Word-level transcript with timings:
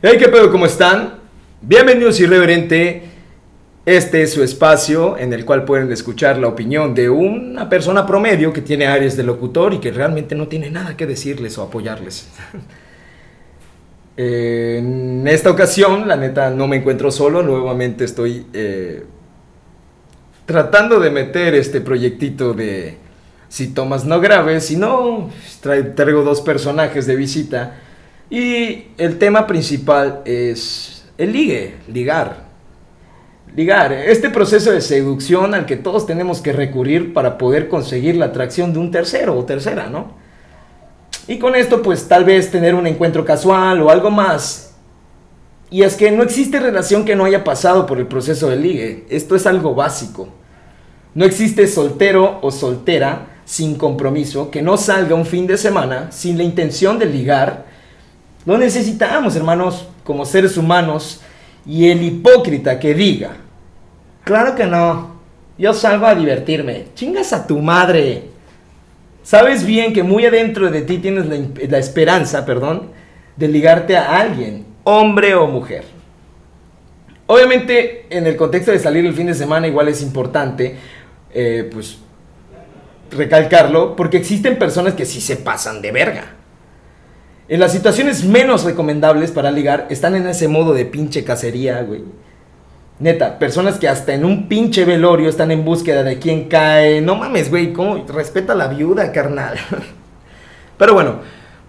Hey, 0.00 0.14
¿qué 0.16 0.28
pedo? 0.28 0.52
¿Cómo 0.52 0.64
están? 0.64 1.14
Bienvenidos 1.60 2.20
Irreverente. 2.20 3.02
Este 3.84 4.22
es 4.22 4.32
su 4.32 4.44
espacio 4.44 5.18
en 5.18 5.32
el 5.32 5.44
cual 5.44 5.64
pueden 5.64 5.90
escuchar 5.90 6.38
la 6.38 6.46
opinión 6.46 6.94
de 6.94 7.10
una 7.10 7.68
persona 7.68 8.06
promedio 8.06 8.52
que 8.52 8.62
tiene 8.62 8.86
áreas 8.86 9.16
de 9.16 9.24
locutor 9.24 9.74
y 9.74 9.78
que 9.80 9.90
realmente 9.90 10.36
no 10.36 10.46
tiene 10.46 10.70
nada 10.70 10.96
que 10.96 11.04
decirles 11.04 11.58
o 11.58 11.64
apoyarles. 11.64 12.28
en 14.16 15.26
esta 15.26 15.50
ocasión, 15.50 16.06
la 16.06 16.14
neta, 16.14 16.48
no 16.50 16.68
me 16.68 16.76
encuentro 16.76 17.10
solo. 17.10 17.42
Nuevamente 17.42 18.04
estoy 18.04 18.46
eh, 18.52 19.02
tratando 20.46 21.00
de 21.00 21.10
meter 21.10 21.56
este 21.56 21.80
proyectito 21.80 22.54
de 22.54 22.98
si 23.48 23.74
tomas 23.74 24.04
no 24.04 24.20
graves, 24.20 24.66
si 24.66 24.76
no, 24.76 25.28
traigo 25.60 26.22
dos 26.22 26.40
personajes 26.40 27.04
de 27.08 27.16
visita. 27.16 27.80
Y 28.30 28.88
el 28.98 29.18
tema 29.18 29.46
principal 29.46 30.22
es 30.24 31.04
el 31.16 31.32
ligue, 31.32 31.76
ligar. 31.88 32.48
Ligar, 33.56 33.92
este 33.92 34.28
proceso 34.28 34.70
de 34.70 34.80
seducción 34.80 35.54
al 35.54 35.66
que 35.66 35.76
todos 35.76 36.06
tenemos 36.06 36.40
que 36.40 36.52
recurrir 36.52 37.14
para 37.14 37.38
poder 37.38 37.68
conseguir 37.68 38.16
la 38.16 38.26
atracción 38.26 38.72
de 38.72 38.78
un 38.78 38.90
tercero 38.90 39.36
o 39.36 39.44
tercera, 39.44 39.88
¿no? 39.88 40.12
Y 41.26 41.38
con 41.38 41.54
esto 41.54 41.82
pues 41.82 42.06
tal 42.08 42.24
vez 42.24 42.50
tener 42.50 42.74
un 42.74 42.86
encuentro 42.86 43.24
casual 43.24 43.80
o 43.80 43.90
algo 43.90 44.10
más. 44.10 44.74
Y 45.70 45.82
es 45.82 45.96
que 45.96 46.10
no 46.10 46.22
existe 46.22 46.60
relación 46.60 47.04
que 47.04 47.16
no 47.16 47.24
haya 47.24 47.44
pasado 47.44 47.86
por 47.86 47.98
el 47.98 48.06
proceso 48.06 48.48
de 48.48 48.56
ligue. 48.56 49.06
Esto 49.10 49.36
es 49.36 49.46
algo 49.46 49.74
básico. 49.74 50.28
No 51.14 51.24
existe 51.24 51.66
soltero 51.66 52.38
o 52.42 52.50
soltera 52.50 53.40
sin 53.44 53.76
compromiso, 53.76 54.50
que 54.50 54.62
no 54.62 54.76
salga 54.76 55.14
un 55.14 55.26
fin 55.26 55.46
de 55.46 55.58
semana 55.58 56.12
sin 56.12 56.38
la 56.38 56.44
intención 56.44 56.98
de 56.98 57.06
ligar. 57.06 57.66
Lo 58.48 58.56
necesitamos, 58.56 59.36
hermanos, 59.36 59.86
como 60.04 60.24
seres 60.24 60.56
humanos. 60.56 61.20
Y 61.66 61.90
el 61.90 62.02
hipócrita 62.02 62.80
que 62.80 62.94
diga, 62.94 63.32
claro 64.24 64.54
que 64.54 64.64
no, 64.64 65.20
yo 65.58 65.74
salgo 65.74 66.06
a 66.06 66.14
divertirme, 66.14 66.86
chingas 66.94 67.34
a 67.34 67.46
tu 67.46 67.58
madre. 67.58 68.22
Sabes 69.22 69.66
bien 69.66 69.92
que 69.92 70.02
muy 70.02 70.24
adentro 70.24 70.70
de 70.70 70.80
ti 70.80 70.96
tienes 70.96 71.26
la, 71.26 71.36
la 71.68 71.76
esperanza, 71.76 72.46
perdón, 72.46 72.88
de 73.36 73.48
ligarte 73.48 73.98
a 73.98 74.18
alguien, 74.18 74.64
hombre 74.84 75.34
o 75.34 75.46
mujer. 75.46 75.84
Obviamente, 77.26 78.06
en 78.08 78.26
el 78.26 78.36
contexto 78.36 78.72
de 78.72 78.78
salir 78.78 79.04
el 79.04 79.12
fin 79.12 79.26
de 79.26 79.34
semana, 79.34 79.68
igual 79.68 79.88
es 79.88 80.00
importante, 80.00 80.74
eh, 81.34 81.68
pues 81.70 81.98
recalcarlo, 83.10 83.94
porque 83.94 84.16
existen 84.16 84.58
personas 84.58 84.94
que 84.94 85.04
sí 85.04 85.20
se 85.20 85.36
pasan 85.36 85.82
de 85.82 85.92
verga. 85.92 86.37
En 87.48 87.60
las 87.60 87.72
situaciones 87.72 88.24
menos 88.24 88.64
recomendables 88.64 89.30
para 89.30 89.50
ligar 89.50 89.86
están 89.88 90.14
en 90.14 90.26
ese 90.26 90.48
modo 90.48 90.74
de 90.74 90.84
pinche 90.84 91.24
cacería, 91.24 91.82
güey. 91.82 92.04
Neta, 92.98 93.38
personas 93.38 93.78
que 93.78 93.88
hasta 93.88 94.12
en 94.12 94.26
un 94.26 94.48
pinche 94.48 94.84
velorio 94.84 95.30
están 95.30 95.50
en 95.50 95.64
búsqueda 95.64 96.02
de 96.02 96.18
quién 96.18 96.48
cae. 96.48 97.00
No 97.00 97.14
mames, 97.14 97.48
güey, 97.48 97.72
¿cómo? 97.72 98.04
Respeta 98.06 98.52
a 98.52 98.56
la 98.56 98.68
viuda, 98.68 99.12
carnal. 99.12 99.56
Pero 100.78 100.92
bueno, 100.92 101.20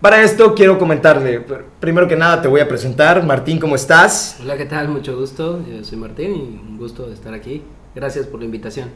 para 0.02 0.22
esto 0.22 0.54
quiero 0.54 0.78
comentarle. 0.78 1.46
Primero 1.80 2.10
que 2.10 2.18
nada 2.18 2.42
te 2.42 2.50
voy 2.50 2.60
a 2.60 2.68
presentar. 2.68 3.24
Martín, 3.24 3.58
¿cómo 3.58 3.76
estás? 3.76 4.38
Hola, 4.42 4.58
¿qué 4.58 4.66
tal? 4.66 4.90
Mucho 4.90 5.18
gusto. 5.18 5.64
Yo 5.66 5.82
soy 5.86 5.98
Martín 5.98 6.36
y 6.36 6.70
un 6.70 6.78
gusto 6.78 7.08
de 7.08 7.14
estar 7.14 7.34
aquí. 7.34 7.64
Gracias 7.96 8.26
por 8.26 8.40
la 8.40 8.46
invitación. 8.46 8.90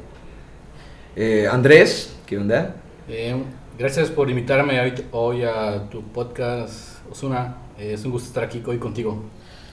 Eh, 1.15 1.47
Andrés, 1.49 2.13
¿qué 2.25 2.37
onda? 2.37 2.75
Gracias 3.77 4.09
por 4.09 4.29
invitarme 4.29 4.93
hoy, 5.11 5.43
a 5.43 5.89
tu 5.89 6.03
podcast, 6.03 6.99
Osuna. 7.11 7.55
Eh, 7.77 7.93
es 7.93 8.05
un 8.05 8.11
gusto 8.11 8.27
estar 8.27 8.43
aquí 8.43 8.61
hoy 8.65 8.77
contigo. 8.77 9.23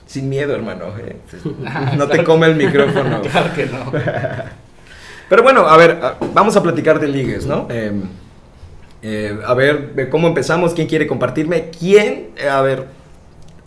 Sin 0.05 0.29
miedo, 0.29 0.53
hermano. 0.53 0.85
Eh. 0.97 1.17
No 1.97 2.07
te 2.07 2.23
come 2.23 2.47
el 2.47 2.55
micrófono. 2.55 3.21
claro 3.31 3.53
que 3.53 3.65
no. 3.65 3.91
Pero 5.29 5.43
bueno, 5.43 5.67
a 5.67 5.77
ver, 5.77 5.99
vamos 6.33 6.55
a 6.57 6.63
platicar 6.63 6.99
de 6.99 7.07
ligues, 7.07 7.45
¿no? 7.45 7.67
Em, 7.69 8.03
a 9.45 9.53
ver, 9.53 10.09
¿cómo 10.09 10.27
empezamos? 10.27 10.73
¿Quién 10.73 10.87
quiere 10.87 11.07
compartirme? 11.07 11.69
¿Quién? 11.69 12.31
A 12.49 12.61
ver, 12.61 12.87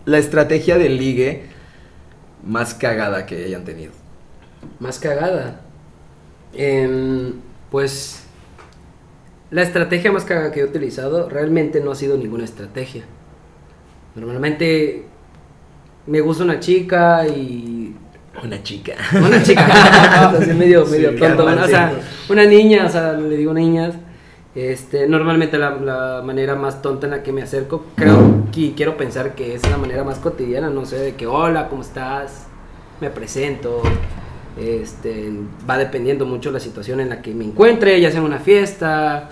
la 0.05 0.19
estrategia 0.19 0.77
de 0.77 0.89
ligue 0.89 1.43
más 2.45 2.75
cagada 2.75 3.25
que 3.25 3.45
hayan 3.45 3.63
tenido. 3.65 3.91
Más 4.79 4.99
cagada. 4.99 5.61
Eh, 6.53 7.33
pues 7.71 8.24
la 9.51 9.61
estrategia 9.61 10.11
más 10.11 10.25
que 10.25 10.59
he 10.59 10.63
utilizado 10.63 11.29
realmente 11.29 11.79
no 11.79 11.91
ha 11.91 11.95
sido 11.95 12.17
ninguna 12.17 12.43
estrategia. 12.43 13.03
Normalmente 14.15 15.05
me 16.07 16.21
gusta 16.21 16.43
una 16.43 16.59
chica 16.59 17.27
y... 17.27 17.95
Una 18.43 18.61
chica. 18.63 18.93
Una 19.13 19.41
chica. 19.41 20.33
medio, 20.57 20.85
medio 20.85 21.15
tonto. 21.15 21.45
o 21.45 21.67
sea, 21.67 21.93
una 22.29 22.45
niña, 22.45 22.85
o 22.85 22.89
sea, 22.89 23.13
le 23.13 23.37
digo 23.37 23.53
niñas. 23.53 23.95
Este, 24.55 25.07
normalmente 25.07 25.57
la, 25.57 25.71
la, 25.71 26.21
manera 26.23 26.55
más 26.55 26.81
tonta 26.81 27.07
en 27.07 27.11
la 27.11 27.23
que 27.23 27.33
me 27.33 27.41
acerco, 27.41 27.87
creo 27.95 28.45
que 28.53 28.73
quiero 28.73 28.95
pensar 28.95 29.35
que 29.35 29.53
es 29.53 29.69
la 29.69 29.77
manera 29.77 30.05
más 30.05 30.19
cotidiana, 30.19 30.69
no 30.69 30.85
sé, 30.85 30.97
de 30.97 31.15
que 31.15 31.27
hola, 31.27 31.67
¿cómo 31.67 31.81
estás? 31.81 32.47
Me 33.01 33.09
presento, 33.09 33.81
este, 34.57 35.31
va 35.69 35.77
dependiendo 35.77 36.25
mucho 36.25 36.51
la 36.51 36.59
situación 36.59 36.99
en 36.99 37.09
la 37.09 37.21
que 37.21 37.33
me 37.33 37.45
encuentre, 37.45 37.99
ya 37.99 38.09
sea 38.11 38.19
en 38.19 38.25
una 38.25 38.39
fiesta, 38.39 39.29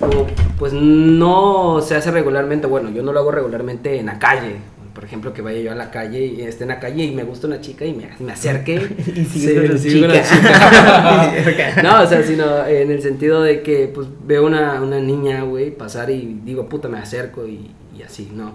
o 0.00 0.26
pues 0.58 0.72
no 0.72 1.80
se 1.80 1.94
hace 1.94 2.10
regularmente, 2.10 2.66
bueno, 2.66 2.90
yo 2.90 3.02
no 3.02 3.12
lo 3.12 3.20
hago 3.20 3.30
regularmente 3.30 3.98
en 3.98 4.06
la 4.06 4.18
calle. 4.18 4.56
Por 4.94 5.04
ejemplo, 5.04 5.32
que 5.32 5.42
vaya 5.42 5.58
yo 5.58 5.72
a 5.72 5.74
la 5.74 5.90
calle 5.90 6.24
y 6.24 6.42
esté 6.42 6.62
en 6.62 6.68
la 6.68 6.78
calle 6.78 7.02
y 7.02 7.10
me 7.10 7.24
gusta 7.24 7.48
una 7.48 7.60
chica 7.60 7.84
y 7.84 7.92
me, 7.92 8.10
me 8.20 8.32
acerque. 8.32 8.74
y 9.16 9.24
sigue 9.24 10.04
una 10.04 10.22
chica. 10.22 11.82
no, 11.82 12.02
o 12.02 12.06
sea, 12.06 12.22
sino 12.22 12.64
en 12.64 12.92
el 12.92 13.02
sentido 13.02 13.42
de 13.42 13.62
que 13.62 13.88
pues 13.88 14.06
veo 14.24 14.46
una, 14.46 14.80
una 14.80 15.00
niña, 15.00 15.42
güey, 15.42 15.72
pasar 15.72 16.10
y 16.10 16.40
digo, 16.44 16.68
puta, 16.68 16.88
me 16.88 16.98
acerco 16.98 17.44
y, 17.44 17.72
y 17.96 18.02
así, 18.02 18.30
¿no? 18.32 18.52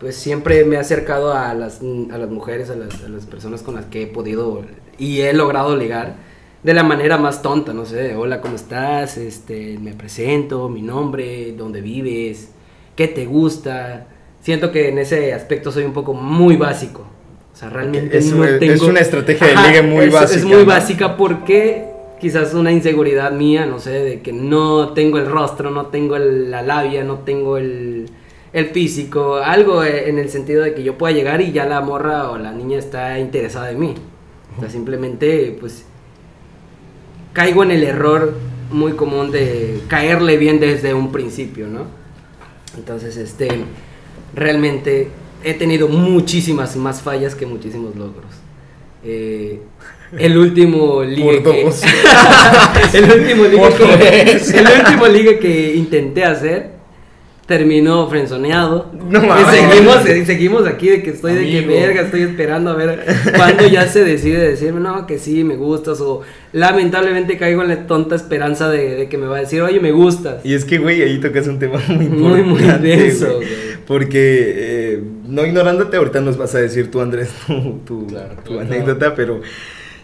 pues 0.00 0.16
siempre 0.16 0.64
me 0.64 0.76
he 0.76 0.78
acercado 0.78 1.34
a 1.34 1.52
las, 1.52 1.82
a 1.82 2.16
las 2.16 2.30
mujeres, 2.30 2.70
a 2.70 2.74
las, 2.74 3.04
a 3.04 3.08
las, 3.08 3.26
personas 3.26 3.62
con 3.62 3.74
las 3.74 3.84
que 3.84 4.04
he 4.04 4.06
podido 4.06 4.64
y 5.00 5.22
he 5.22 5.32
logrado 5.32 5.76
ligar 5.76 6.14
de 6.62 6.74
la 6.74 6.82
manera 6.82 7.16
más 7.16 7.42
tonta, 7.42 7.72
no 7.72 7.86
sé, 7.86 8.14
hola, 8.14 8.40
¿cómo 8.40 8.54
estás? 8.54 9.16
Este, 9.16 9.78
me 9.80 9.94
presento, 9.94 10.68
mi 10.68 10.82
nombre, 10.82 11.52
dónde 11.56 11.80
vives, 11.80 12.50
qué 12.94 13.08
te 13.08 13.24
gusta. 13.24 14.06
Siento 14.40 14.70
que 14.70 14.90
en 14.90 14.98
ese 14.98 15.32
aspecto 15.32 15.72
soy 15.72 15.84
un 15.84 15.92
poco 15.92 16.12
muy 16.12 16.56
básico. 16.56 17.06
O 17.52 17.56
sea, 17.56 17.70
realmente 17.70 18.18
es, 18.18 18.26
no 18.32 18.44
tengo... 18.58 18.74
es 18.74 18.82
una 18.82 19.00
estrategia 19.00 19.48
de 19.48 19.56
ligue 19.68 19.82
muy 19.82 20.10
básica. 20.10 20.38
Es 20.38 20.44
muy 20.44 20.64
básica 20.64 21.16
porque 21.16 21.86
quizás 22.20 22.52
una 22.52 22.70
inseguridad 22.70 23.32
mía, 23.32 23.64
no 23.64 23.80
sé, 23.80 23.90
de 23.90 24.20
que 24.20 24.32
no 24.32 24.92
tengo 24.92 25.18
el 25.18 25.26
rostro, 25.26 25.70
no 25.70 25.86
tengo 25.86 26.18
la 26.18 26.62
labia, 26.62 27.02
no 27.04 27.20
tengo 27.20 27.56
el 27.56 28.10
el 28.52 28.66
físico, 28.66 29.36
algo 29.36 29.84
eh, 29.84 30.08
en 30.08 30.18
el 30.18 30.28
sentido 30.28 30.64
de 30.64 30.74
que 30.74 30.82
yo 30.82 30.98
pueda 30.98 31.14
llegar 31.14 31.40
y 31.40 31.52
ya 31.52 31.66
la 31.66 31.80
morra 31.80 32.30
o 32.30 32.38
la 32.38 32.52
niña 32.52 32.78
está 32.78 33.18
interesada 33.18 33.70
en 33.70 33.78
mí. 33.78 33.94
O 34.56 34.60
sea, 34.60 34.70
simplemente, 34.70 35.56
pues, 35.60 35.84
caigo 37.32 37.62
en 37.62 37.70
el 37.70 37.84
error 37.84 38.34
muy 38.70 38.92
común 38.92 39.30
de 39.30 39.80
caerle 39.88 40.36
bien 40.36 40.60
desde 40.60 40.94
un 40.94 41.12
principio, 41.12 41.66
¿no? 41.66 41.86
Entonces, 42.76 43.16
este, 43.16 43.48
realmente 44.34 45.08
he 45.42 45.54
tenido 45.54 45.88
muchísimas 45.88 46.76
más 46.76 47.02
fallas 47.02 47.34
que 47.34 47.46
muchísimos 47.46 47.96
logros. 47.96 48.32
Eh, 49.02 49.60
el 50.18 50.36
último 50.36 51.02
ligue 51.02 51.42
que, 51.42 51.60
el 52.98 53.20
último 53.20 53.44
ligue 53.44 53.74
que, 53.76 54.58
el 54.58 54.80
último 54.80 55.06
ligue 55.06 55.38
que 55.38 55.74
intenté 55.76 56.24
hacer 56.24 56.79
terminó 57.50 58.08
frenzoneado. 58.08 58.92
No 58.92 59.20
mames. 59.20 59.52
Y 59.52 59.56
seguimos, 59.56 59.96
seguimos 60.24 60.66
aquí 60.68 60.88
de 60.88 61.02
que 61.02 61.10
estoy 61.10 61.34
de 61.34 61.50
que 61.50 61.66
verga, 61.66 62.02
estoy 62.02 62.22
esperando 62.22 62.70
a 62.70 62.74
ver 62.74 63.04
cuándo 63.34 63.66
ya 63.66 63.88
se 63.88 64.04
decide 64.04 64.38
decirme, 64.38 64.78
no, 64.78 65.04
que 65.04 65.18
sí, 65.18 65.42
me 65.42 65.56
gustas. 65.56 66.00
O 66.00 66.22
lamentablemente 66.52 67.36
caigo 67.36 67.62
en 67.62 67.70
la 67.70 67.88
tonta 67.88 68.14
esperanza 68.14 68.68
de, 68.68 69.08
que 69.10 69.18
me 69.18 69.26
va 69.26 69.38
a 69.38 69.40
decir, 69.40 69.62
oye, 69.62 69.80
me 69.80 69.90
gustas. 69.90 70.46
Y 70.46 70.54
es 70.54 70.64
que, 70.64 70.78
güey, 70.78 71.02
ahí 71.02 71.18
tocas 71.18 71.48
un 71.48 71.58
tema 71.58 71.82
muy 71.88 72.06
Muy, 72.06 72.42
muy 72.44 72.62
denso, 72.62 73.40
Porque, 73.84 74.54
eh, 74.56 75.02
no 75.26 75.44
ignorándote, 75.44 75.96
ahorita 75.96 76.20
nos 76.20 76.36
vas 76.36 76.54
a 76.54 76.58
decir 76.58 76.88
tú, 76.88 77.00
Andrés, 77.00 77.30
tu, 77.84 78.06
tu, 78.44 78.60
anécdota, 78.60 79.12
pero, 79.16 79.40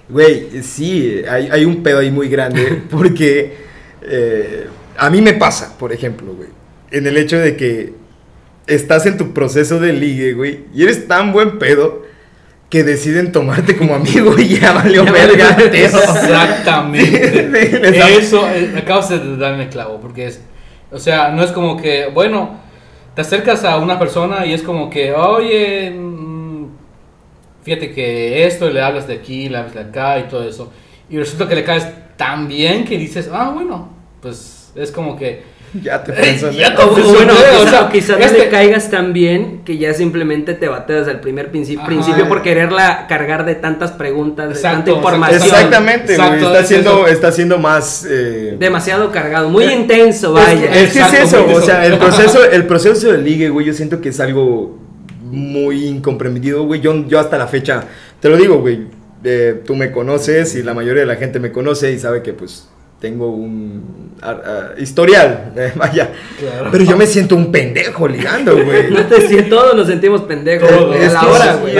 güey, 0.08 0.48
sí, 0.64 1.22
hay, 1.30 1.48
hay, 1.48 1.64
un 1.64 1.84
pedo 1.84 2.00
ahí 2.00 2.10
muy 2.10 2.28
grande. 2.28 2.82
Porque 2.90 3.54
eh, 4.02 4.66
a 4.96 5.10
mí 5.10 5.22
me 5.22 5.34
pasa, 5.34 5.78
por 5.78 5.92
ejemplo, 5.92 6.34
güey 6.34 6.55
en 6.90 7.06
el 7.06 7.16
hecho 7.16 7.38
de 7.38 7.56
que 7.56 7.94
estás 8.66 9.06
en 9.06 9.16
tu 9.16 9.32
proceso 9.32 9.80
de 9.80 9.92
ligue, 9.92 10.32
güey, 10.32 10.64
y 10.74 10.82
eres 10.82 11.08
tan 11.08 11.32
buen 11.32 11.58
pedo 11.58 12.04
que 12.70 12.82
deciden 12.82 13.30
tomarte 13.30 13.76
como 13.76 13.94
amigo 13.94 14.36
y 14.38 14.58
ya 14.58 14.72
valió 14.72 15.04
verga. 15.04 15.56
Exactamente. 15.72 18.18
Eso, 18.18 18.48
eh, 18.50 18.74
acabas 18.76 19.08
de 19.08 19.36
darme 19.36 19.68
clavo, 19.68 20.00
porque 20.00 20.26
es, 20.26 20.42
o 20.90 20.98
sea, 20.98 21.30
no 21.30 21.42
es 21.42 21.52
como 21.52 21.76
que, 21.76 22.08
bueno, 22.12 22.58
te 23.14 23.20
acercas 23.20 23.64
a 23.64 23.78
una 23.78 23.98
persona 23.98 24.44
y 24.46 24.52
es 24.52 24.62
como 24.62 24.90
que, 24.90 25.12
oye, 25.12 25.90
mm, 25.90 26.66
fíjate 27.62 27.92
que 27.92 28.46
esto, 28.46 28.68
y 28.68 28.72
le 28.72 28.82
hablas 28.82 29.06
de 29.06 29.14
aquí, 29.14 29.48
le 29.48 29.58
hablas 29.58 29.74
de 29.74 29.80
acá 29.80 30.18
y 30.18 30.24
todo 30.24 30.48
eso. 30.48 30.72
Y 31.08 31.18
resulta 31.18 31.48
que 31.48 31.54
le 31.54 31.64
caes 31.64 31.86
tan 32.16 32.48
bien 32.48 32.84
que 32.84 32.98
dices, 32.98 33.30
ah, 33.32 33.50
bueno, 33.54 33.90
pues 34.20 34.72
es 34.74 34.90
como 34.90 35.16
que 35.16 35.55
ya 35.74 36.02
te 36.02 36.12
piensas. 36.12 36.54
ya 36.56 36.74
te 36.74 36.82
o, 36.82 36.88
bueno, 36.90 37.32
o 37.62 37.66
sea, 37.68 37.88
quizás 37.90 38.18
este... 38.20 38.38
no 38.38 38.44
le 38.44 38.50
caigas 38.50 38.90
tan 38.90 39.12
bien 39.12 39.62
que 39.64 39.78
ya 39.78 39.92
simplemente 39.94 40.54
te 40.54 40.68
bateas 40.68 41.00
desde 41.00 41.12
el 41.12 41.20
primer 41.20 41.50
principio, 41.50 41.84
principio 41.84 42.28
por 42.28 42.42
quererla 42.42 43.06
cargar 43.08 43.44
de 43.44 43.54
tantas 43.54 43.92
preguntas, 43.92 44.54
de 44.54 44.60
tanta 44.60 44.90
información. 44.90 45.42
Exactamente, 45.42 46.14
Exacto, 46.14 46.46
está, 46.46 46.64
siendo, 46.64 47.06
está 47.06 47.32
siendo 47.32 47.58
más... 47.58 48.06
Eh... 48.08 48.56
Demasiado 48.58 49.10
cargado, 49.10 49.48
muy 49.48 49.64
intenso, 49.64 50.32
vaya. 50.32 50.72
Es, 50.74 50.92
que 50.92 51.00
es 51.00 51.12
eso, 51.12 51.46
o 51.52 51.60
sea, 51.60 51.84
el 51.86 51.98
proceso, 51.98 52.44
el 52.50 52.66
proceso 52.66 53.12
de 53.12 53.18
ligue, 53.18 53.48
güey, 53.48 53.66
yo 53.66 53.74
siento 53.74 54.00
que 54.00 54.10
es 54.10 54.20
algo 54.20 54.78
muy 55.30 55.86
incomprendido, 55.86 56.64
güey. 56.64 56.80
Yo, 56.80 57.06
yo 57.06 57.18
hasta 57.18 57.36
la 57.38 57.46
fecha, 57.46 57.84
te 58.20 58.28
lo 58.28 58.36
digo, 58.36 58.58
güey, 58.58 58.86
eh, 59.24 59.62
tú 59.66 59.74
me 59.74 59.90
conoces 59.90 60.54
y 60.54 60.62
la 60.62 60.74
mayoría 60.74 61.00
de 61.00 61.06
la 61.06 61.16
gente 61.16 61.40
me 61.40 61.50
conoce 61.50 61.92
y 61.92 61.98
sabe 61.98 62.22
que 62.22 62.32
pues 62.32 62.68
tengo 63.00 63.30
un 63.30 64.06
historial, 64.78 65.52
eh, 65.56 65.72
vaya. 65.76 66.10
Pero 66.72 66.84
yo 66.84 66.96
me 66.96 67.06
siento 67.06 67.36
un 67.36 67.52
pendejo 67.52 68.08
ligando, 68.08 68.52
güey. 68.54 68.90
no 68.90 69.04
te 69.04 69.28
siento, 69.28 69.56
todos 69.56 69.76
nos 69.76 69.86
sentimos 69.86 70.22
pendejos. 70.22 70.70
es, 70.70 71.14
güey. 71.60 71.76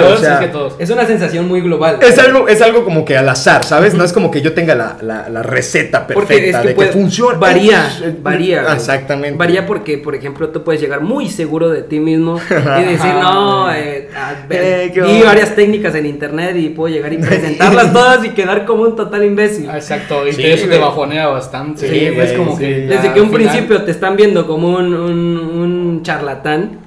es 0.78 0.90
una 0.90 1.06
sensación 1.06 1.48
muy 1.48 1.60
global. 1.60 1.98
Es 2.02 2.18
algo, 2.18 2.48
es 2.48 2.60
algo 2.60 2.84
como 2.84 3.04
que 3.04 3.16
al 3.16 3.28
azar, 3.28 3.64
¿sabes? 3.64 3.94
No 3.94 4.04
es 4.04 4.12
como 4.12 4.30
que 4.30 4.42
yo 4.42 4.52
tenga 4.52 4.74
la, 4.74 4.98
la, 5.02 5.42
receta 5.42 6.06
perfecta 6.06 6.62
de 6.62 6.74
que 6.74 6.86
funciona. 6.86 7.38
Varía, 7.38 7.88
varía. 8.20 8.72
Exactamente. 8.74 9.38
Varía 9.38 9.66
porque, 9.66 9.98
por 9.98 10.14
ejemplo, 10.14 10.48
tú 10.50 10.62
puedes 10.62 10.80
llegar 10.80 11.00
muy 11.00 11.28
seguro 11.28 11.68
de 11.70 11.82
ti 11.82 12.00
mismo 12.00 12.38
y 12.50 12.84
decir, 12.84 13.12
no, 13.20 13.72
eh, 13.72 14.08
eh, 14.50 14.92
vi 14.94 15.22
varias 15.22 15.54
técnicas 15.54 15.94
en 15.94 16.06
internet 16.06 16.56
y 16.56 16.68
puedo 16.70 16.92
llegar 16.92 17.12
y 17.12 17.18
presentarlas 17.18 17.92
todas 17.92 18.24
y 18.24 18.30
quedar 18.30 18.66
como 18.66 18.82
un 18.82 18.96
total 18.96 19.24
imbécil. 19.24 19.70
Exacto, 19.70 20.26
y 20.26 20.30
eso 20.30 20.68
te 20.68 20.78
bajonea 21.06 21.26
bastante. 21.28 21.88
Sí, 21.88 22.04
es 22.04 22.32
como 22.32 22.58
que 22.58 22.86
desde 22.86 23.12
que 23.12 23.20
un 23.20 23.30
principio 23.30 23.82
te 23.82 23.90
están 23.90 24.16
viendo 24.16 24.46
como 24.46 24.76
un, 24.76 24.94
un, 24.94 26.02
charlatán, 26.02 26.78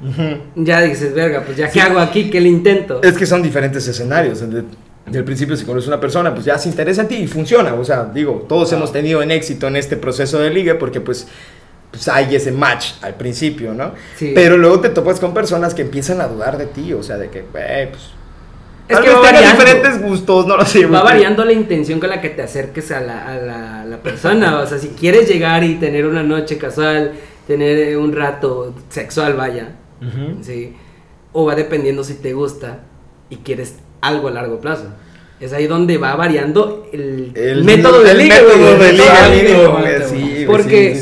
ya 0.56 0.82
dices, 0.82 1.14
verga, 1.14 1.44
pues 1.46 1.58
ya 1.58 1.70
qué 1.70 1.82
hago 1.82 2.00
aquí, 2.00 2.30
qué 2.30 2.40
le 2.40 2.50
intento. 2.50 3.02
Es 3.02 3.18
que 3.18 3.26
son 3.26 3.42
diferentes 3.42 3.88
escenarios. 3.88 4.40
Desde, 4.42 4.66
el 5.12 5.24
principio, 5.24 5.56
si 5.56 5.66
conoces 5.66 5.88
una 5.88 6.00
persona, 6.00 6.34
pues 6.34 6.46
ya 6.46 6.58
se 6.58 6.70
interesa 6.70 7.02
en 7.02 7.08
ti 7.08 7.16
y 7.16 7.28
funciona. 7.28 7.74
O 7.74 7.84
sea, 7.84 8.06
digo, 8.14 8.46
todos 8.48 8.72
hemos 8.74 8.92
tenido 8.92 9.22
en 9.24 9.32
éxito 9.32 9.68
en 9.68 9.76
este 9.76 9.98
proceso 9.98 10.40
de 10.40 10.52
ligue 10.52 10.76
porque 10.76 11.02
pues 11.02 11.28
pues 11.92 12.08
hay 12.08 12.36
ese 12.36 12.52
match 12.52 12.92
al 13.02 13.16
principio, 13.16 13.74
¿no? 13.74 13.94
Pero 14.20 14.58
luego 14.58 14.80
te 14.80 14.90
topas 14.90 15.20
con 15.20 15.34
personas 15.34 15.74
que 15.74 15.82
empiezan 15.82 16.22
a 16.22 16.28
dudar 16.28 16.58
de 16.60 16.68
ti, 16.68 16.94
o 16.94 17.02
sea, 17.02 17.18
de 17.18 17.32
que, 17.32 17.42
pues 17.42 18.12
es 18.90 19.00
que 19.00 19.10
va 19.12 19.32
diferentes 19.32 20.02
gustos, 20.02 20.48
no 20.48 20.58
lo 20.58 20.66
sé. 20.66 20.88
Va 20.88 21.04
variando 21.04 21.46
la 21.46 21.54
intención 21.54 22.00
con 22.00 22.10
la 22.10 22.20
que 22.20 22.30
te 22.30 22.42
acerques 22.42 22.92
a 22.92 23.00
la, 23.00 23.28
a 23.28 23.86
la, 23.86 24.02
persona. 24.02 24.60
O 24.60 24.66
sea, 24.66 24.80
si 24.80 24.90
quieres 24.90 25.30
llegar 25.30 25.64
y 25.64 25.76
tener 25.76 26.08
una 26.08 26.24
noche 26.24 26.58
casual, 26.58 27.12
tener 27.46 27.96
un 27.98 28.14
rato 28.14 28.74
sexual, 28.90 29.36
vaya. 29.36 29.76
¿sí? 30.42 30.74
O 31.34 31.46
va 31.46 31.54
dependiendo 31.56 32.04
si 32.04 32.16
te 32.16 32.34
gusta 32.34 32.80
y 33.30 33.38
quieres 33.38 33.76
algo 34.02 34.28
a 34.28 34.32
largo 34.32 34.60
plazo. 34.60 34.88
Es 35.40 35.54
ahí 35.54 35.68
donde 35.68 36.00
va 36.00 36.16
variando 36.16 36.90
el, 36.92 37.64
método 37.64 38.02
de 38.02 38.14
liga. 38.16 38.38
Porque 40.48 41.00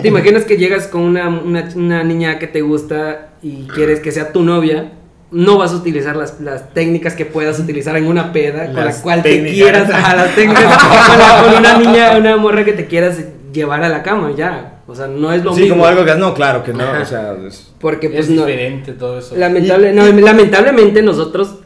te 0.00 0.08
imaginas 0.08 0.44
que 0.44 0.56
llegas 0.56 0.88
con 0.88 1.02
una, 1.02 1.28
una, 1.28 1.68
una 1.76 2.02
niña 2.02 2.38
que 2.38 2.46
te 2.46 2.62
gusta 2.62 3.34
y 3.42 3.66
quieres 3.66 4.00
que 4.00 4.10
sea 4.10 4.32
tu 4.32 4.42
novia 4.42 4.90
no 5.34 5.58
vas 5.58 5.72
a 5.72 5.76
utilizar 5.76 6.16
las, 6.16 6.40
las, 6.40 6.72
técnicas 6.72 7.14
que 7.14 7.26
puedas 7.26 7.58
utilizar 7.58 7.96
en 7.96 8.06
una 8.06 8.32
peda 8.32 8.66
con 8.66 8.84
la 8.84 8.94
cual 9.02 9.22
te 9.22 9.44
quieras, 9.44 9.90
a 9.90 10.14
las 10.14 10.34
técnicas 10.34 10.64
con, 11.44 11.58
una 11.58 11.76
niña, 11.76 12.16
una 12.16 12.36
morra 12.36 12.64
que 12.64 12.72
te 12.72 12.86
quieras 12.86 13.18
llevar 13.52 13.82
a 13.82 13.88
la 13.88 14.02
cama, 14.02 14.32
ya. 14.36 14.82
O 14.86 14.94
sea, 14.94 15.08
no 15.08 15.32
es 15.32 15.42
lo 15.42 15.50
mismo. 15.50 15.64
Sí, 15.64 15.70
como 15.70 15.86
algo 15.86 16.04
que 16.04 16.14
no, 16.14 16.34
claro 16.34 16.62
que 16.62 16.72
no, 16.72 16.84
o 17.00 17.04
sea, 17.04 17.34
porque 17.80 18.08
pues 18.08 18.20
es 18.20 18.28
diferente 18.28 18.92
todo 18.92 19.18
eso. 19.18 19.34
Lamentable, 19.36 19.92
lamentablemente 19.92 21.02
nosotros 21.02 21.56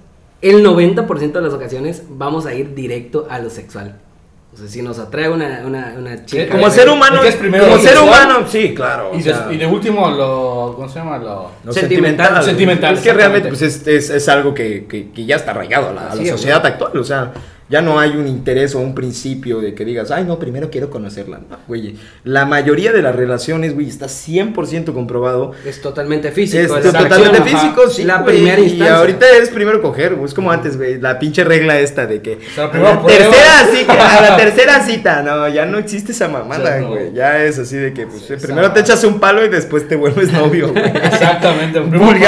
el 0.41 0.65
90% 0.65 1.33
de 1.33 1.43
las 1.43 1.53
ocasiones 1.53 2.05
vamos 2.09 2.47
a 2.47 2.55
ir 2.55 2.75
directo 2.75 3.27
a 3.29 3.39
lo 3.39 3.51
sexual 3.51 3.97
si 4.67 4.83
nos 4.83 4.99
atrae 4.99 5.29
una, 5.29 5.63
una, 5.65 5.95
una 5.97 6.25
chica. 6.25 6.51
Como 6.51 6.71
ser 6.71 6.89
humano. 6.89 7.23
Es 7.23 7.37
primero 7.37 7.65
como 7.65 7.79
ser 7.79 7.99
humano, 7.99 8.47
sí, 8.49 8.75
claro. 8.75 9.13
Y, 9.15 9.23
de, 9.57 9.67
último, 9.67 10.11
lo. 10.11 10.73
¿Cómo 10.77 10.89
se 10.89 10.99
llama? 10.99 11.19
Lo, 11.19 11.73
sentimental. 11.73 12.43
Sentimental. 12.43 12.95
Es 12.95 13.01
que 13.01 13.13
realmente 13.13 13.49
pues, 13.49 13.63
es, 13.63 13.87
es, 13.87 14.11
es 14.11 14.29
algo 14.29 14.55
que, 14.55 14.87
que, 14.87 15.11
que, 15.11 15.25
ya 15.25 15.37
está 15.37 15.53
arraigado 15.53 15.91
a 15.91 15.93
la, 15.93 16.11
a 16.11 16.15
la 16.15 16.27
sociedad 16.27 16.65
actual. 16.65 16.97
O 16.97 17.05
sea, 17.05 17.33
ya 17.69 17.83
no 17.83 18.01
hay 18.01 18.11
un 18.11 18.27
interés 18.27 18.75
o 18.75 18.81
un 18.81 18.95
principio 18.95 19.61
de 19.61 19.75
que 19.75 19.85
digas, 19.85 20.11
ay, 20.11 20.25
no, 20.25 20.39
primero 20.39 20.71
quiero 20.71 20.89
conocerla. 20.89 21.39
No, 21.39 21.59
güey. 21.67 21.97
La 22.25 22.47
mayoría 22.47 22.93
de 22.93 23.03
las 23.03 23.15
relaciones, 23.15 23.75
güey, 23.75 23.89
está 23.89 24.07
100% 24.07 24.95
comprobado. 24.95 25.53
Es 25.67 25.83
totalmente 25.83 26.33
físico. 26.33 26.77
Es 26.77 26.83
totalmente 26.83 27.43
físico, 27.43 27.89
sí. 27.91 28.05
La 28.05 28.25
primera 28.25 28.59
instancia. 28.59 28.87
Y 28.87 28.89
ahorita 28.89 29.27
es 29.37 29.51
primero 29.51 29.83
coger, 29.83 30.15
güey. 30.15 30.27
Es 30.27 30.35
como 30.35 30.51
antes, 30.51 30.79
güey. 30.79 30.99
La 30.99 31.19
pinche 31.19 31.45
regla 31.45 31.79
esta 31.79 32.07
de 32.07 32.23
que. 32.23 32.39
la 32.57 33.03
tercera 33.07 33.67
cita, 33.71 34.19
a 34.19 34.23
la 34.23 34.37
tercera 34.37 34.87
cita. 34.87 35.23
No, 35.23 35.49
ya 35.49 35.67
no 35.67 35.79
existe 35.79 36.13
esa 36.13 36.29
mamada, 36.29 36.81
güey. 36.81 37.13
Ya 37.13 37.45
es 37.45 37.59
así 37.59 37.77
de 37.77 37.93
que, 37.93 38.07
pues, 38.07 38.41
primero 38.41 38.73
te 38.73 38.81
echas 38.81 39.05
un 39.05 39.21
palo 39.21 39.45
y 39.45 39.49
después 39.49 39.87
te 39.87 39.97
vuelves 39.97 40.33
novio, 40.33 40.73
güey. 40.73 40.85
Exactamente. 40.95 41.81
Primero 41.89 42.19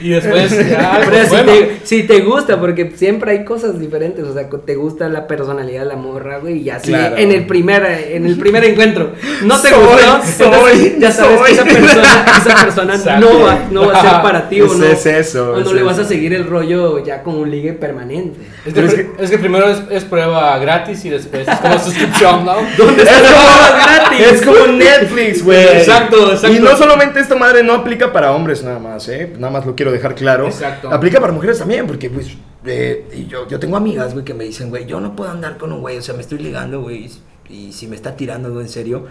y 0.00 0.10
después. 0.10 0.50
Ya, 0.70 1.00
pues, 1.04 1.28
si, 1.28 1.36
te, 1.36 1.76
si 1.84 2.02
te 2.04 2.20
gusta, 2.20 2.60
porque 2.60 2.92
siempre 2.94 3.32
hay 3.32 3.44
cosas 3.44 3.80
diferentes. 3.80 4.24
O 4.24 4.34
sea, 4.34 4.48
te 4.48 4.74
gusta 4.76 5.08
la 5.08 5.26
personalidad 5.26 5.80
de 5.80 5.86
la 5.86 5.96
morra, 5.96 6.38
güey, 6.38 6.58
y 6.58 6.70
así 6.70 6.92
en 6.92 7.32
el 7.32 7.46
primer 7.46 7.84
en 7.84 8.26
el 8.26 8.36
primer 8.36 8.64
encuentro 8.64 9.12
no 9.42 9.60
te 9.60 9.70
gustó, 9.70 10.50
ya 10.98 11.10
sabes 11.12 11.40
que 11.40 11.52
esa 11.52 11.64
persona, 11.64 12.24
esa 12.36 12.64
persona 12.64 13.18
no 13.18 13.40
va, 13.40 13.68
no 13.70 13.86
va 13.86 13.98
a 13.98 14.02
ser 14.02 14.22
para 14.22 14.48
ti 14.48 14.60
o 14.60 14.74
no. 14.74 14.84
Es 14.84 15.06
eso, 15.06 15.52
o 15.52 15.60
no 15.60 15.72
le 15.72 15.82
vas 15.82 15.98
a 15.98 16.04
seguir 16.04 16.34
el 16.34 16.46
rollo 16.46 17.04
ya 17.04 17.22
con 17.22 17.36
un 17.36 17.50
ligue 17.50 17.72
permanente. 17.72 18.38
Es, 18.64 18.74
que, 18.74 19.10
es 19.18 19.30
que, 19.30 19.38
primero 19.38 19.66
es, 19.90 20.04
prueba 20.04 20.58
gratis 20.58 21.04
y 21.04 21.10
después 21.10 21.46
es 21.48 21.56
como 21.56 21.78
suscripción, 21.78 22.44
¿no? 22.44 22.54
¿Dónde 22.76 23.02
está 23.02 23.16
es 23.16 23.86
gratis? 23.86 24.20
Es 24.32 24.42
como 24.42 24.66
Netflix, 24.66 25.44
güey. 25.44 25.78
Exacto, 25.78 26.32
exacto. 26.32 26.56
Y 26.56 26.60
no 26.60 26.76
solamente 26.76 27.20
esta 27.20 27.36
madre 27.36 27.62
no 27.62 27.72
aplica 27.72 28.12
para 28.12 28.32
hombres 28.32 28.62
nada 28.62 28.78
más, 28.78 29.08
¿eh? 29.08 29.32
Nada 29.38 29.52
más 29.52 29.66
lo 29.66 29.74
quiero 29.74 29.89
dejar 29.90 30.14
claro. 30.14 30.46
Exacto. 30.46 30.90
Aplica 30.90 31.20
para 31.20 31.32
mujeres 31.32 31.58
también, 31.58 31.86
porque 31.86 32.10
pues 32.10 32.36
eh, 32.64 33.08
y 33.14 33.26
yo, 33.26 33.48
yo 33.48 33.58
tengo 33.58 33.76
amigas, 33.76 34.12
güey, 34.12 34.24
que 34.24 34.34
me 34.34 34.44
dicen, 34.44 34.68
güey, 34.68 34.86
yo 34.86 35.00
no 35.00 35.16
puedo 35.16 35.30
andar 35.30 35.56
con 35.56 35.72
un 35.72 35.80
güey, 35.80 35.98
o 35.98 36.02
sea, 36.02 36.14
me 36.14 36.20
estoy 36.20 36.38
ligando, 36.38 36.82
güey, 36.82 37.10
y 37.48 37.72
si 37.72 37.86
me 37.86 37.96
está 37.96 38.16
tirando, 38.16 38.52
güey, 38.52 38.66
en 38.66 38.72
serio, 38.72 39.06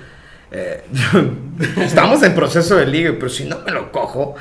eh, 0.51 0.83
estamos 1.77 2.21
en 2.23 2.35
proceso 2.35 2.75
de 2.75 2.85
ligue, 2.85 3.13
pero 3.13 3.29
si 3.29 3.45
no 3.45 3.59
me 3.65 3.71
lo 3.71 3.91
cojo, 3.91 4.35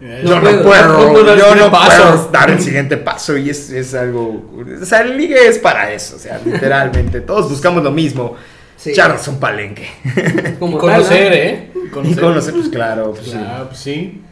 yo 0.00 0.40
no, 0.40 0.62
puedo, 0.62 1.36
yo 1.36 1.54
no 1.56 1.70
puedo 1.70 2.30
dar 2.30 2.50
el 2.50 2.60
siguiente 2.62 2.96
paso 2.96 3.36
y 3.36 3.50
es, 3.50 3.70
es, 3.70 3.94
algo, 3.94 4.64
o 4.80 4.84
sea, 4.84 5.00
el 5.00 5.16
ligue 5.16 5.48
es 5.48 5.58
para 5.58 5.92
eso, 5.92 6.16
o 6.16 6.18
sea, 6.18 6.40
literalmente, 6.44 7.20
todos 7.20 7.50
buscamos 7.50 7.82
lo 7.82 7.90
mismo. 7.90 8.36
Sí. 8.76 8.92
Charlas 8.92 9.26
un 9.26 9.40
palenque. 9.40 9.88
Como 10.60 10.78
conocer, 10.78 11.32
¿eh? 11.32 11.72
Conocer. 11.92 12.16
Y 12.16 12.20
conocer, 12.20 12.54
pues 12.54 12.68
claro. 12.68 13.10
Pues, 13.10 13.30
claro, 13.30 13.64
sí. 13.64 13.66
Pues, 13.66 13.78
sí. 13.80 14.22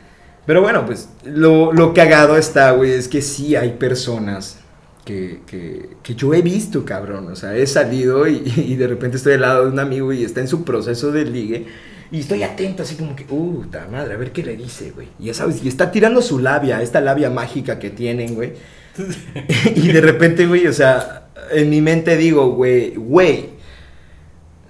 Pero 0.46 0.62
bueno, 0.62 0.86
pues 0.86 1.08
lo, 1.24 1.72
lo 1.72 1.92
cagado 1.92 2.36
está, 2.36 2.70
güey, 2.70 2.92
es 2.92 3.08
que 3.08 3.20
sí 3.20 3.56
hay 3.56 3.70
personas 3.70 4.58
que, 5.04 5.40
que, 5.46 5.90
que, 6.02 6.14
yo 6.14 6.34
he 6.34 6.42
visto, 6.42 6.84
cabrón. 6.84 7.28
O 7.28 7.36
sea, 7.36 7.56
he 7.56 7.66
salido 7.66 8.28
y, 8.28 8.42
y, 8.56 8.76
de 8.76 8.86
repente 8.86 9.16
estoy 9.16 9.34
al 9.34 9.40
lado 9.42 9.64
de 9.64 9.72
un 9.72 9.78
amigo 9.78 10.12
y 10.12 10.24
está 10.24 10.40
en 10.40 10.48
su 10.48 10.64
proceso 10.64 11.10
de 11.12 11.24
ligue. 11.24 11.66
Y 12.12 12.20
estoy 12.20 12.44
atento, 12.44 12.84
así 12.84 12.94
como 12.94 13.16
que, 13.16 13.26
uh, 13.28 13.64
madre, 13.90 14.14
a 14.14 14.16
ver 14.16 14.30
qué 14.30 14.44
le 14.44 14.56
dice, 14.56 14.92
güey. 14.92 15.08
Y 15.18 15.26
ya 15.26 15.34
sabes, 15.34 15.62
y 15.64 15.68
está 15.68 15.90
tirando 15.90 16.22
su 16.22 16.38
labia, 16.38 16.80
esta 16.80 17.00
labia 17.00 17.30
mágica 17.30 17.78
que 17.80 17.90
tienen, 17.90 18.34
güey. 18.34 18.52
y 19.74 19.88
de 19.88 20.00
repente, 20.00 20.46
güey, 20.46 20.66
o 20.68 20.72
sea, 20.72 21.28
en 21.50 21.68
mi 21.68 21.80
mente 21.80 22.16
digo, 22.16 22.52
güey, 22.52 22.94
güey, 22.94 23.50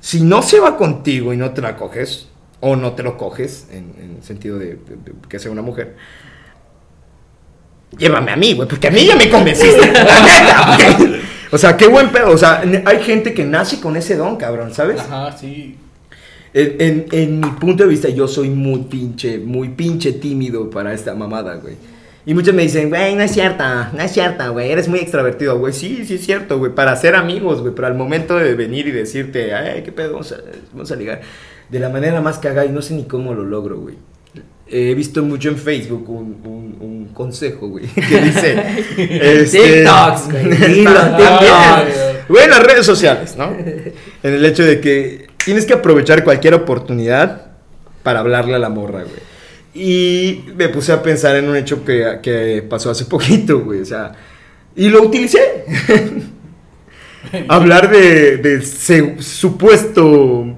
si 0.00 0.22
no 0.22 0.42
se 0.42 0.60
va 0.60 0.76
contigo 0.76 1.34
y 1.34 1.36
no 1.36 1.50
te 1.52 1.60
la 1.60 1.76
coges, 1.76 2.28
o 2.60 2.76
no 2.76 2.92
te 2.92 3.02
lo 3.02 3.16
coges, 3.16 3.68
en, 3.70 4.16
el 4.16 4.22
sentido 4.22 4.58
de, 4.58 4.78
que 5.28 5.38
sea 5.38 5.50
una 5.50 5.62
mujer, 5.62 5.96
llévame 7.98 8.32
a 8.32 8.36
mí, 8.36 8.54
güey, 8.54 8.68
porque 8.68 8.88
a 8.88 8.90
mí 8.90 9.04
ya 9.04 9.16
me 9.16 9.28
convenciste. 9.28 9.92
o 11.52 11.58
sea, 11.58 11.76
qué 11.76 11.86
buen 11.86 12.10
pedo. 12.10 12.30
O 12.30 12.38
sea, 12.38 12.62
hay 12.84 13.02
gente 13.02 13.34
que 13.34 13.44
nace 13.44 13.80
con 13.80 13.96
ese 13.96 14.16
don, 14.16 14.36
cabrón, 14.36 14.72
¿sabes? 14.72 15.00
Ajá, 15.00 15.36
sí. 15.36 15.76
En, 16.54 17.06
en, 17.12 17.40
mi 17.40 17.50
punto 17.50 17.84
de 17.84 17.90
vista, 17.90 18.08
yo 18.08 18.26
soy 18.26 18.48
muy 18.48 18.84
pinche, 18.84 19.38
muy 19.38 19.68
pinche 19.70 20.12
tímido 20.12 20.70
para 20.70 20.94
esta 20.94 21.14
mamada, 21.14 21.56
güey. 21.56 21.74
Y 22.24 22.32
muchos 22.32 22.54
me 22.54 22.62
dicen, 22.62 22.88
güey, 22.88 23.14
no 23.14 23.22
es 23.22 23.32
cierta, 23.32 23.92
no 23.92 24.02
es 24.02 24.10
cierta, 24.10 24.48
güey, 24.48 24.72
eres 24.72 24.88
muy 24.88 24.98
extrovertido, 24.98 25.58
güey. 25.58 25.74
Sí, 25.74 26.04
sí 26.06 26.14
es 26.14 26.24
cierto, 26.24 26.58
güey, 26.58 26.74
para 26.74 26.96
ser 26.96 27.14
amigos, 27.14 27.60
güey, 27.60 27.74
pero 27.74 27.86
al 27.86 27.94
momento 27.94 28.36
de 28.36 28.54
venir 28.54 28.88
y 28.88 28.90
decirte, 28.90 29.54
ay, 29.54 29.82
qué 29.82 29.92
pedo, 29.92 30.14
vamos 30.14 30.32
a, 30.32 30.38
vamos 30.72 30.90
a 30.90 30.96
ligar 30.96 31.20
de 31.68 31.80
la 31.80 31.88
manera 31.88 32.20
más 32.20 32.38
cagada 32.38 32.66
y 32.66 32.70
no 32.70 32.82
sé 32.82 32.94
ni 32.94 33.04
cómo 33.04 33.34
lo 33.34 33.44
logro, 33.44 33.78
güey. 33.78 33.96
he 34.68 34.94
visto 34.94 35.22
mucho 35.22 35.48
en 35.48 35.56
Facebook 35.56 36.08
un, 36.08 36.40
un, 36.44 36.76
un 36.80 37.08
consejo, 37.12 37.68
güey, 37.68 37.86
que 37.94 38.20
dice... 38.20 38.64
este, 39.42 39.58
TikToks, 39.58 40.30
güey. 40.30 40.84
Güey, 42.28 42.48
las 42.48 42.60
redes 42.60 42.84
sociales, 42.84 43.36
¿no? 43.36 43.56
En 43.56 44.34
el 44.34 44.44
hecho 44.44 44.64
de 44.64 44.80
que 44.80 45.28
tienes 45.44 45.64
que 45.64 45.74
aprovechar 45.74 46.24
cualquier 46.24 46.54
oportunidad 46.54 47.52
para 48.02 48.18
hablarle 48.18 48.56
a 48.56 48.58
la 48.58 48.68
morra, 48.68 49.04
güey. 49.04 49.20
Y 49.72 50.44
me 50.56 50.68
puse 50.68 50.90
a 50.90 51.04
pensar 51.04 51.36
en 51.36 51.48
un 51.48 51.56
hecho 51.56 51.84
que, 51.84 52.18
que 52.20 52.66
pasó 52.68 52.90
hace 52.90 53.04
poquito, 53.04 53.60
güey, 53.60 53.82
o 53.82 53.84
sea... 53.84 54.12
Y 54.74 54.88
lo 54.88 55.04
utilicé. 55.04 55.64
Hablar 57.48 57.90
de, 57.90 58.38
de 58.38 58.62
supuesto 58.62 60.56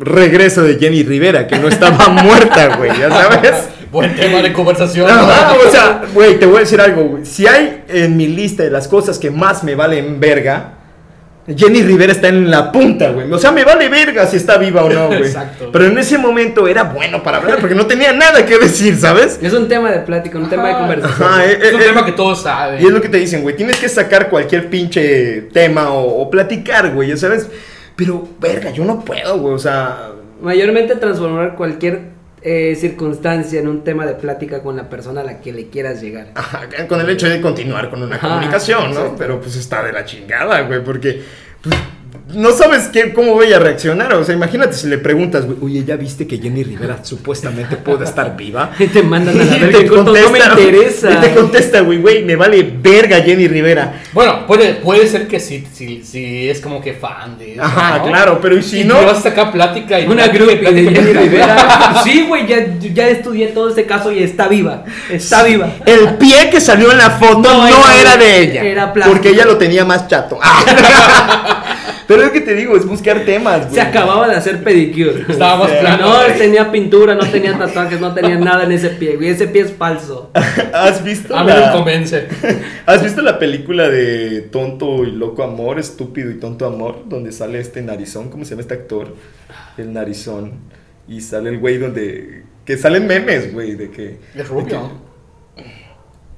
regreso 0.00 0.62
de 0.62 0.78
Jenny 0.78 1.02
Rivera, 1.02 1.46
que 1.46 1.58
no 1.58 1.68
estaba 1.68 2.08
muerta, 2.24 2.76
güey, 2.76 2.90
ya 2.98 3.10
sabes. 3.10 3.68
Buen 3.92 4.14
tema 4.14 4.40
de 4.40 4.52
conversación. 4.52 5.10
Ajá, 5.10 5.54
o 5.66 5.70
sea, 5.70 6.02
güey, 6.14 6.38
te 6.38 6.46
voy 6.46 6.58
a 6.58 6.60
decir 6.60 6.80
algo, 6.80 7.04
güey. 7.04 7.26
Si 7.26 7.46
hay 7.46 7.82
en 7.88 8.16
mi 8.16 8.28
lista 8.28 8.62
de 8.62 8.70
las 8.70 8.86
cosas 8.86 9.18
que 9.18 9.30
más 9.30 9.64
me 9.64 9.74
valen 9.74 10.20
verga, 10.20 10.74
Jenny 11.56 11.82
Rivera 11.82 12.12
está 12.12 12.28
en 12.28 12.50
la 12.50 12.70
punta, 12.70 13.10
güey. 13.10 13.30
O 13.32 13.38
sea, 13.38 13.50
me 13.50 13.64
vale 13.64 13.88
verga 13.88 14.26
si 14.26 14.36
está 14.36 14.58
viva 14.58 14.84
o 14.84 14.90
no, 14.90 15.08
güey. 15.08 15.22
Exacto. 15.22 15.70
Pero 15.72 15.86
en 15.86 15.98
ese 15.98 16.18
momento 16.18 16.68
era 16.68 16.84
bueno 16.84 17.22
para 17.22 17.38
hablar 17.38 17.58
porque 17.58 17.74
no 17.74 17.86
tenía 17.86 18.12
nada 18.12 18.46
que 18.46 18.58
decir, 18.58 18.96
¿sabes? 18.96 19.40
Es 19.42 19.52
un 19.52 19.66
tema 19.68 19.90
de 19.90 20.00
plática, 20.00 20.38
un 20.38 20.48
tema 20.48 20.68
de 20.68 20.74
conversación. 20.74 21.28
Ajá, 21.28 21.46
eh, 21.46 21.58
es 21.60 21.74
un 21.74 21.80
eh, 21.80 21.84
tema 21.84 22.04
que 22.04 22.12
todos 22.12 22.42
saben. 22.42 22.80
Y 22.80 22.86
es 22.86 22.92
lo 22.92 23.00
que 23.00 23.08
te 23.08 23.16
dicen, 23.16 23.42
güey. 23.42 23.56
Tienes 23.56 23.78
que 23.78 23.88
sacar 23.88 24.28
cualquier 24.28 24.70
pinche 24.70 25.48
tema 25.52 25.90
o, 25.90 26.22
o 26.22 26.30
platicar, 26.30 26.92
güey, 26.92 27.08
ya 27.08 27.16
sabes. 27.16 27.48
Pero, 27.96 28.26
verga, 28.40 28.70
yo 28.70 28.84
no 28.84 29.04
puedo, 29.04 29.38
güey. 29.38 29.54
O 29.54 29.58
sea, 29.58 30.12
Mayormente 30.40 30.96
transformar 30.96 31.54
cualquier 31.54 32.00
eh, 32.42 32.74
circunstancia 32.74 33.60
en 33.60 33.68
un 33.68 33.84
tema 33.84 34.06
de 34.06 34.14
plática 34.14 34.62
con 34.62 34.76
la 34.76 34.88
persona 34.88 35.20
a 35.20 35.24
la 35.24 35.40
que 35.40 35.52
le 35.52 35.68
quieras 35.68 36.00
llegar. 36.00 36.28
Ajá, 36.34 36.62
con 36.88 36.98
el 37.00 37.10
hecho 37.10 37.28
de 37.28 37.40
continuar 37.40 37.90
con 37.90 38.02
una 38.02 38.16
Ajá, 38.16 38.28
comunicación, 38.28 38.94
¿no? 38.94 39.14
Pero 39.18 39.38
pues 39.40 39.56
está 39.56 39.82
de 39.82 39.92
la 39.92 40.04
chingada, 40.06 40.62
güey, 40.62 40.82
porque 40.82 41.22
pues, 41.60 41.76
no 42.34 42.52
sabes 42.52 42.88
qué, 42.92 43.12
cómo 43.12 43.34
voy 43.34 43.52
a 43.52 43.58
reaccionar. 43.58 44.14
O 44.14 44.24
sea, 44.24 44.34
imagínate 44.34 44.72
si 44.74 44.86
le 44.86 44.98
preguntas, 44.98 45.46
güey, 45.46 45.58
oye, 45.62 45.84
¿ya 45.84 45.96
viste 45.96 46.26
que 46.26 46.38
Jenny 46.38 46.62
Rivera 46.62 46.98
supuestamente 47.04 47.76
puede 47.76 48.04
estar 48.04 48.36
viva? 48.36 48.70
Y 48.78 48.86
te 48.86 49.02
mandan 49.02 49.40
a 49.40 49.44
la 49.44 49.56
Y 49.56 49.60
verga 49.60 49.78
te 49.78 49.84
y 49.84 49.88
corto, 49.88 50.04
no 50.04 50.12
me 50.12 50.20
contesta, 50.22 50.60
interesa. 50.60 51.10
Y 51.10 51.16
te 51.16 51.34
contesta, 51.34 51.80
güey, 51.80 51.98
güey, 51.98 52.24
me 52.24 52.36
vale 52.36 52.62
verga 52.80 53.20
Jenny 53.20 53.48
Rivera. 53.48 54.00
Bueno, 54.12 54.46
puede, 54.46 54.74
puede 54.74 55.06
ser 55.08 55.26
que 55.26 55.40
sí, 55.40 55.66
sí, 55.72 56.02
sí 56.04 56.48
es 56.48 56.60
como 56.60 56.80
que 56.80 56.92
fan 56.94 57.36
de 57.38 57.54
eso, 57.54 57.62
Ajá, 57.62 57.98
¿no? 57.98 58.04
claro, 58.06 58.38
pero 58.40 58.56
¿y 58.56 58.62
si 58.62 58.80
y 58.82 58.84
no? 58.84 58.94
vas 59.04 59.18
a 59.18 59.22
sacar 59.22 59.50
plática 59.52 59.98
y 59.98 60.06
Una 60.06 60.28
groupie 60.28 60.72
de 60.72 60.82
Jenny. 60.90 61.12
Rivera. 61.12 62.00
Sí, 62.04 62.24
güey, 62.28 62.46
ya, 62.46 62.66
ya 62.94 63.08
estudié 63.08 63.48
todo 63.48 63.68
ese 63.70 63.84
caso 63.84 64.10
y 64.12 64.22
está 64.22 64.46
viva. 64.48 64.84
Está 65.10 65.42
viva. 65.42 65.68
El 65.84 66.14
pie 66.16 66.48
que 66.50 66.60
salió 66.60 66.90
en 66.92 66.98
la 66.98 67.10
foto 67.10 67.42
no, 67.42 67.58
No 67.58 67.66
era 67.68 68.00
era, 68.00 68.16
de- 68.16 68.42
ella. 68.42 68.62
era 68.64 68.92
plástico. 68.92 69.14
porque 69.16 69.30
ella 69.30 69.44
lo 69.44 69.56
tenía 69.58 69.84
más 69.84 70.06
chato. 70.08 70.38
Pero 72.10 72.24
es 72.24 72.30
que 72.30 72.40
te 72.40 72.54
digo, 72.56 72.76
es 72.76 72.84
buscar 72.84 73.20
temas, 73.24 73.60
güey. 73.62 73.74
Se 73.74 73.80
acababa 73.80 74.28
de 74.28 74.34
hacer 74.34 74.64
pedicure. 74.64 75.24
Estaba 75.28 75.60
más 75.60 75.70
Sí. 75.70 75.76
plano. 75.80 76.08
No, 76.08 76.34
tenía 76.36 76.72
pintura, 76.72 77.14
no 77.14 77.24
tenía 77.30 77.56
tatuajes, 77.56 78.00
no 78.00 78.12
tenía 78.12 78.36
nada 78.36 78.64
en 78.64 78.72
ese 78.72 78.90
pie, 78.90 79.14
güey. 79.14 79.28
Ese 79.28 79.46
pie 79.46 79.62
es 79.62 79.72
falso. 79.72 80.32
¿Has 80.74 81.04
visto? 81.04 81.36
A 81.36 81.44
mí 81.44 81.52
me 81.52 81.70
convence. 81.70 82.26
¿Has 82.86 83.00
visto 83.04 83.22
la 83.22 83.38
película 83.38 83.88
de 83.88 84.40
Tonto 84.40 85.04
y 85.04 85.12
Loco 85.12 85.44
Amor, 85.44 85.78
Estúpido 85.78 86.32
y 86.32 86.34
Tonto 86.40 86.66
Amor? 86.66 87.04
Donde 87.06 87.30
sale 87.30 87.60
este 87.60 87.80
narizón, 87.80 88.28
¿cómo 88.28 88.44
se 88.44 88.50
llama 88.50 88.62
este 88.62 88.74
actor? 88.74 89.14
El 89.78 89.92
narizón. 89.92 90.54
Y 91.06 91.20
sale 91.20 91.50
el 91.50 91.58
güey 91.58 91.78
donde... 91.78 92.42
Que 92.64 92.76
salen 92.76 93.06
memes, 93.06 93.52
güey, 93.54 93.76
de 93.76 93.88
que... 93.90 94.18
Es 94.34 94.48
rubio. 94.48 94.90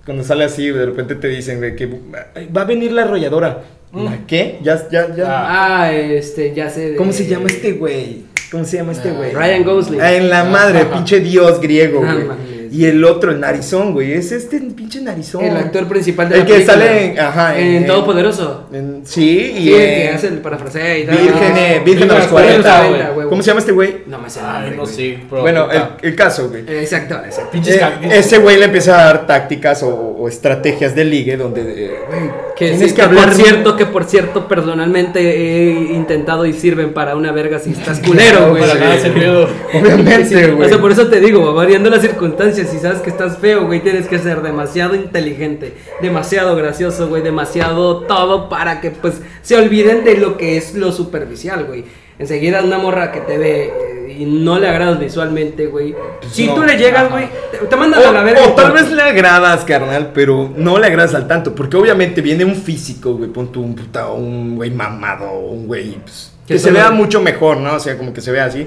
Cuando 0.04 0.22
sale 0.22 0.44
así, 0.44 0.68
de 0.68 0.84
repente 0.84 1.14
te 1.14 1.28
dicen 1.28 1.60
de 1.62 1.76
que 1.76 1.88
"Ay, 2.34 2.48
va 2.54 2.62
a 2.62 2.64
venir 2.64 2.92
la 2.92 3.04
arrolladora. 3.04 3.62
Mm. 3.92 4.04
¿La 4.04 4.18
qué? 4.26 4.58
Ya, 4.62 4.88
ya, 4.90 5.14
ya. 5.14 5.24
Ah. 5.28 5.82
Ah, 5.84 5.92
este, 5.92 6.52
ya 6.54 6.68
sé. 6.70 6.90
de- 6.90 6.96
¿Cómo 6.96 7.12
se 7.12 7.26
llama 7.26 7.46
este 7.46 7.72
güey? 7.72 8.22
¿Cómo 8.50 8.64
se 8.64 8.76
llama 8.78 8.92
este 8.92 9.10
Ah, 9.10 9.14
güey? 9.16 9.30
Ryan 9.32 9.64
Gosling. 9.64 10.00
Ah, 10.00 10.12
en 10.12 10.28
la 10.30 10.44
madre, 10.44 10.84
pinche 10.92 11.20
dios 11.20 11.60
griego, 11.60 12.00
güey. 12.00 12.52
y 12.70 12.86
el 12.86 13.04
otro, 13.04 13.30
el 13.32 13.40
narizón, 13.40 13.92
güey. 13.92 14.12
Es 14.14 14.32
este 14.32 14.58
pinche 14.60 15.00
narizón. 15.02 15.44
El 15.44 15.56
actor 15.58 15.86
principal 15.88 16.28
de 16.30 16.36
El 16.36 16.40
la 16.40 16.46
que 16.46 16.52
película. 16.54 16.74
sale 16.74 17.04
en- 17.12 17.18
ajá, 17.20 17.58
en, 17.58 17.66
en- 17.76 17.86
Todopoderoso. 17.86 18.68
En- 18.72 19.02
sí, 19.04 19.54
y 19.58 19.62
Sí, 19.64 19.74
el 19.74 19.78
que 19.94 20.08
hace 20.08 20.28
el 20.28 20.38
parafraseo 20.38 20.98
y 20.98 21.04
tal. 21.04 21.16
Virgen, 21.18 21.52
Ah, 21.54 21.82
Virgen 21.84 22.10
a 22.10 22.14
los 22.18 22.26
40, 22.28 22.88
güey. 22.88 23.02
güey. 23.14 23.28
¿Cómo 23.28 23.42
se 23.42 23.48
llama 23.48 23.60
este 23.60 23.72
güey? 23.72 23.96
No 24.06 24.18
me 24.18 24.30
sé 24.30 24.40
nombre, 24.40 24.70
no 24.76 24.86
pero. 24.86 25.42
Bueno, 25.42 25.68
el, 25.70 26.14
caso, 26.14 26.48
güey. 26.48 26.62
Exacto, 26.66 27.20
exacto. 27.24 27.58
Eh, 27.58 28.18
ese 28.18 28.38
güey 28.38 28.56
le 28.58 28.64
empieza 28.66 28.98
a 29.00 29.04
dar 29.04 29.26
tácticas 29.26 29.82
o, 29.82 29.90
o 30.22 30.28
estrategias 30.28 30.94
de 30.94 31.04
ligue 31.04 31.36
donde, 31.36 31.62
eh, 31.62 31.98
güey, 32.06 32.30
Que, 32.56 32.68
tienes 32.68 32.90
sí, 32.90 32.94
que 32.94 33.02
hablar 33.02 33.30
por 33.30 33.34
cierto, 33.34 33.76
que 33.76 33.86
por 33.86 34.04
cierto, 34.04 34.46
personalmente 34.46 35.18
he 35.20 35.70
intentado 35.94 36.46
y 36.46 36.52
sirven 36.52 36.92
para 36.94 37.16
una 37.16 37.32
verga 37.32 37.58
si 37.58 37.72
estás 37.72 37.98
culero, 37.98 38.50
güey. 38.50 38.62
Para 38.62 38.74
nada. 38.74 39.48
Obviamente, 39.74 40.26
Sí, 40.26 40.34
güey. 40.52 40.66
O 40.66 40.68
sea, 40.68 40.80
por 40.80 40.92
eso 40.92 41.08
te 41.08 41.20
digo, 41.20 41.44
va 41.44 41.52
variando 41.52 41.90
las 41.90 42.02
circunstancias. 42.02 42.68
Si 42.70 42.78
sabes 42.78 43.00
que 43.00 43.10
estás 43.10 43.38
feo, 43.38 43.66
güey, 43.66 43.80
tienes 43.80 44.06
que 44.06 44.20
ser 44.20 44.42
demasiado 44.42 44.94
inteligente, 44.94 45.72
demasiado 46.00 46.54
gracioso, 46.54 47.08
güey, 47.08 47.22
demasiado 47.22 48.02
todo 48.02 48.48
para 48.48 48.80
que 48.80 48.92
pues 48.92 49.20
se 49.42 49.56
olviden 49.56 50.04
de 50.04 50.18
lo 50.18 50.36
que 50.36 50.56
es 50.56 50.74
lo 50.74 50.92
superficial, 50.92 51.64
güey. 51.64 51.84
Enseguida 52.20 52.62
una 52.62 52.78
morra 52.78 53.10
que 53.10 53.20
te 53.20 53.38
ve 53.38 53.64
eh, 53.64 53.72
y 54.08 54.24
no 54.24 54.58
le 54.58 54.68
agradas 54.68 54.98
visualmente, 54.98 55.66
güey. 55.66 55.94
Si 56.30 56.46
no. 56.46 56.54
tú 56.54 56.62
le 56.62 56.76
llegas, 56.76 57.10
güey, 57.10 57.28
te, 57.50 57.58
te 57.58 57.76
mandan 57.76 58.02
O, 58.02 58.08
a 58.08 58.12
la 58.12 58.22
verga. 58.22 58.42
o 58.46 58.52
tal 58.52 58.72
vez 58.72 58.90
le 58.90 59.02
agradas, 59.02 59.64
carnal, 59.64 60.10
pero 60.14 60.52
no 60.56 60.78
le 60.78 60.86
agradas 60.86 61.14
al 61.14 61.26
tanto. 61.28 61.54
Porque 61.54 61.76
obviamente 61.76 62.20
viene 62.20 62.44
un 62.44 62.54
físico, 62.56 63.14
güey. 63.14 63.30
Pon 63.30 63.50
tú 63.52 63.62
un 63.62 63.74
puta, 63.74 64.08
un 64.10 64.56
güey 64.56 64.70
mamado, 64.70 65.32
un 65.38 65.66
güey. 65.66 65.92
pues, 66.02 66.32
Que 66.46 66.58
se 66.58 66.70
vea 66.70 66.90
mucho 66.90 67.20
mejor, 67.20 67.58
¿no? 67.58 67.74
O 67.74 67.80
sea, 67.80 67.96
como 67.98 68.12
que 68.12 68.20
se 68.20 68.32
vea 68.32 68.44
así. 68.46 68.66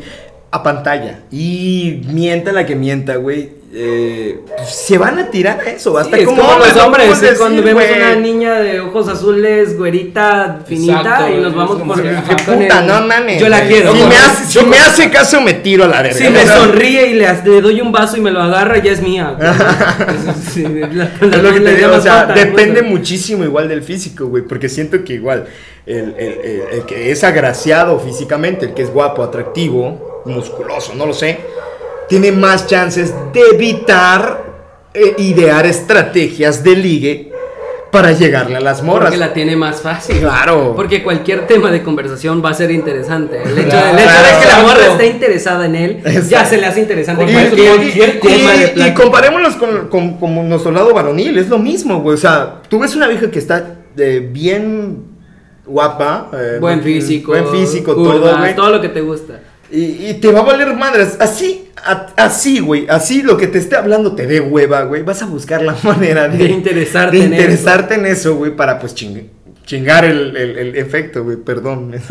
A 0.51 0.63
pantalla. 0.63 1.21
Y 1.31 2.01
mienta 2.07 2.51
la 2.51 2.65
que 2.65 2.75
mienta, 2.75 3.15
güey. 3.17 3.51
Eh, 3.77 4.39
pues, 4.47 4.69
se 4.69 4.97
van 4.97 5.19
a 5.19 5.29
tirar 5.29 5.59
a 5.59 5.69
eso. 5.71 5.97
Hasta 5.97 6.15
Sí, 6.15 6.21
es 6.23 6.27
como 6.29 6.41
como 6.43 6.59
los 6.59 6.75
no 6.75 6.85
hombres, 6.85 7.37
cuando 7.37 7.61
vemos 7.61 7.83
una 7.95 8.15
niña 8.15 8.53
de 8.55 8.79
ojos 8.79 9.07
azules, 9.09 9.77
güerita, 9.77 10.61
finita, 10.65 11.01
Exacto, 11.01 11.29
y 11.33 11.41
nos 11.41 11.55
vamos 11.55 11.77
como 11.79 11.93
por 11.93 12.01
que, 12.01 12.09
el- 12.09 12.15
Puta, 12.61 12.81
no 12.81 13.01
mames. 13.05 13.41
Yo 13.41 13.49
la 13.49 13.67
quiero. 13.67 13.93
Si, 13.93 14.03
me 14.03 14.15
hace, 14.17 14.45
si 14.59 14.65
me 14.65 14.77
hace 14.79 15.09
caso, 15.09 15.41
me 15.41 15.55
tiro 15.55 15.83
a 15.83 15.87
la 15.87 16.01
verga. 16.01 16.17
Si 16.17 16.29
me 16.29 16.45
sonríe 16.45 17.07
y 17.07 17.13
le, 17.15 17.61
doy 17.61 17.81
un 17.81 17.91
vaso 17.91 18.15
y 18.17 18.21
me 18.21 18.31
lo 18.31 18.41
agarra, 18.41 18.77
ya 18.77 18.93
es 18.93 19.01
mía. 19.01 19.35
güey. 19.37 19.49
Es- 19.49 20.53
sí, 20.53 20.63
la- 20.63 21.11
Es 21.21 21.43
lo 21.43 21.53
que 21.53 21.59
te 21.59 21.75
digo, 21.75 21.91
o 21.95 22.01
sea, 22.01 22.25
depende 22.27 22.81
bueno. 22.81 22.97
muchísimo 22.97 23.43
igual 23.43 23.67
del 23.67 23.81
físico, 23.83 24.27
güey, 24.27 24.43
porque 24.43 24.69
siento 24.69 25.03
que 25.03 25.13
igual 25.13 25.47
el, 25.85 26.15
el- 26.17 26.39
el- 26.43 26.61
el 26.71 26.85
que 26.85 27.11
es 27.11 27.23
agraciado 27.23 27.99
físicamente, 27.99 28.67
el 28.67 28.73
que 28.73 28.83
es 28.83 28.89
guapo, 28.91 29.21
atractivo, 29.21 30.21
musculoso, 30.25 30.93
no 30.95 31.05
lo 31.05 31.13
sé, 31.13 31.39
tiene 32.07 32.31
más 32.31 32.67
chances 32.67 33.13
de 33.33 33.41
evitar 33.53 34.43
eh, 34.93 35.15
idear 35.17 35.65
estrategias 35.65 36.63
de 36.63 36.75
ligue 36.75 37.31
para 37.91 38.11
llegarle 38.11 38.57
a 38.57 38.59
las 38.59 38.83
morras. 38.83 39.03
Porque 39.09 39.17
la 39.17 39.33
tiene 39.33 39.55
más 39.55 39.81
fácil. 39.81 40.19
Claro. 40.19 40.73
Porque 40.75 41.01
cualquier 41.01 41.47
tema 41.47 41.71
de 41.71 41.81
conversación 41.81 42.43
va 42.43 42.49
a 42.49 42.53
ser 42.53 42.69
interesante. 42.71 43.41
El 43.41 43.57
hecho, 43.57 43.69
Claro. 43.69 43.97
el 43.97 44.03
hecho 44.03 44.11
de 44.23 44.41
que 44.41 44.47
la 44.47 44.59
morra 44.59 44.73
Exacto. 44.73 44.91
esté 44.93 45.07
interesada 45.07 45.65
en 45.65 45.75
él, 45.75 46.03
ya 46.29 46.45
se 46.45 46.57
le 46.57 46.65
hace 46.65 46.81
interesante 46.81 47.23
Y, 47.23 47.29
y- 47.29 47.33
cualquier 47.33 48.15
y- 48.15 48.19
tema 48.19 48.51
de 48.51 48.57
y- 48.57 48.63
y 48.65 48.67
plática. 48.73 49.01
comparémoslos 49.01 49.55
con, 49.55 49.87
con- 49.87 50.17
con 50.17 50.49
nuestro 50.49 50.71
lado 50.71 50.93
varonil, 50.93 51.37
es 51.37 51.47
lo 51.47 51.57
mismo, 51.57 52.01
güey. 52.01 52.15
O 52.15 52.19
sea, 52.19 52.61
tú 52.67 52.79
ves 52.79 52.95
una 52.95 53.07
vieja 53.07 53.31
que 53.31 53.39
está 53.39 53.75
eh, 53.97 54.27
bien 54.29 55.05
guapa, 55.65 56.29
eh, 56.33 56.57
Buen 56.59 56.81
físico. 56.83 57.31
buen 57.31 57.47
físico, 57.47 57.95
curvas, 57.95 58.17
todo, 58.19 58.37
güey. 58.39 58.55
todo 58.55 58.69
lo 58.71 58.81
que 58.81 58.89
te 58.89 58.99
gusta. 59.01 59.39
Y, 59.75 60.07
y 60.09 60.13
te 60.15 60.31
va 60.31 60.39
a 60.39 60.43
valer 60.43 60.73
madres. 60.75 61.17
Así, 61.19 61.69
a- 61.83 62.07
así, 62.17 62.59
güey. 62.59 62.85
Así 62.89 63.21
lo 63.23 63.35
que 63.37 63.47
te 63.47 63.57
esté 63.57 63.75
hablando 63.75 64.15
te 64.15 64.25
dé 64.27 64.39
hueva, 64.39 64.83
güey. 64.83 65.01
Vas 65.03 65.21
a 65.21 65.25
buscar 65.25 65.61
la 65.61 65.75
manera 65.83 66.27
de, 66.27 66.37
De 66.37 66.45
interesarte 66.49 67.17
de 67.17 67.23
en 67.25 67.33
interesarte 67.33 67.95
en 67.95 68.05
eso, 68.05 68.35
güey, 68.35 68.55
para 68.55 68.79
pues 68.79 68.95
ching- 68.95 69.27
chingar 69.65 70.05
el, 70.05 70.35
el- 70.37 70.57
el 70.57 70.75
efecto, 70.77 71.23
güey. 71.23 71.37
Perdón. 71.37 71.93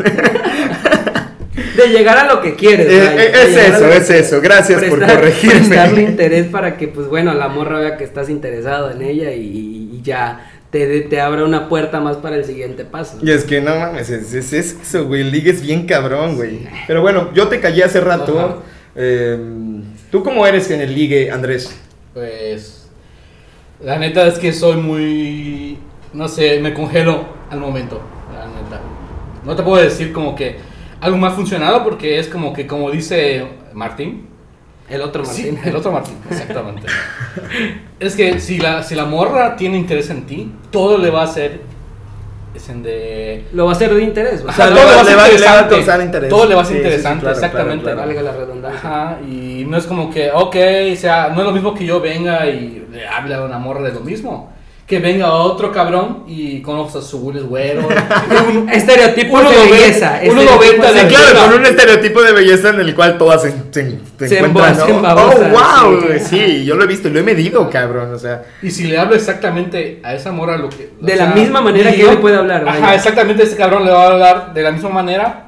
De 1.77 1.87
llegar 1.89 2.17
a 2.17 2.33
lo 2.33 2.41
que 2.41 2.55
quieres. 2.55 2.87
Eh, 2.89 2.99
vaya, 3.05 3.23
eh, 3.23 3.31
es 3.33 3.57
eso, 3.73 3.87
es 3.89 4.09
eso. 4.09 4.41
Gracias 4.41 4.83
por 4.83 4.99
corregirme. 4.99 5.59
prestarle 5.59 6.01
interés 6.09 6.47
para 6.47 6.77
que, 6.77 6.87
pues 6.87 7.07
bueno, 7.07 7.33
la 7.33 7.47
morra 7.49 7.79
vea 7.79 7.97
que 7.97 8.03
estás 8.05 8.29
interesado 8.29 8.91
en 8.91 9.01
ella 9.01 9.31
y, 9.33 9.89
y 9.93 10.01
ya 10.03 10.54
te, 10.75 11.01
te 11.01 11.21
abra 11.21 11.45
una 11.45 11.69
puerta 11.69 12.01
más 12.01 12.17
para 12.17 12.35
el 12.35 12.43
siguiente 12.43 12.83
paso. 12.83 13.17
Y 13.21 13.31
es 13.31 13.45
que 13.45 13.61
no 13.61 13.75
mames, 13.75 14.09
es, 14.09 14.33
es- 14.33 14.51
es 14.53 14.77
eso, 14.81 15.05
güey. 15.05 15.23
Ligue 15.23 15.51
es 15.51 15.61
bien 15.61 15.85
cabrón, 15.85 16.35
güey. 16.35 16.67
Pero 16.87 17.01
bueno, 17.01 17.31
yo 17.33 17.47
te 17.47 17.59
callé 17.61 17.83
hace 17.85 18.01
rato. 18.01 18.61
Eh, 18.95 19.37
¿Tú 20.11 20.23
cómo 20.23 20.45
eres 20.45 20.69
en 20.71 20.81
el 20.81 20.93
ligue, 20.93 21.31
Andrés? 21.31 21.75
Pues. 22.13 22.89
La 23.81 23.97
neta 23.99 24.27
es 24.27 24.37
que 24.39 24.51
soy 24.53 24.77
muy. 24.77 25.77
No 26.13 26.27
sé, 26.27 26.59
me 26.59 26.73
congelo 26.73 27.25
al 27.49 27.59
momento. 27.59 28.01
La 28.33 28.45
neta. 28.47 28.81
No 29.45 29.55
te 29.55 29.63
puedo 29.63 29.81
decir 29.81 30.11
como 30.11 30.35
que 30.35 30.57
algo 31.01 31.17
más 31.17 31.33
funcionado 31.35 31.83
porque 31.83 32.19
es 32.19 32.27
como 32.27 32.51
que, 32.53 32.67
como 32.67 32.89
dice 32.91 33.45
Martín, 33.73 34.27
El 34.89 35.01
otro 35.01 35.23
Martín. 35.23 35.59
Sí, 35.63 35.69
el 35.69 35.75
otro 35.75 35.91
Martín, 35.91 36.15
exactamente. 36.29 36.87
es 37.99 38.15
que 38.15 38.39
si 38.39 38.57
la, 38.59 38.83
si 38.83 38.93
la 38.95 39.05
morra 39.05 39.55
tiene 39.55 39.77
interés 39.77 40.09
en 40.11 40.25
ti, 40.25 40.51
todo 40.71 40.97
le 40.97 41.09
va 41.09 41.21
a 41.21 41.25
hacer 41.25 41.61
es 42.53 42.69
en 42.69 42.83
de... 42.83 43.43
Lo 43.51 43.65
va 43.65 43.71
a 43.71 43.75
hacer 43.75 43.93
de 43.93 44.01
interés. 44.01 44.41
O 44.41 44.47
Ajá, 44.49 44.67
sea, 44.67 44.73
todo 44.73 44.75
le 44.77 44.95
va 44.95 45.01
a 45.01 45.03
ser 45.03 45.05
le 45.05 45.15
va- 45.15 45.15
le 45.15 45.15
va 45.17 45.23
a 45.23 45.27
interesante. 45.33 45.75
causar 45.75 46.01
interés. 46.01 46.29
Todo 46.29 46.45
le 46.45 46.55
va 46.55 46.61
a 46.61 46.65
ser 46.65 46.73
Sí, 46.77 46.77
sí, 46.77 46.83
sí, 46.83 46.87
interesante, 46.87 47.21
claro, 47.21 47.35
exactamente. 47.35 47.83
claro, 47.83 47.97
claro. 47.97 48.15
valga 48.15 48.31
la 48.31 48.37
redundancia. 48.37 48.79
Ajá, 48.89 49.17
y 49.27 49.65
no 49.67 49.77
es 49.77 49.85
como 49.87 50.09
que, 50.09 50.31
ok, 50.31 50.55
o 50.93 50.95
sea, 50.95 51.29
no 51.35 51.41
es 51.41 51.47
lo 51.47 51.51
mismo 51.51 51.73
que 51.73 51.85
yo 51.85 51.99
venga 51.99 52.45
y 52.47 52.87
le 52.91 53.05
hable 53.07 53.35
a 53.35 53.41
una 53.43 53.57
morra 53.59 53.81
de 53.81 53.91
lo 53.91 53.99
mismo. 53.99 54.53
Que 54.87 54.99
venga 54.99 55.33
otro 55.33 55.71
cabrón 55.71 56.25
y 56.27 56.61
con 56.61 56.77
ojos 56.77 57.03
azules, 57.03 57.43
güero. 57.43 57.87
un- 58.49 58.69
Estereotipos 58.69 59.41
Uno 59.41 59.49
de 59.49 59.57
belleza. 59.71 60.19
uno 60.29 60.43
noventa 60.43 60.91
de 60.91 61.07
claro, 61.07 61.39
con 61.49 61.59
un 61.59 61.65
estereotipo 61.65 62.21
de 62.21 62.31
belleza 62.33 62.69
en 62.69 62.81
el 62.81 62.93
cual 62.93 63.17
todas 63.17 63.41
se, 63.41 63.51
se- 63.71 63.97
se 64.19 64.27
Se 64.27 64.39
encuentran, 64.39 64.77
Oh, 65.17 65.31
wow, 65.49 66.01
sí. 66.23 66.63
yo 66.65 66.75
lo 66.75 66.83
he 66.83 66.87
visto, 66.87 67.09
lo 67.09 67.19
he 67.19 67.23
medido, 67.23 67.67
cabrón, 67.71 68.13
o 68.13 68.19
sea. 68.19 68.43
Y 68.61 68.69
si 68.69 68.83
le 68.83 68.99
hablo 68.99 69.15
exactamente 69.15 70.01
a 70.03 70.13
esa 70.13 70.31
morra 70.31 70.55
lo 70.57 70.69
que... 70.69 70.91
De 71.01 71.15
la 71.15 71.27
misma 71.27 71.61
manera 71.61 71.91
que 71.91 71.97
yo- 72.01 72.11
él 72.11 72.19
puede 72.19 72.35
hablar, 72.37 72.63
Ajá, 72.67 72.79
vaya. 72.79 72.93
exactamente, 72.95 73.41
ese 73.41 73.55
cabrón 73.55 73.85
le 73.85 73.91
va 73.91 74.03
a 74.03 74.07
hablar 74.11 74.53
de 74.53 74.61
la 74.61 74.71
misma 74.71 74.89
manera. 74.89 75.44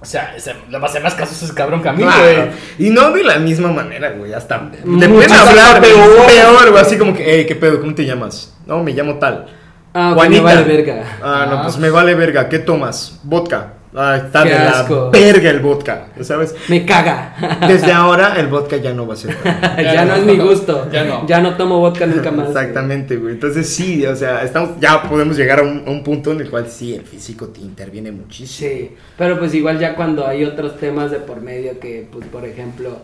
O 0.00 0.04
sea, 0.04 0.34
ese- 0.36 0.54
le 0.68 0.78
va 0.78 0.86
a 0.86 0.90
hacer 0.90 1.02
más 1.02 1.14
caso 1.14 1.32
a 1.32 1.44
ese 1.44 1.54
cabrón 1.54 1.82
que 1.82 1.88
a 1.88 1.92
mí, 1.92 2.02
güey. 2.02 2.14
Claro. 2.34 2.50
Y 2.78 2.90
no 2.90 3.10
de 3.12 3.24
la 3.24 3.38
misma 3.38 3.72
manera, 3.72 4.10
güey, 4.10 4.32
hasta 4.34 4.70
te 4.70 5.08
pueden 5.08 5.32
hablar 5.32 5.80
peor. 5.80 6.26
peor, 6.26 6.70
güey, 6.70 6.82
así 6.82 6.98
como 6.98 7.14
que, 7.14 7.24
hey, 7.26 7.46
¿qué 7.46 7.56
pedo? 7.56 7.80
¿Cómo 7.80 7.94
te 7.94 8.04
llamas? 8.04 8.54
No, 8.66 8.82
me 8.82 8.92
llamo 8.92 9.14
tal. 9.18 9.46
Ah, 9.94 10.12
Juanita. 10.14 10.42
me 10.42 10.54
vale 10.54 10.64
verga. 10.76 11.02
Ah, 11.22 11.46
no, 11.48 11.56
Ah. 11.58 11.62
pues 11.62 11.78
me 11.78 11.88
vale 11.88 12.14
verga, 12.14 12.48
¿qué 12.50 12.58
tomas? 12.58 13.18
Vodka. 13.22 13.72
Ah, 13.94 14.16
está 14.24 14.42
Qué 14.42 14.50
de 14.50 14.56
asco. 14.56 15.10
la 15.12 15.18
verga 15.18 15.50
el 15.50 15.60
vodka, 15.60 16.08
¿sabes? 16.20 16.54
Me 16.68 16.84
caga. 16.84 17.34
Desde 17.66 17.92
ahora 17.92 18.38
el 18.38 18.48
vodka 18.48 18.76
ya 18.76 18.92
no 18.92 19.06
va 19.06 19.14
a 19.14 19.16
ser. 19.16 19.34
ya, 19.44 19.76
Ya 19.94 20.04
no 20.04 20.12
no. 20.12 20.16
es 20.16 20.24
mi 20.24 20.36
gusto. 20.36 20.90
Ya 20.92 21.04
no. 21.04 21.26
Ya 21.26 21.40
no 21.40 21.56
tomo 21.56 21.78
vodka 21.78 22.04
nunca 22.06 22.30
más. 22.30 22.48
Exactamente, 22.48 23.16
güey. 23.16 23.34
Entonces 23.34 23.68
sí, 23.68 24.04
o 24.04 24.14
sea, 24.14 24.42
estamos, 24.42 24.70
ya 24.80 25.02
podemos 25.02 25.36
llegar 25.36 25.60
a 25.60 25.62
un, 25.62 25.84
a 25.86 25.90
un 25.90 26.02
punto 26.04 26.32
en 26.32 26.40
el 26.40 26.50
cual 26.50 26.68
sí, 26.68 26.94
el 26.94 27.04
físico 27.06 27.46
te 27.48 27.60
interviene 27.60 28.12
muchísimo. 28.12 28.70
Sí, 28.70 28.90
pero 29.16 29.38
pues 29.38 29.54
igual 29.54 29.78
ya 29.78 29.94
cuando 29.94 30.26
hay 30.26 30.44
otros 30.44 30.76
temas 30.78 31.10
de 31.10 31.20
por 31.20 31.40
medio 31.40 31.78
que, 31.80 32.06
pues 32.10 32.26
por 32.26 32.44
ejemplo, 32.44 32.98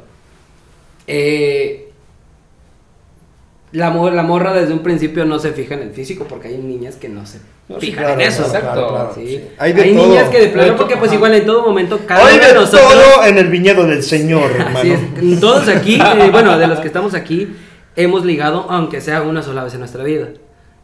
eh, 1.07 1.92
la, 3.73 3.91
la 3.91 4.23
morra 4.23 4.53
desde 4.53 4.73
un 4.73 4.81
principio 4.81 5.25
no 5.25 5.39
se 5.39 5.53
fija 5.53 5.75
en 5.75 5.83
el 5.83 5.91
físico 5.93 6.27
porque 6.29 6.49
hay 6.49 6.59
niñas 6.59 6.97
que 6.97 7.09
no 7.09 7.25
se 7.27 7.39
No, 7.69 7.79
fijan 7.81 8.05
claro, 8.05 8.21
en 8.21 8.29
eso. 8.29 8.43
claro, 8.45 8.59
Exacto, 8.59 8.89
claro, 8.89 9.13
sí. 9.15 9.27
sí. 9.27 9.45
Hay, 9.59 9.73
Hay 9.73 9.73
de 9.73 9.95
todo. 9.95 10.07
niñas 10.09 10.29
que 10.29 10.41
de 10.41 10.47
plano 10.49 10.63
Hay 10.65 10.71
de 10.73 10.77
porque 10.77 10.97
pues 10.99 11.13
igual 11.13 11.35
en 11.35 11.47
todo 11.47 11.63
momento 11.67 12.01
cada 12.07 12.27
Hay 12.27 12.35
uno 12.37 12.43
de 12.43 12.49
de 12.49 12.55
nosotros... 12.55 12.93
todo 12.93 13.25
en 13.25 13.39
el 13.39 13.49
viñedo 13.49 13.87
del 13.87 14.03
Señor, 14.03 14.51
hermano. 14.59 14.81
Es, 14.83 15.41
todos 15.41 15.69
aquí, 15.69 15.95
eh, 16.19 16.29
bueno, 16.31 16.59
de 16.59 16.67
los 16.67 16.81
que 16.81 16.87
estamos 16.87 17.15
aquí, 17.15 17.49
hemos 17.97 18.25
ligado, 18.25 18.67
aunque 18.69 19.01
sea 19.01 19.23
una 19.23 19.43
sola 19.43 19.65
vez 19.65 19.73
en 19.75 19.81
nuestra 19.81 20.05
vida. 20.05 20.29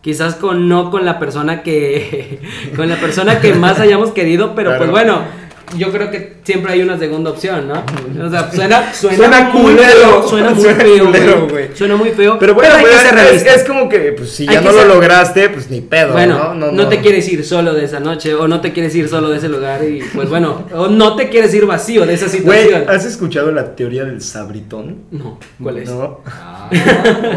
Quizás 0.01 0.37
con 0.37 0.69
no 0.69 0.91
con 0.91 1.05
la 1.05 1.19
persona 1.19 1.63
que 1.63 2.41
con 2.77 2.89
la 2.89 2.97
persona 2.97 3.41
que 3.41 3.53
más 3.55 3.81
hayamos 3.81 4.13
querido, 4.13 4.55
pero 4.55 4.71
Claro. 4.71 4.79
pues 4.85 4.91
bueno, 4.93 5.23
yo 5.77 5.93
creo 5.93 6.11
que 6.11 6.35
siempre 6.45 6.73
hay 6.73 6.83
una 6.83 6.99
segunda 6.99 7.31
opción, 7.31 7.69
¿no? 7.69 7.85
O 8.27 8.31
sea, 8.31 8.51
suena 8.51 8.93
suena, 8.93 9.17
Suena 9.17 9.41
muy 9.51 9.63
culero, 9.75 9.91
feo, 9.91 10.29
suena 10.29 10.51
muy 10.51 10.63
suena 10.63 10.81
feo, 10.85 11.05
culero, 11.07 11.49
güey. 11.49 11.69
Suena 11.75 11.97
muy 11.97 12.11
feo, 12.11 12.39
Pero 12.39 12.55
bueno, 12.55 12.75
hay 12.75 12.85
pero 12.85 12.97
que 12.97 13.39
ser 13.39 13.49
es, 13.57 13.65
como 13.65 13.89
que, 13.89 14.13
pues 14.13 14.31
si 14.31 14.47
Hay 14.49 14.55
ya 14.55 14.61
no 14.61 14.73
lo 14.73 14.85
lograste, 14.85 15.49
pues 15.51 15.71
ni 15.71 15.81
pedo, 15.81 16.13
Bueno, 16.13 16.55
¿no? 16.55 16.73
no, 16.73 16.89
te 16.89 17.01
quieres 17.01 17.29
ir 17.29 17.45
solo 17.45 17.75
de 17.75 17.85
esa 17.85 18.01
noche 18.01 18.35
o 18.35 18.49
no 18.49 18.61
te 18.61 18.73
quieres 18.73 18.95
ir 18.95 19.09
solo 19.09 19.29
de 19.31 19.39
ese 19.39 19.49
lugar 19.49 19.85
y 19.85 20.03
pues 20.15 20.29
bueno, 20.29 20.65
o 20.75 20.89
no 20.89 21.17
te 21.17 21.29
quieres 21.29 21.53
ir 21.55 21.67
vacío 21.67 22.07
de 22.07 22.15
esa 22.15 22.27
Güey, 22.27 22.39
situación. 22.39 22.85
¿has 22.89 23.05
escuchado 23.05 23.51
la 23.53 23.75
teoría 23.77 24.05
del 24.05 24.23
sabritón? 24.23 25.03
No, 25.11 25.39
¿cuál 25.63 25.79
es? 25.79 25.91
No. 25.91 26.21
Ah, 26.27 26.71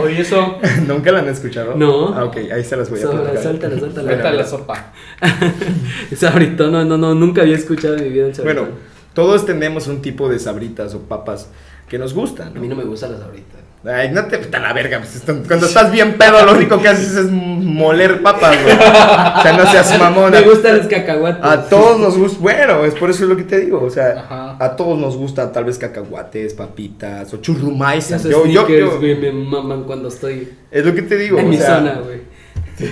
oye, 0.03 0.21
eso. 0.21 0.57
¿Nunca 0.87 1.11
la 1.11 1.19
han 1.19 1.29
escuchado? 1.29 1.75
No. 1.75 2.13
Ah, 2.15 2.25
ok, 2.25 2.37
ahí 2.53 2.63
se 2.63 2.75
las 2.77 2.89
voy 2.89 2.99
a 3.01 3.09
platicar. 3.09 3.43
suéltala, 3.43 3.79
suéltala. 3.79 4.03
Bueno, 4.07 4.17
Vete 4.17 4.27
a 4.27 4.31
la 4.33 4.45
sopa. 4.45 4.93
Sabrito, 6.15 6.69
no, 6.69 6.83
no, 6.83 6.97
no, 6.97 7.13
nunca 7.15 7.41
había 7.41 7.55
escuchado 7.55 7.95
en 7.97 8.03
mi 8.03 8.09
vida 8.09 8.20
el. 8.27 8.33
Bueno, 8.43 8.67
todos 9.13 9.45
tenemos 9.45 9.87
un 9.87 10.01
tipo 10.01 10.29
de 10.29 10.39
sabritas 10.39 10.93
o 10.95 10.99
papas 11.01 11.49
que 11.89 11.97
nos 11.99 12.13
gustan. 12.13 12.55
a 12.55 12.59
mí 12.59 12.67
no 12.67 12.75
me 12.75 12.83
gustan 12.85 13.11
las 13.11 13.21
sabritas. 13.21 13.59
Ay, 13.83 14.11
no 14.13 14.23
te 14.27 14.35
está 14.39 14.59
la 14.59 14.73
verga. 14.73 14.99
pues, 14.99 15.23
cuando 15.47 15.65
estás 15.65 15.91
bien 15.91 16.13
pedo, 16.15 16.45
lo 16.45 16.53
único 16.53 16.79
que 16.79 16.87
haces 16.87 17.15
es 17.15 17.31
moler 17.31 18.21
papas, 18.21 18.55
güey. 18.63 18.75
O 18.75 19.41
sea, 19.41 19.53
no 19.57 19.65
seas 19.71 19.97
mamona. 19.97 20.39
Me 20.39 20.41
gustan 20.47 20.77
los 20.77 20.85
cacahuates. 20.87 21.43
A 21.43 21.67
todos 21.67 21.99
nos 21.99 22.15
gusta, 22.15 22.37
bueno, 22.41 22.85
es 22.85 22.93
por 22.93 23.09
eso 23.09 23.23
es 23.23 23.29
lo 23.29 23.35
que 23.35 23.43
te 23.43 23.59
digo, 23.59 23.81
o 23.81 23.89
sea, 23.89 24.19
Ajá. 24.19 24.55
a 24.63 24.75
todos 24.75 24.99
nos 24.99 25.17
gusta 25.17 25.51
tal 25.51 25.65
vez 25.65 25.79
cacahuates, 25.79 26.53
papitas 26.53 27.33
o 27.33 27.37
churrumais. 27.37 28.07
Yo, 28.23 28.45
yo, 28.45 28.65
sneakers, 28.65 28.79
yo- 28.91 28.99
güey, 28.99 29.15
me 29.19 29.31
maman 29.31 29.83
cuando 29.85 30.09
estoy 30.09 30.47
es 30.69 30.85
lo 30.85 30.93
que 30.93 31.01
te 31.01 31.17
digo, 31.17 31.39
en 31.39 31.47
o 31.47 31.49
mi 31.49 31.57
sea, 31.57 31.77
zona, 31.77 32.01
güey. 32.05 32.19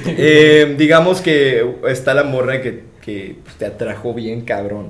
eh, 0.08 0.76
digamos 0.78 1.22
que 1.22 1.76
está 1.88 2.14
la 2.16 2.24
morra 2.24 2.62
que, 2.62 2.84
que 3.02 3.38
pues, 3.44 3.56
te 3.58 3.66
atrajo 3.68 4.14
bien 4.16 4.42
cabrón. 4.42 4.90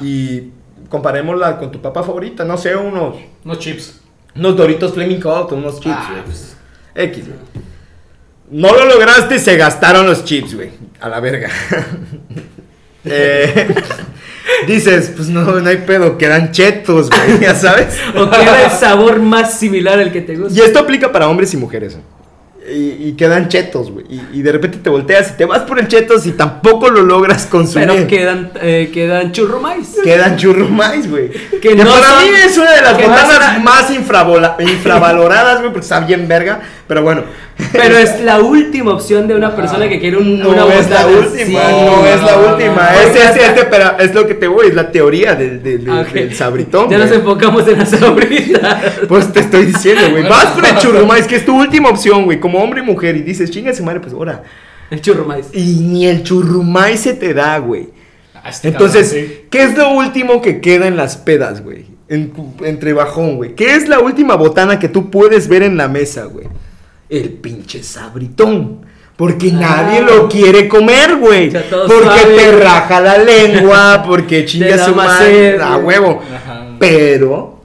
Y 0.00 0.50
comparémosla 0.88 1.58
con 1.58 1.70
tu 1.72 1.80
papa 1.80 2.02
favorita, 2.02 2.44
no 2.44 2.56
sé, 2.56 2.74
unos, 2.76 3.16
No 3.44 3.54
chips. 3.56 4.00
unos 4.34 4.56
Doritos 4.56 4.92
Flaming 4.94 5.20
Hot, 5.22 5.52
unos 5.52 5.80
chips, 5.80 5.96
Ah, 5.98 6.22
pues. 6.24 6.56
X, 6.94 7.24
güey. 7.26 7.38
No 8.50 8.72
lo 8.74 8.84
lograste, 8.84 9.38
se 9.38 9.56
gastaron 9.56 10.06
los 10.06 10.24
chips, 10.24 10.54
güey. 10.54 10.70
A 11.00 11.08
la 11.08 11.20
verga. 11.20 11.50
Eh, 13.08 13.72
dices, 14.66 15.12
pues 15.14 15.28
no, 15.28 15.44
no 15.44 15.68
hay 15.68 15.76
pedo, 15.76 16.18
quedan 16.18 16.50
chetos, 16.50 17.08
güey, 17.08 17.38
ya 17.40 17.54
sabes. 17.54 17.96
O 18.16 18.28
que 18.28 18.42
era 18.42 18.64
el 18.64 18.70
sabor 18.72 19.20
más 19.20 19.56
similar 19.60 20.00
al 20.00 20.10
que 20.10 20.22
te 20.22 20.34
gusta. 20.36 20.58
Y 20.58 20.60
esto 20.62 20.80
aplica 20.80 21.12
para 21.12 21.28
hombres 21.28 21.54
y 21.54 21.56
mujeres. 21.56 21.94
¿eh? 21.94 22.00
Y, 22.68 23.08
y 23.08 23.12
quedan 23.12 23.48
chetos, 23.48 23.90
güey. 23.90 24.06
Y, 24.10 24.38
y 24.38 24.42
de 24.42 24.52
repente 24.52 24.78
te 24.78 24.90
volteas 24.90 25.30
y 25.30 25.36
te 25.36 25.44
vas 25.44 25.60
por 25.62 25.78
el 25.78 25.88
chetos 25.88 26.26
y 26.26 26.32
tampoco 26.32 26.90
lo 26.90 27.02
logras 27.02 27.46
consumir. 27.46 27.88
Pero 27.88 28.06
quedan, 28.06 28.50
eh, 28.60 28.90
quedan 28.92 29.32
churrumais. 29.32 29.96
Quedan 30.02 30.36
churrumais, 30.36 31.08
güey. 31.10 31.30
Que 31.60 31.74
no 31.76 31.84
para 31.84 32.06
son- 32.10 32.22
mí 32.24 32.28
es 32.44 32.56
una 32.58 32.72
de 32.72 32.82
las 32.82 32.92
no 32.98 33.08
botanas 33.08 33.62
más 33.62 33.90
infravola- 33.90 34.56
infravaloradas, 34.60 35.58
güey, 35.60 35.70
porque 35.72 35.84
está 35.84 36.00
bien 36.00 36.26
verga. 36.28 36.60
Pero 36.88 37.02
bueno. 37.02 37.24
Pero 37.72 37.96
es 37.96 38.20
la 38.20 38.40
última 38.40 38.92
opción 38.92 39.26
de 39.26 39.34
una 39.34 39.56
persona 39.56 39.88
que 39.88 39.98
quiere 39.98 40.18
un, 40.18 40.38
No 40.38 40.50
una 40.50 40.66
es 40.74 40.90
la 40.90 41.06
botana. 41.06 41.26
última, 41.26 41.44
Sí. 41.46 41.52
no, 41.86 42.06
es 42.06 42.22
la 42.22 42.38
última. 42.38 42.90
no. 42.92 43.00
es, 43.00 43.16
es, 43.16 43.36
es, 43.36 43.64
pero 43.70 43.98
es 43.98 44.14
lo 44.14 44.26
que 44.26 44.34
te 44.34 44.46
voy, 44.46 44.66
es 44.68 44.74
la 44.74 44.90
teoría 44.92 45.34
del, 45.34 46.34
sabritón. 46.34 46.90
Ya 46.90 46.98
nos 46.98 47.10
enfocamos 47.10 47.66
en 47.68 47.78
las 47.78 47.90
sabritas. 47.90 48.82
Pues 49.08 49.32
te 49.32 49.40
estoy 49.40 49.66
diciendo, 49.66 50.02
güey. 50.10 50.22
Bueno. 50.22 50.28
Vas 50.30 50.46
por 50.46 50.66
el 50.66 50.76
churrumais, 50.76 51.26
que 51.26 51.36
es 51.36 51.46
tu 51.46 51.58
última 51.58 51.88
opción, 51.88 52.24
güey. 52.24 52.38
Como 52.38 52.58
hombre 52.62 52.80
y 52.82 52.84
mujer. 52.84 53.16
Y 53.16 53.22
dices, 53.22 53.50
chinga 53.50 53.72
su 53.74 53.82
madre, 53.84 54.00
pues 54.00 54.12
ahora. 54.12 54.42
El 54.90 55.00
churrumais. 55.00 55.46
Y 55.52 55.76
ni 55.80 56.06
el 56.06 56.22
churrumais 56.22 57.00
se 57.00 57.14
te 57.14 57.32
da, 57.34 57.58
güey. 57.58 57.88
Ah, 58.34 58.50
este 58.50 58.68
Entonces, 58.68 59.08
cabrón, 59.08 59.26
sí. 59.28 59.40
¿qué 59.50 59.62
es 59.62 59.76
lo 59.76 59.90
último 59.92 60.40
que 60.42 60.60
queda 60.60 60.86
en 60.86 60.96
las 60.96 61.16
pedas, 61.16 61.62
güey? 61.64 61.86
En- 62.08 62.32
entre 62.62 62.92
bajón, 62.92 63.36
güey. 63.36 63.54
¿Qué 63.54 63.74
es 63.74 63.88
la 63.88 63.98
última 63.98 64.36
botana 64.36 64.78
que 64.78 64.88
tú 64.88 65.10
puedes 65.10 65.48
ver 65.48 65.62
en 65.62 65.76
la 65.76 65.88
mesa, 65.88 66.24
güey? 66.26 66.46
El 67.08 67.30
pinche 67.34 67.82
sabritón. 67.82 68.84
Porque 69.16 69.50
Ah. 69.54 69.58
nadie 69.60 70.02
lo 70.02 70.28
quiere 70.28 70.68
comer, 70.68 71.16
güey. 71.16 71.50
Porque 71.50 71.70
suave. 72.20 72.36
te 72.36 72.52
raja 72.52 73.00
la 73.00 73.18
lengua, 73.18 74.02
porque 74.06 74.44
chinga 74.46 74.76
da 74.76 74.84
su 74.86 74.94
madre. 74.94 75.58
A 75.60 75.76
huevo. 75.78 76.20
Ajá. 76.34 76.76
Pero, 76.78 77.60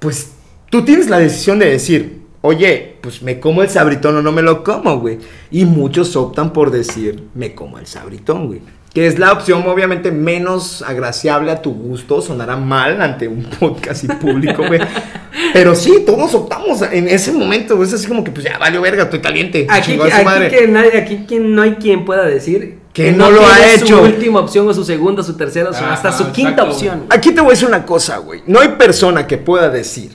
pues, 0.00 0.32
tú 0.68 0.84
tienes 0.84 1.08
la 1.08 1.18
decisión 1.20 1.58
de 1.60 1.70
decir, 1.70 2.22
oye, 2.40 2.96
pues 3.00 3.22
me 3.22 3.38
como 3.38 3.62
el 3.62 3.68
sabritón 3.70 4.16
o 4.16 4.22
no 4.22 4.32
me 4.32 4.42
lo 4.42 4.64
como, 4.64 4.98
güey. 4.98 5.18
Y 5.52 5.64
muchos 5.64 6.16
optan 6.16 6.52
por 6.52 6.70
decir, 6.72 7.22
me 7.34 7.54
como 7.54 7.78
el 7.78 7.86
sabritón, 7.86 8.48
güey. 8.48 8.60
Que 8.92 9.06
es 9.06 9.20
la 9.20 9.32
opción, 9.32 9.62
obviamente, 9.68 10.10
menos 10.10 10.82
agraciable 10.82 11.52
a 11.52 11.62
tu 11.62 11.72
gusto. 11.72 12.20
Sonará 12.20 12.56
mal 12.56 13.00
ante 13.00 13.28
un 13.28 13.44
podcast 13.44 14.02
y 14.02 14.08
público, 14.08 14.64
güey. 14.66 14.80
Pero 15.52 15.76
sí, 15.76 16.02
todos 16.04 16.34
optamos 16.34 16.82
en 16.82 17.06
ese 17.08 17.30
momento. 17.32 17.80
Es 17.84 17.92
así 17.94 18.08
como 18.08 18.24
que, 18.24 18.32
pues 18.32 18.44
ya 18.44 18.58
valió 18.58 18.80
verga, 18.80 19.04
estoy 19.04 19.20
caliente. 19.20 19.66
Aquí, 19.70 19.92
a 20.00 20.04
aquí 20.04 20.24
madre. 20.24 20.48
que 20.48 20.66
nadie, 20.66 20.98
aquí 20.98 21.24
quien 21.28 21.54
no 21.54 21.62
hay 21.62 21.74
quien 21.76 22.04
pueda 22.04 22.24
decir 22.26 22.78
Que 22.92 23.12
no 23.12 23.30
lo 23.30 23.46
ha 23.46 23.72
hecho. 23.72 23.98
Su 23.98 24.02
última 24.02 24.40
opción 24.40 24.68
o 24.68 24.74
su 24.74 24.84
segunda, 24.84 25.22
su 25.22 25.36
tercera, 25.36 25.72
su- 25.72 25.84
hasta 25.84 26.10
su 26.10 26.32
quinta 26.32 26.50
exacto. 26.50 26.72
opción. 26.72 27.04
Aquí 27.10 27.30
te 27.30 27.40
voy 27.40 27.50
a 27.50 27.52
decir 27.52 27.68
una 27.68 27.86
cosa, 27.86 28.18
güey. 28.18 28.42
No 28.48 28.58
hay 28.58 28.70
persona 28.70 29.28
que 29.28 29.38
pueda 29.38 29.70
decir 29.70 30.10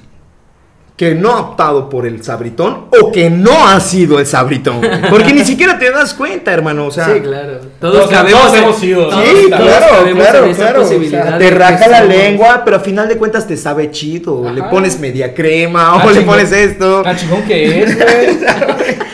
que 0.98 1.14
no 1.14 1.32
ha 1.32 1.40
optado 1.42 1.90
por 1.90 2.06
el 2.08 2.24
sabritón 2.24 2.86
o 3.02 3.12
que 3.12 3.30
no 3.30 3.68
ha 3.68 3.80
sido 3.82 4.18
el 4.18 4.26
sabritón. 4.26 4.78
güey. 4.78 4.92
Porque 5.10 5.34
ni 5.34 5.44
siquiera 5.44 5.78
te 5.78 5.92
das 5.92 6.14
cuenta, 6.14 6.54
hermano. 6.54 6.86
O 6.86 6.92
sea, 6.92 7.14
sí, 7.14 7.20
claro. 7.20 7.60
Todos, 7.82 8.10
cabemos 8.10 8.54
hemos 8.56 8.78
sido, 8.78 9.12
Sí, 9.12 9.48
Todos 9.50 9.62
claro, 9.62 9.86
claro, 10.04 10.16
claro. 10.16 10.50
o 10.50 10.54
sea, 10.54 10.74
posibilidad 10.74 11.38
te 11.38 11.52
raja 11.52 11.88
la 11.90 12.00
somos- 12.04 12.16
lengua, 12.16 12.62
pero 12.64 12.78
a 12.78 12.80
final 12.80 13.10
de 13.10 13.18
cuentas 13.18 13.46
te 13.46 13.58
sabe 13.58 13.92
chido. 13.92 14.50
Le 14.54 14.64
pones 14.64 14.98
media 15.00 15.34
crema 15.34 15.88
Ah, 15.90 15.96
o 15.96 16.08
le 16.10 16.20
chingón. 16.20 16.26
pones 16.26 16.52
esto. 16.54 17.02
Tan 17.02 17.18
chingón 17.18 17.42
que 17.44 17.84
es, 17.84 17.96
güey. 17.98 18.06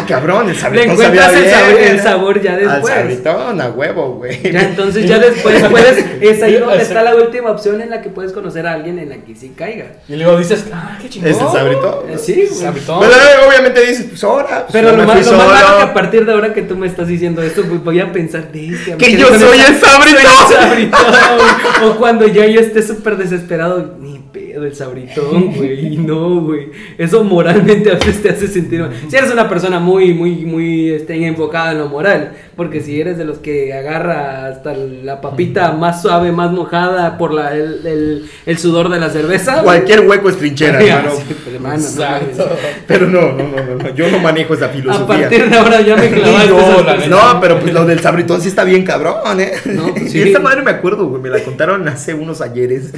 Ah, 0.00 0.06
cabrón, 0.08 0.48
el 0.48 0.54
Le 0.54 0.58
sabritón 0.60 0.90
encuentras 0.90 1.26
sabía 1.32 1.38
el 1.40 1.42
bien. 1.44 1.54
sabor, 1.54 1.80
el 1.80 2.00
sabor 2.00 2.42
ya 2.42 2.54
Al 2.54 2.60
después. 2.60 2.94
sabritón, 2.94 3.60
a 3.60 3.68
huevo, 3.70 4.14
güey. 4.16 4.52
Ya, 4.52 4.60
entonces 4.62 5.06
ya 5.08 5.18
después 5.18 5.62
puedes, 5.70 6.04
es 6.20 6.42
ahí 6.42 6.54
donde 6.56 6.82
está 6.82 7.02
la 7.02 7.14
última 7.14 7.50
opción 7.50 7.80
en 7.80 7.90
la 7.90 8.00
que 8.02 8.08
puedes 8.10 8.32
conocer 8.32 8.66
a 8.66 8.74
alguien 8.74 8.98
en 8.98 9.08
la 9.10 9.16
que 9.18 9.34
sí 9.34 9.52
caiga. 9.56 9.86
Y 10.08 10.16
luego 10.16 10.36
dices, 10.38 10.64
ah, 10.72 10.98
qué 11.00 11.08
chingón. 11.08 11.30
¿Es 11.30 11.40
el 11.40 11.48
sabritón? 11.48 11.94
Eh, 12.10 12.18
Sí, 12.18 12.34
güey. 12.34 12.46
Sabritón. 12.60 12.98
Bueno, 12.98 13.12
eh, 13.14 13.46
obviamente 13.48 13.80
dices, 13.86 14.06
pues 14.10 14.24
ahora. 14.24 14.66
pues, 14.66 14.72
Pero 14.72 14.96
lo 14.96 15.04
más, 15.04 15.26
lo 15.26 15.32
más 15.36 15.48
raro 15.62 15.76
que 15.78 15.82
a 15.84 15.94
partir 15.94 16.26
de 16.26 16.32
ahora 16.32 16.52
que 16.54 16.62
tú 16.62 16.76
me 16.76 16.86
estás 16.86 17.08
diciendo 17.08 17.42
esto, 17.42 17.62
pues 17.68 17.82
voy 17.82 18.00
a 18.00 18.12
pensar 18.12 18.50
de 18.52 18.68
este. 18.68 18.96
Que 18.96 19.16
yo 19.16 19.26
soy 19.28 19.58
el 19.58 19.76
sabritón. 19.80 20.18
soy 20.48 20.82
el 20.84 20.90
sabritón, 20.90 21.36
güey. 21.80 21.90
O 21.90 21.96
cuando 21.96 22.26
ya 22.26 22.46
yo 22.46 22.60
esté 22.60 22.82
súper 22.82 23.16
desesperado, 23.16 23.96
ni 24.00 24.18
pedo 24.32 24.64
el 24.64 24.74
sabritón, 24.74 25.54
güey. 25.54 25.96
No, 25.96 26.40
güey. 26.42 26.70
Eso 26.98 27.24
moralmente 27.24 27.90
a 27.90 27.94
veces 27.94 28.22
te 28.22 28.30
hace 28.30 28.46
sentir 28.48 28.80
mal. 28.80 28.90
Si 29.08 29.16
eres 29.16 29.30
una 29.32 29.48
persona 29.48 29.78
muy, 29.80 29.89
muy, 29.98 30.44
muy 30.46 30.90
este, 30.90 31.26
enfocada 31.26 31.72
en 31.72 31.78
lo 31.78 31.88
moral. 31.88 32.32
Porque 32.60 32.82
si 32.82 33.00
eres 33.00 33.16
de 33.16 33.24
los 33.24 33.38
que 33.38 33.72
agarra 33.72 34.44
hasta 34.48 34.74
la 34.74 35.22
papita 35.22 35.72
más 35.72 36.02
suave, 36.02 36.30
más 36.30 36.52
mojada 36.52 37.16
por 37.16 37.32
la, 37.32 37.54
el, 37.54 37.86
el, 37.86 38.30
el 38.44 38.58
sudor 38.58 38.90
de 38.90 39.00
la 39.00 39.08
cerveza. 39.08 39.62
Cualquier 39.62 40.00
hueco 40.00 40.28
es 40.28 40.36
trinchera, 40.36 40.78
hermano. 40.82 41.10
Sí, 41.16 41.34
pero, 41.42 41.56
hermano, 41.56 41.82
no. 41.96 42.44
Pero 42.86 43.06
no, 43.06 43.20
no, 43.32 43.48
no, 43.48 43.64
no, 43.64 43.82
no, 43.82 43.94
yo 43.94 44.10
no 44.10 44.18
manejo 44.18 44.52
esa 44.52 44.66
A 44.66 44.68
filosofía. 44.68 45.06
partir 45.06 45.48
de 45.48 45.56
ahora 45.56 45.80
ya 45.80 45.96
me 45.96 46.10
clavaste. 46.12 46.84
la. 46.84 47.06
No, 47.06 47.40
pero 47.40 47.58
pues 47.60 47.72
lo 47.72 47.86
del 47.86 48.00
sabritón 48.00 48.42
sí 48.42 48.48
está 48.48 48.64
bien 48.64 48.84
cabrón, 48.84 49.40
¿eh? 49.40 49.52
No, 49.64 49.94
pues 49.94 50.14
Y 50.20 50.20
esta 50.20 50.38
madre 50.40 50.60
me 50.60 50.72
acuerdo, 50.72 51.06
güey, 51.06 51.22
me 51.22 51.30
la 51.30 51.42
contaron 51.42 51.88
hace 51.88 52.12
unos 52.12 52.42
ayeres 52.42 52.90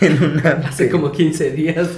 en 0.00 0.22
una... 0.22 0.62
Hace 0.68 0.88
como 0.88 1.10
15 1.10 1.50
días. 1.50 1.88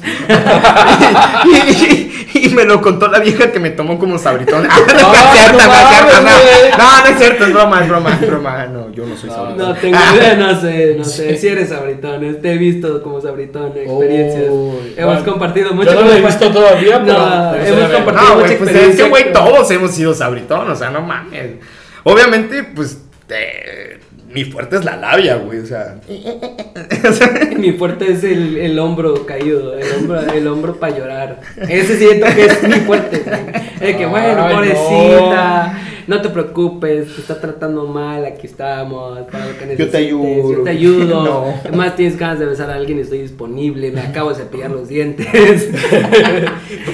y, 1.45 1.85
y- 1.85 2.13
y 2.47 2.49
me 2.51 2.65
lo 2.65 2.81
contó 2.83 3.09
la 3.09 3.19
vieja 3.19 3.51
que 3.51 3.59
me 3.61 3.71
tomó 3.71 3.99
como 3.99 4.19
sabritón. 4.19 4.67
Ah, 4.71 4.79
no, 4.87 5.13
No, 5.59 6.79
no 6.79 6.86
no 6.87 7.03
no. 7.03 7.09
Es 7.09 7.19
cierto, 7.19 7.45
es 7.47 7.53
broma, 7.53 7.83
es 7.83 7.89
broma, 7.89 8.19
es 8.21 8.27
broma. 8.29 8.67
No, 8.67 8.91
yo 8.93 9.07
no 9.07 9.17
soy 9.17 9.31
No, 9.31 9.37
sabritón. 9.37 9.69
No 9.69 9.75
tengo 9.75 9.99
idea, 10.17 10.35
no 10.37 10.61
sé, 10.61 10.95
no 10.99 11.05
sé. 11.05 11.37
Si 11.37 11.49
eres 11.49 11.69
sabritón, 11.69 12.41
te 12.41 12.53
he 12.53 12.59
visto 12.59 13.03
como 13.03 13.21
sabritón, 13.21 13.73
experiencias. 13.77 14.45
Hemos 14.47 14.97
bueno, 14.97 15.25
compartido 15.25 15.71
yo 15.71 15.75
mucho. 15.75 15.95
no 15.95 16.01
lo 16.03 16.13
he 16.13 16.21
visto 16.21 16.51
todavía, 16.51 17.03
pero 17.05 17.19
No, 17.19 17.55
hemos 17.55 17.91
compartido 17.93 18.25
No, 18.29 18.35
mucha 18.35 18.35
güey, 18.35 18.47
pues 18.47 18.51
es 18.51 18.59
que, 18.59 18.65
experiencia. 18.65 19.09
güey, 19.09 19.33
todos 19.33 19.71
hemos 19.71 19.91
sido 19.93 20.15
sabritón, 20.15 20.71
o 20.71 20.77
sea, 20.77 20.91
no 20.91 21.01
mames. 21.03 21.53
Obviamente, 22.05 22.63
pues, 22.63 22.99
eh, 23.29 23.99
mi 24.29 24.45
fuerte 24.45 24.77
es 24.77 24.85
la 24.85 24.97
labia, 24.97 25.37
güey, 25.37 25.61
o 25.61 25.67
sea. 25.67 25.97
o 27.09 27.13
sea, 27.13 27.31
Mi 27.57 27.73
fuerte 27.73 28.13
es 28.13 28.23
el, 28.23 28.57
el 28.59 28.79
hombro 28.79 29.25
caído, 29.25 29.77
el 29.79 29.87
hombro, 29.95 30.21
el 30.21 30.47
hombro 30.47 30.77
para 30.77 30.97
llorar. 30.97 31.41
Ese 31.69 31.97
siento 31.97 32.27
que 32.35 32.45
es 32.45 32.63
mi 32.63 32.75
fuerte. 32.81 33.23
güey. 33.25 33.67
El 33.81 33.97
que, 33.97 34.07
bueno, 34.07 34.45
Ay, 34.45 34.55
pobrecita, 34.55 35.73
no. 35.73 35.86
Te 36.23 36.29
preocupes, 36.29 37.15
te 37.15 37.21
está 37.21 37.41
tratando 37.41 37.87
mal, 37.87 38.25
aquí 38.25 38.47
estamos, 38.47 39.19
para 39.31 39.47
lo 39.47 39.59
que 39.59 39.67
necesites. 39.67 39.87
Yo 39.87 39.91
te 39.91 39.97
ayudo. 39.99 40.53
Yo 40.53 40.63
te 40.63 40.71
ayudo. 40.71 41.07
No. 41.27 41.55
Además, 41.65 41.97
tienes 41.97 42.19
ganas 42.19 42.39
de 42.39 42.47
besar 42.47 42.71
a 42.71 42.75
alguien, 42.75 42.99
estoy 42.99 43.23
disponible, 43.23 43.91
me 43.91 44.01
acabo 44.01 44.29
de 44.31 44.37
cepillar 44.37 44.71
los 44.71 44.89
dientes. 44.89 45.27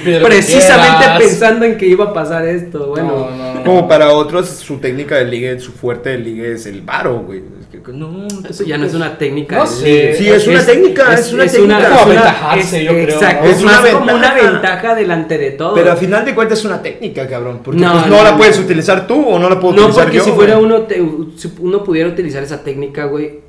Precisamente 0.03 1.05
pensando 1.19 1.65
en 1.65 1.77
que 1.77 1.87
iba 1.87 2.05
a 2.05 2.13
pasar 2.13 2.47
esto, 2.47 2.87
bueno. 2.89 3.29
No, 3.29 3.52
no, 3.52 3.52
no. 3.63 3.75
como 3.75 3.87
para 3.87 4.11
otros, 4.13 4.47
su 4.49 4.77
técnica 4.77 5.15
de 5.15 5.25
ligue, 5.25 5.59
su 5.59 5.71
fuerte 5.71 6.09
de 6.11 6.17
ligue 6.19 6.53
es 6.53 6.65
el 6.65 6.81
varo, 6.81 7.19
güey. 7.19 7.39
Es 7.39 7.93
no, 7.93 8.27
Eso 8.49 8.63
ya 8.63 8.77
no 8.77 8.85
es 8.85 8.93
una 8.93 9.17
técnica. 9.17 9.57
No 9.57 9.67
sé. 9.67 10.15
Sí, 10.17 10.29
es 10.29 10.47
una 10.47 10.63
técnica, 10.65 11.13
es 11.15 11.33
una 11.33 11.45
técnica. 11.47 11.79
es 11.79 11.85
Como 11.87 12.03
una- 12.03 12.03
aventajarse, 12.03 12.77
es- 12.77 12.83
yo 12.85 12.91
creo, 12.91 13.09
Exacto, 13.09 13.43
¿no? 13.45 13.49
es, 13.51 13.57
Es 13.57 13.63
una 13.63 13.71
más 13.81 13.89
como 13.91 14.13
una 14.13 14.33
ventaja. 14.35 14.95
delante 14.95 15.37
de 15.37 15.51
todo. 15.51 15.73
Pero 15.73 15.91
a 15.91 15.95
final 15.95 16.23
de 16.23 16.35
cuentas 16.35 16.59
es 16.59 16.65
una 16.65 16.81
técnica, 16.81 17.27
cabrón. 17.27 17.59
Porque 17.63 17.81
No, 17.81 17.91
pues, 17.93 18.05
no, 18.07 18.17
no, 18.17 18.23
la 18.23 18.31
no. 18.31 18.37
puedes 18.37 18.59
utilizar 18.59 19.07
tú 19.07 19.27
o 19.27 19.39
no 19.39 19.49
la 19.49 19.59
puedo 19.59 19.73
no, 19.75 19.81
utilizar 19.83 20.03
porque 20.05 20.17
yo. 20.19 20.23
si 20.23 20.31
fuera 20.31 20.53
güey. 20.55 20.65
uno, 20.65 20.81
te- 20.83 21.01
si 21.35 21.51
uno 21.59 21.83
pudiera 21.83 22.09
utilizar 22.09 22.43
esa 22.43 22.63
técnica, 22.63 23.05
güey, 23.05 23.39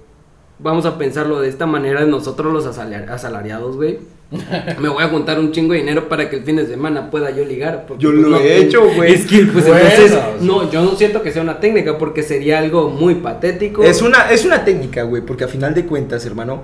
vamos 0.58 0.86
a 0.86 0.96
pensarlo 0.98 1.40
de 1.40 1.48
esta 1.48 1.66
manera, 1.66 2.04
nosotros 2.04 2.52
los 2.52 2.66
asalar- 2.66 3.10
asalariados, 3.10 3.76
güey. 3.76 3.98
Me 4.80 4.88
voy 4.88 5.04
a 5.04 5.08
juntar 5.08 5.38
un 5.38 5.52
chingo 5.52 5.74
de 5.74 5.80
dinero 5.80 6.08
para 6.08 6.28
que 6.28 6.36
el 6.36 6.44
fin 6.44 6.56
de 6.56 6.66
semana 6.66 7.10
pueda 7.10 7.30
yo 7.30 7.44
ligar. 7.44 7.84
porque, 7.86 8.02
Yo 8.02 8.10
pues, 8.10 8.22
lo 8.22 8.28
no 8.30 8.38
he 8.40 8.56
hecho, 8.56 8.82
güey. 8.96 9.12
Es 9.14 9.26
que, 9.26 9.44
pues 9.44 9.66
Bueno, 9.66 9.80
entonces, 9.88 10.10
sí. 10.40 10.46
no, 10.46 10.70
yo 10.70 10.82
no 10.82 10.96
siento 10.96 11.22
que 11.22 11.30
sea 11.30 11.42
una 11.42 11.60
técnica 11.60 11.98
porque 11.98 12.22
sería 12.22 12.58
algo 12.58 12.88
muy 12.90 13.16
patético. 13.16 13.84
Es 13.84 14.02
una, 14.02 14.30
es 14.30 14.44
una 14.44 14.64
técnica, 14.64 15.02
güey, 15.02 15.22
porque 15.22 15.44
a 15.44 15.48
final 15.48 15.74
de 15.74 15.84
cuentas, 15.86 16.24
hermano, 16.26 16.62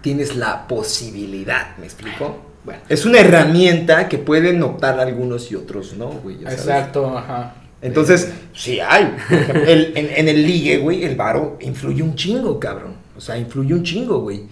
tienes 0.00 0.34
la 0.36 0.66
posibilidad, 0.66 1.76
¿me 1.78 1.84
explico? 1.84 2.38
Bueno. 2.64 2.80
Es 2.88 3.04
una 3.04 3.18
herramienta 3.20 4.08
que 4.08 4.18
pueden 4.18 4.62
optar 4.62 4.98
algunos 4.98 5.50
y 5.52 5.54
otros 5.56 5.94
no, 5.96 6.06
güey. 6.08 6.42
sabes. 6.42 6.58
Exacto, 6.60 7.16
ajá. 7.18 7.54
Entonces, 7.82 8.32
sí 8.54 8.78
hay. 8.80 9.14
El- 9.66 9.92
en, 9.96 10.08
en 10.16 10.28
el 10.28 10.42
ligue, 10.46 10.78
güey, 10.78 11.04
el 11.04 11.14
varo 11.16 11.56
influye 11.60 12.02
un 12.02 12.14
chingo, 12.14 12.58
cabrón. 12.60 12.94
O 13.16 13.20
sea, 13.20 13.36
influye 13.38 13.74
un 13.74 13.82
chingo, 13.82 14.20
güey. 14.20 14.42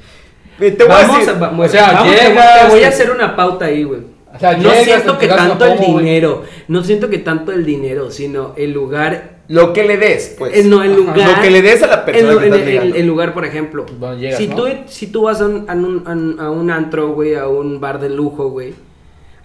Eh, 0.60 0.70
Te 0.72 0.84
voy 0.84 0.92
a 0.92 0.98
Vamos 1.06 1.18
decir. 1.18 1.30
a, 1.30 1.32
o 1.32 1.68
sea, 1.68 1.92
vamos, 1.92 2.12
te- 2.14 2.68
voy 2.70 2.82
a 2.84 2.88
hacer 2.88 3.10
una 3.10 3.34
pauta 3.34 3.64
ahí, 3.66 3.84
güey. 3.84 4.00
O 4.34 4.38
sea, 4.38 4.52
no 4.56 4.62
llegas, 4.70 4.84
siento 4.84 5.18
que 5.18 5.26
tanto 5.26 5.64
el 5.64 5.76
güey. 5.78 6.04
dinero, 6.04 6.44
no 6.68 6.84
siento 6.84 7.08
que 7.10 7.18
tanto 7.18 7.50
el 7.52 7.64
dinero, 7.64 8.10
sino 8.10 8.52
el 8.56 8.70
lugar, 8.72 9.38
Lo 9.48 9.72
que 9.72 9.82
le 9.84 9.96
des, 9.96 10.36
pues. 10.38 10.56
eh, 10.56 10.62
no 10.64 10.82
el 10.84 10.90
Ajá. 10.92 11.00
lugar, 11.00 11.36
Lo 11.36 11.42
que 11.42 11.50
le 11.50 11.62
des 11.62 11.82
a 11.82 11.86
la 11.88 12.04
persona 12.04 12.32
el, 12.34 12.38
que 12.38 12.46
estás 12.46 12.84
el- 12.84 12.94
el 12.96 13.06
lugar, 13.06 13.34
por 13.34 13.44
ejemplo, 13.44 13.86
Bueno, 13.98 14.16
llegas, 14.18 14.38
si 14.38 14.46
¿no? 14.46 14.54
tú 14.56 14.68
si 14.86 15.06
tú 15.08 15.22
vas 15.22 15.40
a 15.40 15.46
un, 15.46 15.68
a 15.68 15.74
un, 15.74 16.02
a 16.06 16.12
un- 16.12 16.36
a 16.40 16.50
un 16.50 16.70
antro, 16.70 17.08
güey, 17.12 17.34
a 17.34 17.48
un 17.48 17.80
bar 17.80 17.98
de 18.00 18.10
lujo, 18.10 18.50
güey, 18.50 18.74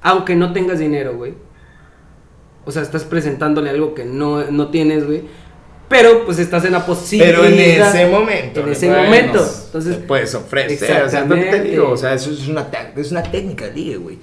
aunque 0.04 0.36
no 0.36 0.54
tengas 0.54 0.78
dinero, 0.78 1.16
güey, 1.16 1.34
o 2.66 2.72
sea, 2.72 2.82
estás 2.84 3.04
presentándole 3.06 3.70
algo 3.72 3.94
que 3.96 4.06
no, 4.06 4.44
no 4.52 4.68
tienes, 4.68 5.06
güey, 5.08 5.24
pero 5.88 6.26
pues 6.26 6.40
estás 6.40 6.66
en 6.66 6.72
la 6.74 6.86
posibilidad. 6.86 7.42
Pero 7.42 7.46
en 7.46 7.60
ese 7.60 8.06
momento. 8.08 8.60
En 8.62 8.70
ese 8.70 8.88
Bueno, 8.88 9.04
momento, 9.04 9.48
entonces, 9.68 9.98
puedes 10.08 10.34
ofrecer. 10.36 11.04
O 11.04 11.10
sea, 11.10 11.22
no 11.22 11.36
te 11.36 11.40
Exactamente. 11.42 11.70
digo, 11.72 11.90
o 11.92 11.98
sea, 11.98 12.14
eso 12.14 12.32
es 12.32 12.48
una, 12.48 12.68
es 12.96 13.12
una 13.12 13.24
técnica 13.24 13.68
ligue, 13.68 13.98
güey. 13.98 14.18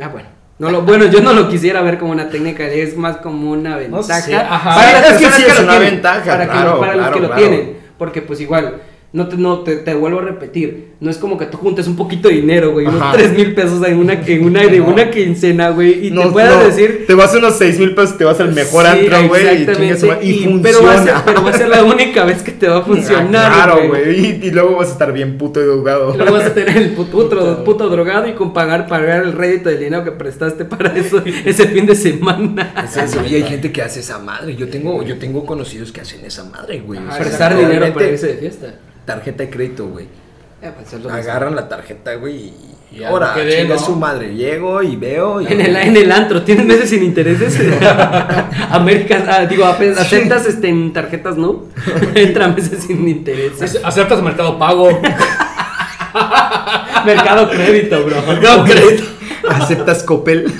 Ah, 0.00 0.08
bueno. 0.08 0.28
No 0.58 0.70
lo, 0.70 0.82
bueno, 0.82 1.04
yo 1.06 1.20
no 1.20 1.32
lo 1.34 1.48
quisiera 1.48 1.82
ver 1.82 1.98
como 1.98 2.10
una 2.10 2.28
técnica, 2.30 2.66
es 2.66 2.96
más 2.96 3.18
como 3.18 3.52
una 3.52 3.76
ventaja. 3.76 4.20
sé, 4.20 4.34
ajá. 4.34 4.74
Para 4.74 4.92
las 4.92 5.12
es 5.12 5.18
que 5.18 5.24
personas 5.26 5.36
sí 5.36 5.42
que 5.44 5.50
es 5.50 5.56
lo 5.58 5.62
una 5.64 5.72
tienen, 5.72 5.90
ventaja, 5.94 6.24
para, 6.24 6.44
que- 6.46 6.50
claro, 6.50 6.80
para 6.80 6.92
los 6.96 7.06
claro, 7.06 7.14
que 7.14 7.28
lo 7.28 7.34
tienen. 7.34 7.76
Porque 7.96 8.22
pues 8.22 8.40
igual, 8.40 8.82
no 9.10 9.26
te, 9.26 9.36
no 9.38 9.60
te, 9.60 9.76
te 9.76 9.94
vuelvo 9.94 10.18
a 10.18 10.22
repetir, 10.22 10.88
no 11.00 11.10
es 11.10 11.16
como 11.16 11.38
que 11.38 11.46
tú 11.46 11.56
juntes 11.56 11.86
un 11.86 11.96
poquito 11.96 12.28
de 12.28 12.34
dinero, 12.34 12.72
güey, 12.72 12.84
unos 12.86 13.00
Ajá. 13.00 13.12
3 13.16 13.32
mil 13.32 13.54
pesos 13.54 13.82
en 13.86 13.96
una, 13.96 14.12
en 14.12 14.44
una, 14.44 14.66
de 14.66 14.80
una 14.82 15.10
quincena, 15.10 15.70
güey, 15.70 16.08
y 16.08 16.10
No, 16.10 16.24
te 16.24 16.28
puedas 16.28 16.56
no, 16.58 16.64
decir... 16.64 17.04
Te 17.06 17.14
vas 17.14 17.34
a 17.34 17.38
unos 17.38 17.56
6 17.56 17.78
mil 17.78 17.94
pesos, 17.94 18.18
te 18.18 18.24
vas 18.24 18.38
al 18.40 18.52
mejor 18.52 18.84
Sí, 18.84 18.90
antro, 18.90 19.28
güey. 19.28 19.46
y 19.62 20.28
Y, 20.28 20.30
y- 20.30 20.44
funciona. 20.44 20.62
Pero 20.62 20.82
va, 20.82 20.92
a 20.94 21.02
ser, 21.04 21.14
pero 21.24 21.42
va 21.42 21.50
a 21.50 21.52
ser 21.54 21.68
la 21.70 21.84
única 21.84 22.24
vez 22.24 22.42
que 22.42 22.52
te 22.52 22.68
va 22.68 22.78
a 22.78 22.82
funcionar, 22.82 23.50
Ah, 23.50 23.64
Claro, 23.64 23.88
güey. 23.88 24.20
Y, 24.42 24.46
y 24.46 24.50
luego 24.50 24.76
vas 24.76 24.88
a 24.88 24.92
estar 24.92 25.10
bien 25.12 25.38
puto. 25.38 25.60
Y 25.62 25.64
Luego 25.64 26.32
vas 26.32 26.44
a 26.44 26.52
tener 26.54 26.76
el 26.76 26.90
puto, 26.90 27.10
puto, 27.12 27.64
puto 27.64 27.88
drogado 27.88 28.28
y 28.28 28.32
con 28.34 28.52
pagar, 28.52 28.86
pagar 28.88 29.22
el 29.22 29.32
rédito 29.32 29.70
del 29.70 29.78
dinero 29.78 30.04
que 30.04 30.12
prestaste 30.12 30.66
para 30.66 30.94
eso 30.98 31.22
ese 31.46 31.66
fin 31.68 31.86
de 31.86 31.94
semana. 31.94 32.74
Es 32.84 32.96
eso, 32.96 33.22
y 33.26 33.36
hay 33.36 33.42
gente 33.44 33.72
que 33.72 33.80
hace 33.80 34.00
esa 34.00 34.18
madre. 34.18 34.54
Yo 34.54 34.68
tengo, 34.68 35.02
yo 35.02 35.16
tengo 35.18 35.46
conocidos 35.46 35.92
que 35.92 36.02
hacen 36.02 36.24
esa 36.26 36.44
madre, 36.44 36.80
güey. 36.80 37.00
Prestar 37.18 37.56
dinero 37.56 37.90
para 37.94 38.08
irse 38.08 38.26
de 38.26 38.34
fiesta. 38.34 38.74
Tarjeta 39.08 39.42
de 39.44 39.48
crédito, 39.50 39.86
güey. 39.86 40.04
Eh, 40.60 40.70
pues, 40.76 40.92
Agarran 41.10 41.56
la 41.56 41.66
tarjeta, 41.66 42.14
güey, 42.16 42.34
y 42.36 42.54
Y 42.98 43.04
ahora 43.04 43.32
algo 43.32 43.40
que 43.40 43.46
dé, 43.46 43.62
chinga 43.62 43.76
¿no? 43.76 43.80
su 43.80 43.96
madre. 43.96 44.34
Llego 44.34 44.82
y 44.82 44.96
veo. 44.96 45.40
Y... 45.40 45.46
En 45.46 45.60
el, 45.62 45.74
en 45.76 45.96
el 45.96 46.12
antro, 46.12 46.42
¿tienes 46.42 46.66
meses 46.66 46.90
sin 46.90 47.02
intereses? 47.02 47.58
Américas, 48.70 49.22
ah, 49.26 49.46
digo, 49.46 49.64
¿aceptas 49.64 50.44
este, 50.44 50.68
en 50.68 50.92
tarjetas 50.92 51.38
no? 51.38 51.64
Entra 52.14 52.48
meses 52.48 52.84
sin 52.84 53.08
intereses. 53.08 53.62
Ace- 53.62 53.80
Aceptas 53.82 54.20
Mercado 54.20 54.58
Pago. 54.58 54.90
Mercado 57.06 57.48
crédito, 57.48 58.04
bro. 58.04 58.16
No, 58.42 58.64
crédito. 58.64 59.04
¿Aceptas 59.48 60.02
Coppel? 60.02 60.52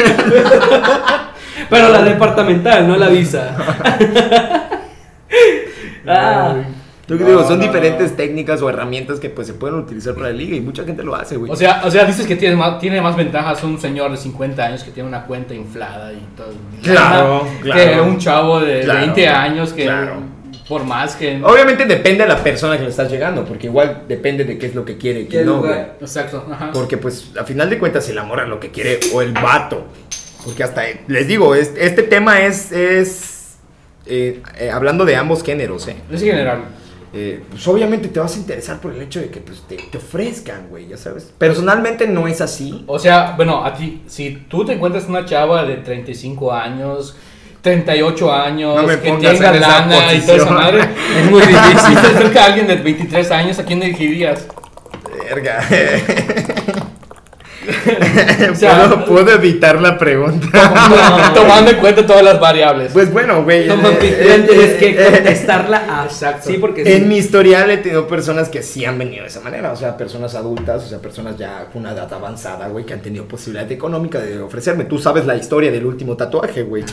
Pero 1.68 1.88
la 1.90 2.02
departamental, 2.02 2.88
no 2.88 2.96
la 2.96 3.08
visa. 3.08 3.54
ah, 6.06 6.54
Yo 7.08 7.16
que 7.16 7.24
No, 7.24 7.30
digo, 7.30 7.42
son 7.48 7.58
no, 7.58 7.64
diferentes 7.64 8.10
no. 8.10 8.16
técnicas 8.18 8.60
o 8.60 8.68
herramientas 8.68 9.18
que 9.18 9.30
pues 9.30 9.46
se 9.46 9.54
pueden 9.54 9.76
utilizar 9.78 10.14
para 10.14 10.26
la 10.28 10.34
liga 10.34 10.54
y 10.56 10.60
mucha 10.60 10.84
gente 10.84 11.02
lo 11.02 11.14
hace, 11.14 11.36
güey. 11.36 11.50
O 11.50 11.56
sea, 11.56 11.80
o 11.84 11.90
sea, 11.90 12.04
dices 12.04 12.26
que 12.26 12.36
tiene 12.36 12.54
más, 12.54 12.78
tiene 12.78 13.00
más 13.00 13.16
ventajas 13.16 13.64
un 13.64 13.80
señor 13.80 14.10
de 14.10 14.18
50 14.18 14.62
años 14.62 14.84
que 14.84 14.90
tiene 14.90 15.08
una 15.08 15.24
cuenta 15.24 15.54
inflada 15.54 16.12
y 16.12 16.22
todo. 16.36 16.52
Claro, 16.82 17.46
Que 17.62 17.70
claro. 17.70 18.04
un 18.04 18.18
chavo 18.18 18.60
de 18.60 18.80
Claro, 18.82 19.00
20 19.00 19.26
años 19.28 19.72
que 19.72 19.84
claro. 19.84 20.16
por 20.68 20.84
más 20.84 21.16
que... 21.16 21.40
Obviamente 21.42 21.86
depende 21.86 22.24
de 22.24 22.28
la 22.28 22.42
persona 22.42 22.76
que 22.76 22.82
le 22.84 22.90
estás 22.90 23.10
llegando, 23.10 23.42
porque 23.44 23.68
igual 23.68 24.02
depende 24.06 24.44
de 24.44 24.58
qué 24.58 24.66
es 24.66 24.74
lo 24.74 24.84
que 24.84 24.98
quiere 24.98 25.20
y 25.20 25.24
qué 25.24 25.38
¿Qué 25.38 25.44
no, 25.44 25.56
lugar? 25.56 25.72
güey. 25.74 25.86
Exacto, 26.02 26.46
ajá. 26.52 26.70
Porque 26.74 26.98
pues 26.98 27.30
a 27.40 27.44
final 27.44 27.70
de 27.70 27.78
cuentas 27.78 28.06
el 28.10 28.18
amor 28.18 28.40
es 28.42 28.48
lo 28.48 28.60
que 28.60 28.70
quiere 28.70 29.00
o 29.14 29.22
el 29.22 29.32
vato. 29.32 29.86
Porque 30.44 30.62
hasta, 30.62 30.82
les 31.06 31.26
digo, 31.26 31.54
es- 31.54 31.72
este 31.78 32.02
tema 32.02 32.42
es, 32.42 32.70
es 32.70 33.56
eh, 34.06 34.42
eh, 34.58 34.70
hablando 34.70 35.04
de 35.06 35.16
ambos 35.16 35.42
géneros, 35.42 35.88
¿eh? 35.88 35.96
Es 36.12 36.22
general. 36.22 36.64
Eh, 37.12 37.42
pues 37.48 37.66
obviamente 37.66 38.08
te 38.08 38.20
vas 38.20 38.36
a 38.36 38.38
interesar 38.38 38.80
por 38.80 38.92
el 38.92 39.00
hecho 39.00 39.20
de 39.20 39.30
que 39.30 39.40
pues, 39.40 39.62
te, 39.62 39.76
te 39.76 39.98
ofrezcan, 39.98 40.68
güey, 40.68 40.88
ya 40.88 40.96
sabes. 40.96 41.32
Personalmente 41.38 42.06
no 42.06 42.28
es 42.28 42.40
así. 42.40 42.84
O 42.86 42.98
sea, 42.98 43.34
bueno, 43.36 43.64
a 43.64 43.74
ti, 43.74 44.02
si 44.06 44.44
tú 44.48 44.64
te 44.64 44.72
encuentras 44.74 45.06
una 45.08 45.24
chava 45.24 45.64
de 45.64 45.76
35 45.76 46.52
años 46.52 47.16
38 47.60 48.32
años, 48.32 48.82
No 48.82 48.88
que 48.88 48.96
tenga 48.96 49.52
lana 49.52 50.14
y 50.14 50.20
toda 50.20 50.36
esa 50.36 50.50
madre. 50.50 50.88
Es 51.18 51.30
muy 51.30 51.40
difícil. 51.46 51.78
Si 51.78 51.94
te 51.94 52.06
acerca 52.06 52.44
alguien 52.44 52.66
de 52.66 52.76
23 52.76 53.30
años, 53.30 53.58
¿a 53.58 53.64
quién 53.64 53.82
elegirías? 53.82 54.46
Verga. 55.28 55.66
O 58.50 58.54
sea, 58.54 58.86
¿Puedo, 58.88 59.04
puedo 59.04 59.30
evitar 59.32 59.80
la 59.80 59.98
pregunta. 59.98 60.46
Tomando 61.34 61.70
en 61.70 61.76
cuenta 61.78 62.06
todas 62.06 62.22
las 62.22 62.40
variables. 62.40 62.92
Pues 62.92 63.12
bueno, 63.12 63.42
güey. 63.42 63.68
Eh, 63.68 63.72
anfitrión 63.72 64.40
eh, 64.42 64.46
tienes 64.48 64.70
eh, 64.70 64.76
que 64.78 64.90
eh, 64.90 65.10
contestarla 65.12 65.84
a. 65.88 66.04
Exacto. 66.04 66.48
Sí, 66.50 66.58
porque 66.58 66.84
sí. 66.84 66.92
En 66.92 67.08
mi 67.08 67.18
historial 67.18 67.70
he 67.70 67.78
tenido 67.78 68.06
personas 68.06 68.48
que 68.48 68.62
sí 68.62 68.84
han 68.84 68.98
venido 68.98 69.22
de 69.22 69.28
esa 69.28 69.40
manera, 69.40 69.72
o 69.72 69.76
sea, 69.76 69.96
personas 69.96 70.34
adultas, 70.34 70.84
o 70.84 70.88
sea, 70.88 70.98
personas 70.98 71.36
ya 71.36 71.66
con 71.72 71.82
una 71.82 71.92
edad 71.92 72.12
avanzada, 72.12 72.68
güey, 72.68 72.84
que 72.86 72.94
han 72.94 73.00
tenido 73.02 73.26
posibilidad 73.26 73.70
económica 73.70 74.18
de 74.18 74.40
ofrecerme. 74.40 74.84
Tú 74.84 74.98
sabes 74.98 75.26
la 75.26 75.36
historia 75.36 75.70
del 75.70 75.84
último 75.84 76.16
tatuaje, 76.16 76.62
güey. 76.62 76.84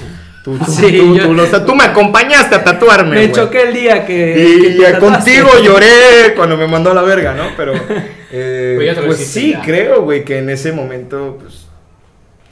Tú, 0.44 0.58
tú, 0.58 0.72
Sí, 0.72 0.98
tú- 0.98 1.16
yo- 1.18 1.28
tú 1.28 1.34
lo 1.34 1.46
sa- 1.48 1.66
tú 1.66 1.74
me 1.76 1.86
acompañaste 1.86 2.56
a 2.56 2.64
tatuarme, 2.64 3.16
Me 3.16 3.28
güey. 3.28 3.32
choqué 3.32 3.64
el 3.70 3.74
día 3.74 4.06
que. 4.06 4.58
Y 4.76 4.78
que 4.78 4.98
contigo 5.00 5.50
lloré 5.64 6.34
cuando 6.36 6.58
me 6.58 6.68
mandó 6.68 6.92
a 6.92 6.94
la 6.94 7.02
verga, 7.02 7.34
¿no? 7.34 7.44
Pero, 7.58 7.74
eh, 8.36 8.96
Pues 8.96 9.06
pues 9.06 9.28
sí, 9.28 9.52
ya. 9.52 9.62
creo, 9.62 10.04
güey, 10.04 10.26
que 10.26 10.38
en 10.40 10.50
ese 10.50 10.72
momento, 10.72 11.38
pues, 11.40 11.68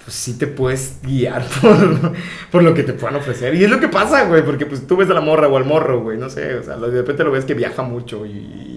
pues 0.03 0.15
sí 0.15 0.37
te 0.37 0.47
puedes 0.47 0.99
guiar 1.03 1.45
por, 1.61 2.13
por 2.51 2.63
lo 2.63 2.73
que 2.73 2.83
te 2.83 2.93
puedan 2.93 3.15
ofrecer. 3.15 3.55
Y 3.55 3.63
es 3.63 3.69
lo 3.69 3.79
que 3.79 3.87
pasa, 3.89 4.25
güey, 4.25 4.43
porque 4.43 4.65
pues 4.65 4.85
tú 4.87 4.97
ves 4.97 5.09
a 5.09 5.13
la 5.13 5.21
morra 5.21 5.47
o 5.47 5.57
al 5.57 5.65
morro, 5.65 6.01
güey, 6.01 6.17
no 6.17 6.29
sé, 6.29 6.55
o 6.55 6.63
sea, 6.63 6.77
de 6.77 6.91
repente 6.91 7.23
lo 7.23 7.31
ves 7.31 7.45
que 7.45 7.53
viaja 7.53 7.83
mucho 7.83 8.25
y... 8.25 8.72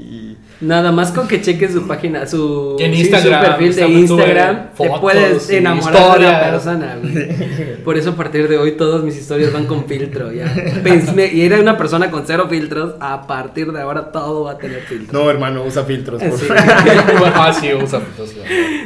Nada 0.61 0.91
más 0.91 1.13
con 1.13 1.29
que 1.29 1.43
cheques 1.43 1.73
su 1.73 1.87
página, 1.87 2.27
su, 2.27 2.77
En 2.81 2.95
sí, 2.95 3.01
Instagram, 3.01 3.43
su 3.45 3.47
perfil 3.51 3.75
de 3.77 3.89
Instagram, 3.89 4.69
te 4.75 4.91
puedes 5.01 5.51
enamorar 5.51 6.19
de 6.19 6.25
la 6.25 6.51
persona, 6.51 6.97
güey. 7.01 7.77
Por 7.85 7.99
eso 7.99 8.11
a 8.11 8.15
partir 8.17 8.49
de 8.49 8.57
hoy 8.57 8.73
todas 8.73 9.03
mis 9.03 9.17
historias 9.19 9.53
van 9.53 9.67
con 9.67 9.85
filtro, 9.85 10.33
ya. 10.33 10.47
Pensé- 10.83 11.31
y 11.35 11.43
era 11.43 11.61
una 11.61 11.77
persona 11.77 12.11
con 12.11 12.27
cero 12.27 12.47
filtros, 12.49 12.95
a 13.01 13.27
partir 13.27 13.71
de 13.71 13.81
ahora 13.83 14.11
todo 14.13 14.45
va 14.45 14.53
a 14.53 14.59
tener 14.59 14.81
filtro. 14.81 15.19
No, 15.23 15.31
hermano, 15.31 15.63
usa 15.63 15.85
filtros. 15.85 16.23
por 16.23 16.39
Sí. 16.39 16.47
favor. 16.47 16.63
ah, 17.35 17.53
sí, 17.53 17.69
usa 17.75 18.01
fotos. 18.01 18.35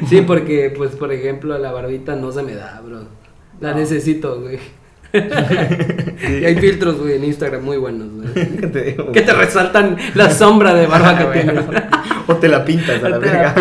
Sí, 0.08 0.22
porque, 0.22 0.74
pues, 0.76 0.90
por 0.96 1.12
ejemplo, 1.12 1.56
la 1.56 1.70
barbita 1.70 2.16
no 2.16 2.32
se 2.32 2.42
me 2.42 2.54
da, 2.56 2.80
bro. 2.84 3.04
La 3.60 3.70
No. 3.72 3.76
necesito, 3.78 4.40
güey. 4.40 4.58
y 6.40 6.44
hay 6.44 6.56
filtros, 6.56 6.98
güey, 6.98 7.14
en 7.16 7.24
Instagram 7.24 7.62
muy 7.64 7.76
buenos, 7.76 8.08
güey. 8.12 8.46
Te 8.72 8.82
digo, 8.82 9.12
Que 9.12 9.22
te 9.22 9.32
resaltan 9.32 9.96
la 10.14 10.30
sombra 10.30 10.74
de 10.74 10.86
barba 10.86 11.18
que 11.18 11.24
Bueno. 11.24 11.62
tienes. 11.64 11.82
O 12.26 12.36
te 12.36 12.46
la 12.46 12.64
pintas 12.64 13.02
a 13.02 13.08
la 13.08 13.18
verga. 13.18 13.54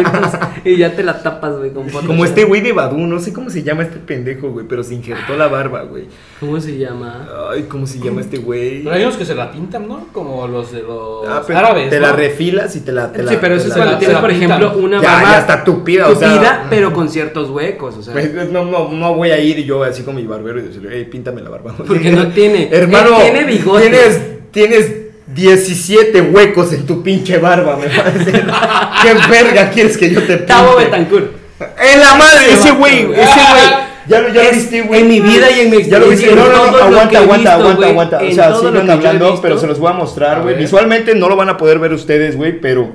y 0.63 0.77
ya 0.77 0.95
te 0.95 1.01
la 1.01 1.23
tapas, 1.23 1.57
güey, 1.57 1.71
con 1.71 1.89
fotos. 1.89 2.05
Como 2.07 2.23
este 2.23 2.43
güey 2.43 2.61
de 2.61 2.71
Badu, 2.71 2.97
no 2.99 3.19
sé 3.19 3.33
cómo 3.33 3.49
se 3.49 3.63
llama 3.63 3.81
este 3.83 3.97
pendejo, 3.97 4.51
güey, 4.51 4.67
pero 4.67 4.83
se 4.83 4.93
injertó 4.93 5.35
la 5.35 5.47
barba, 5.47 5.81
güey. 5.83 6.03
¿Cómo 6.39 6.59
se 6.59 6.77
llama? 6.77 7.27
Ay, 7.51 7.63
¿cómo 7.63 7.87
se 7.87 7.99
llama 7.99 8.21
este 8.21 8.37
güey? 8.37 8.83
Pero 8.83 8.95
hay 8.95 9.01
unos 9.03 9.17
que 9.17 9.25
se 9.25 9.33
la 9.33 9.51
pintan, 9.51 9.87
¿no? 9.87 10.07
Como 10.13 10.47
los 10.47 10.71
de 10.71 10.83
los 10.83 11.27
Ah, 11.27 11.41
pero 11.47 11.57
árabes. 11.59 11.89
Te 11.89 11.99
¿no? 11.99 12.07
la 12.07 12.13
refilas 12.13 12.75
y 12.75 12.81
te 12.81 12.91
la. 12.91 13.11
Te 13.11 13.27
sí, 13.27 13.37
pero 13.41 13.55
eso 13.55 13.63
es 13.63 13.69
la- 13.69 13.75
cuando 13.77 13.97
tienes, 13.97 14.17
por 14.17 14.29
ejemplo, 14.31 14.77
una 14.77 15.01
Ya, 15.01 15.13
barba 15.13 15.31
ya 15.31 15.39
está 15.39 15.63
tupida, 15.63 16.07
o 16.07 16.15
sea. 16.15 16.31
tupida, 16.33 16.65
pero 16.69 16.93
con 16.93 17.09
ciertos 17.09 17.49
huecos, 17.49 17.97
o 17.97 18.03
sea. 18.03 18.13
Pues, 18.13 18.51
no, 18.51 18.65
no, 18.65 18.91
no 18.91 19.15
voy 19.15 19.31
a 19.31 19.39
ir 19.39 19.63
yo 19.65 19.83
así 19.83 20.03
con 20.03 20.15
mi 20.15 20.27
barbero 20.27 20.59
y 20.59 20.63
decirle, 20.63 20.89
hey, 20.93 21.07
píntame 21.09 21.38
la 21.41 21.49
barba. 21.49 21.73
Porque 21.87 22.11
no 22.11 22.27
tiene- 22.29 22.69
Hermano, 22.71 23.17
tiene 23.21 23.43
bigote. 23.43 23.89
Tienes, 23.89 24.21
tienes 24.51 24.91
17 25.27 26.21
huecos 26.21 26.73
en 26.73 26.85
tu 26.85 27.03
pinche 27.03 27.37
barba, 27.37 27.77
me 27.77 27.87
parece. 27.87 28.31
¿Qué 29.01 29.13
verga 29.29 29.69
quieres 29.69 29.97
que 29.97 30.09
yo 30.09 30.21
te 30.21 30.27
pinte? 30.37 30.43
Tavo 30.45 30.75
Betancourt. 30.77 31.31
En 31.59 31.99
la 31.99 32.15
madre, 32.15 32.53
Ese 32.53 32.71
güey, 32.71 32.99
ese 32.99 33.11
güey. 33.11 33.89
Ya, 34.07 34.21
lo- 34.21 34.33
ya 34.33 34.43
lo 34.43 34.51
viste, 34.51 34.81
güey. 34.81 35.01
en 35.01 35.07
mi 35.07 35.19
vida 35.19 35.51
y 35.51 35.59
en 35.59 35.69
mi 35.69 35.83
Ya 35.83 35.99
lo 35.99 36.07
viste. 36.07 36.25
experiencia, 36.25 36.57
No, 36.57 36.65
no, 36.65 36.71
no, 36.71 36.77
aguanta, 36.85 37.19
aguanta, 37.19 37.53
aguanta, 37.53 37.87
aguanta. 37.87 38.17
O 38.17 38.31
sea, 38.31 38.49
he 38.49 38.91
hablando, 38.91 39.39
pero 39.41 39.57
se 39.59 39.67
los 39.67 39.77
voy 39.79 39.91
a 39.91 39.93
mostrar, 39.93 40.41
güey. 40.41 40.55
Visualmente 40.57 41.13
no 41.15 41.29
lo 41.29 41.35
van 41.35 41.49
a 41.49 41.57
poder 41.57 41.77
ver 41.79 41.93
ustedes, 41.93 42.35
güey, 42.35 42.59
pero 42.59 42.91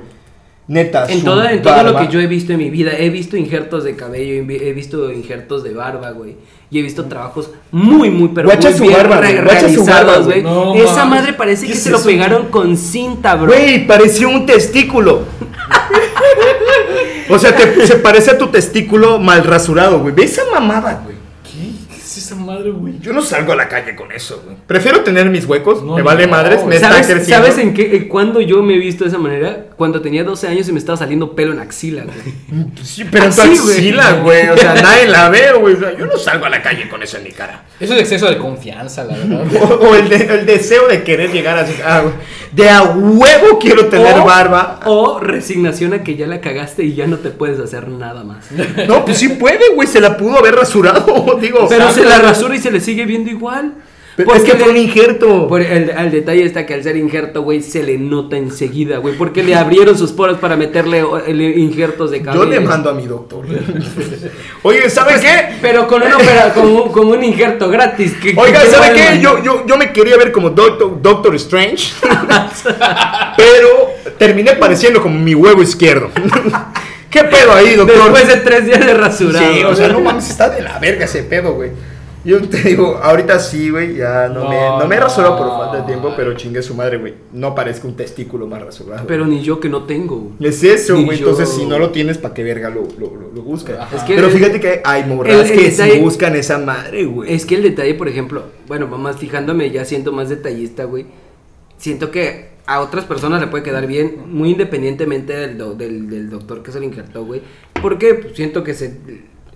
neta. 0.67 1.05
En 1.07 1.23
todo, 1.23 1.47
en 1.47 1.61
todo 1.61 1.83
lo 1.83 1.95
que 1.97 2.07
yo 2.09 2.19
he 2.19 2.27
visto 2.27 2.51
en 2.51 2.57
mi 2.59 2.69
vida, 2.69 2.91
he 2.97 3.09
visto 3.09 3.37
injertos 3.37 3.83
de 3.83 3.95
cabello, 3.95 4.43
he 4.51 4.73
visto 4.73 5.11
injertos 5.11 5.63
de 5.63 5.73
barba, 5.73 6.11
güey. 6.11 6.35
Y 6.71 6.79
he 6.79 6.81
visto 6.81 7.05
trabajos 7.05 7.51
muy, 7.71 8.09
muy, 8.09 8.29
pero 8.29 8.47
Guacha 8.47 8.69
muy 8.69 8.77
su 8.77 8.83
bien 8.85 8.95
barba, 8.97 9.21
re- 9.21 9.41
guacha 9.41 9.69
su 9.69 9.85
barba, 9.85 10.13
realizados, 10.13 10.25
güey. 10.25 10.41
No 10.43 10.73
Esa 10.75 11.05
madre 11.05 11.33
parece 11.33 11.61
¿Qué 11.67 11.71
que 11.73 11.77
es 11.77 11.83
se 11.83 11.89
lo 11.91 12.01
pegaron 12.01 12.47
con 12.47 12.75
cinta, 12.75 13.35
bro. 13.35 13.47
Güey, 13.47 13.85
pareció 13.85 14.29
un 14.29 14.45
testículo. 14.45 15.21
o 17.29 17.39
sea, 17.39 17.55
te- 17.55 17.85
se 17.87 17.95
parece 17.97 18.31
a 18.31 18.37
tu 18.37 18.47
testículo 18.47 19.19
mal 19.19 19.43
rasurado, 19.43 19.99
güey. 19.99 20.13
Ve 20.13 20.23
esa 20.23 20.41
mamada, 20.51 21.01
güey. 21.03 21.14
¿Qué? 22.15 22.21
¿Qué 22.21 22.21
es 22.21 22.25
esa 22.27 22.35
madre, 22.35 22.71
güey? 22.71 22.99
Yo 22.99 23.11
no 23.13 23.21
salgo 23.21 23.51
a 23.53 23.55
la 23.55 23.67
calle 23.67 23.95
con 23.95 24.11
eso, 24.11 24.41
güey. 24.45 24.55
Prefiero 24.67 25.01
tener 25.01 25.29
mis 25.29 25.45
huecos, 25.45 25.83
No, 25.83 25.95
me 25.95 26.01
vale 26.01 26.25
no, 26.25 26.31
madres, 26.31 26.63
me 26.65 26.75
está 26.75 26.89
¿Sabes, 26.91 27.07
creciendo. 27.07 27.47
¿Sabes 27.47 27.61
en 27.63 27.73
qué? 27.73 27.95
en 27.97 28.07
cuándo 28.07 28.39
yo 28.41 28.61
me 28.63 28.75
he 28.75 28.79
visto 28.79 29.03
de 29.03 29.09
esa 29.09 29.19
manera? 29.19 29.65
Cuando 29.75 30.01
tenía 30.01 30.23
12 30.23 30.47
años 30.47 30.67
y 30.69 30.71
me 30.71 30.79
estaba 30.79 30.97
saliendo 30.97 31.35
pelo 31.35 31.51
en 31.53 31.59
axila, 31.59 32.03
güey. 32.05 32.65
Sí, 32.83 33.03
pero 33.11 33.25
en 33.25 33.35
tu 33.35 33.41
axila, 33.41 34.13
güey. 34.23 34.47
O 34.49 34.57
sea, 34.57 34.73
nadie 34.75 35.07
la 35.07 35.29
ve, 35.29 35.53
güey. 35.59 35.73
O 35.75 35.79
sea, 35.79 35.97
yo 35.97 36.05
no 36.05 36.17
salgo 36.17 36.45
a 36.45 36.49
la 36.49 36.61
calle 36.61 36.87
con 36.87 37.01
eso 37.03 37.17
en 37.17 37.23
mi 37.23 37.31
cara. 37.31 37.65
Eso 37.79 37.93
es 37.93 37.99
exceso 38.01 38.27
de 38.29 38.37
confianza, 38.37 39.03
la 39.03 39.17
verdad. 39.17 39.45
O, 39.65 39.89
o 39.89 39.95
el, 39.95 40.07
de- 40.09 40.15
el 40.39 40.45
deseo 40.45 40.87
de 40.87 41.03
querer 41.03 41.31
llegar 41.31 41.57
así. 41.57 41.73
ah, 41.85 42.01
güey, 42.01 42.13
de 42.53 42.69
a 42.69 42.83
huevo 42.83 43.59
quiero 43.59 43.87
tener 43.87 44.17
O- 44.19 44.23
barba. 44.25 44.79
O 44.85 45.19
resignación 45.19 45.93
a 45.93 46.03
que 46.03 46.15
ya 46.15 46.27
la 46.27 46.39
cagaste 46.39 46.83
y 46.83 46.93
ya 46.95 47.07
no 47.07 47.17
te 47.17 47.29
puedes 47.31 47.59
hacer 47.59 47.87
nada 47.89 48.23
más. 48.23 48.45
No, 48.87 49.03
pues 49.03 49.17
sí 49.17 49.29
puede, 49.29 49.73
güey. 49.73 49.87
Se 49.87 49.99
la 49.99 50.15
pudo 50.17 50.37
haber 50.39 50.55
rasurado. 50.55 51.37
Digo, 51.41 51.67
Pero 51.67 51.87
o 51.89 51.91
sea, 51.91 52.04
se 52.11 52.17
la 52.17 52.19
rasura 52.19 52.55
y 52.55 52.59
se 52.59 52.71
le 52.71 52.79
sigue 52.79 53.05
viendo 53.05 53.29
igual. 53.29 53.73
pero 54.15 54.33
es 54.33 54.43
que 54.43 54.53
fue 54.53 54.69
un 54.69 54.77
injerto. 54.77 55.47
Por 55.49 55.61
el, 55.61 55.89
el 55.89 56.09
detalle 56.11 56.45
está 56.45 56.65
que 56.65 56.73
al 56.73 56.83
ser 56.83 56.95
injerto, 56.95 57.41
güey, 57.41 57.61
se 57.61 57.83
le 57.83 57.97
nota 57.97 58.37
enseguida, 58.37 58.97
güey. 58.99 59.15
Porque 59.17 59.43
le 59.43 59.55
abrieron 59.55 59.97
sus 59.97 60.13
poros 60.13 60.37
para 60.37 60.55
meterle 60.55 61.03
injertos 61.57 62.11
de 62.11 62.21
cabello. 62.21 62.45
Yo 62.45 62.49
le 62.49 62.59
mando 62.61 62.89
a 62.89 62.93
mi 62.93 63.05
doctor. 63.07 63.45
Oye, 64.63 64.89
¿sabe 64.89 65.19
qué? 65.19 65.55
Pero 65.61 65.85
con, 65.87 66.01
una 66.01 66.15
con, 66.53 66.65
un, 66.65 66.89
con 66.93 67.07
un 67.07 67.23
injerto 67.25 67.69
gratis. 67.69 68.13
que- 68.13 68.33
Oiga, 68.37 68.61
que 68.61 68.69
¿sabe 68.69 68.93
qué? 68.93 69.19
Yo, 69.19 69.43
yo, 69.43 69.65
yo 69.67 69.75
me 69.77 69.91
quería 69.91 70.15
ver 70.15 70.31
como 70.31 70.49
Doctor, 70.49 71.01
Doctor 71.01 71.35
Strange. 71.35 71.91
pero 73.37 73.91
terminé 74.17 74.53
pareciendo 74.53 75.01
como 75.01 75.19
mi 75.19 75.35
huevo 75.35 75.61
izquierdo. 75.61 76.09
¿Qué 77.09 77.23
pedo 77.23 77.53
ahí, 77.53 77.75
doctor? 77.75 77.97
Después 77.97 78.27
de 78.27 78.37
tres 78.37 78.65
días 78.65 78.85
de 78.85 78.93
rasurado. 78.93 79.53
Sí, 79.53 79.63
o 79.63 79.75
sea, 79.75 79.87
no 79.89 80.01
mames, 80.01 80.29
está 80.29 80.49
de 80.49 80.61
la 80.61 80.79
verga 80.79 81.05
ese 81.05 81.23
pedo, 81.23 81.53
güey. 81.53 81.71
Yo 82.25 82.41
te 82.49 82.57
digo, 82.63 82.99
ahorita 83.01 83.39
sí, 83.39 83.69
güey, 83.69 83.95
ya 83.97 84.27
no, 84.29 84.49
me, 84.49 84.55
No, 84.59 84.87
me 84.87 84.95
he 84.95 84.99
rasurado 84.99 85.37
por 85.37 85.47
falta 85.47 85.77
de 85.77 85.83
tiempo, 85.83 86.11
pero 86.17 86.33
chingue 86.33 86.61
su 86.63 86.73
madre, 86.73 86.97
güey. 86.97 87.13
No 87.31 87.53
parezca 87.53 87.87
un 87.87 87.95
testículo 87.95 88.47
más 88.47 88.61
rasurado. 88.63 89.05
Pero 89.07 89.27
ni 89.27 89.41
yo 89.43 89.59
que 89.59 89.69
no 89.69 89.83
tengo. 89.83 90.31
es 90.39 90.63
eso, 90.63 90.99
güey. 91.03 91.19
Entonces, 91.19 91.49
si 91.49 91.65
no 91.65 91.77
lo 91.77 91.91
tienes, 91.91 92.17
¿para 92.17 92.33
qué 92.33 92.43
verga 92.43 92.69
lo, 92.69 92.87
lo, 92.97 93.15
lo, 93.15 93.31
lo 93.31 93.41
buscas? 93.43 93.77
Ajá. 93.79 93.95
Es 93.95 94.03
que 94.03 94.15
pero 94.15 94.27
el- 94.27 94.33
fíjate 94.33 94.59
que 94.59 94.81
hay 94.83 95.03
morras 95.05 95.51
que 95.51 95.71
sí 95.71 95.83
detalle- 95.83 96.01
buscan 96.01 96.35
esa 96.35 96.57
madre, 96.57 97.05
güey. 97.05 97.31
Es 97.33 97.45
que 97.45 97.55
el 97.55 97.63
detalle, 97.63 97.93
por 97.93 98.07
ejemplo, 98.07 98.43
bueno, 98.67 98.87
más 98.87 99.17
fijándome, 99.17 99.69
ya 99.69 99.85
siento 99.85 100.11
más 100.11 100.27
detallista, 100.29 100.85
güey. 100.85 101.05
Siento 101.77 102.09
que 102.09 102.55
a 102.65 102.79
otras 102.81 103.05
personas 103.05 103.39
le 103.41 103.47
puede 103.47 103.63
quedar 103.63 103.85
bien, 103.85 104.23
muy 104.31 104.49
independientemente 104.51 105.33
del, 105.33 105.57
do- 105.59 105.75
del, 105.75 106.09
del 106.09 106.29
doctor 106.31 106.63
que 106.63 106.71
se 106.71 106.79
lo 106.79 106.85
injertó, 106.85 107.23
güey. 107.23 107.41
Porque 107.81 108.31
siento 108.33 108.63
que 108.63 108.73
se, 108.73 108.97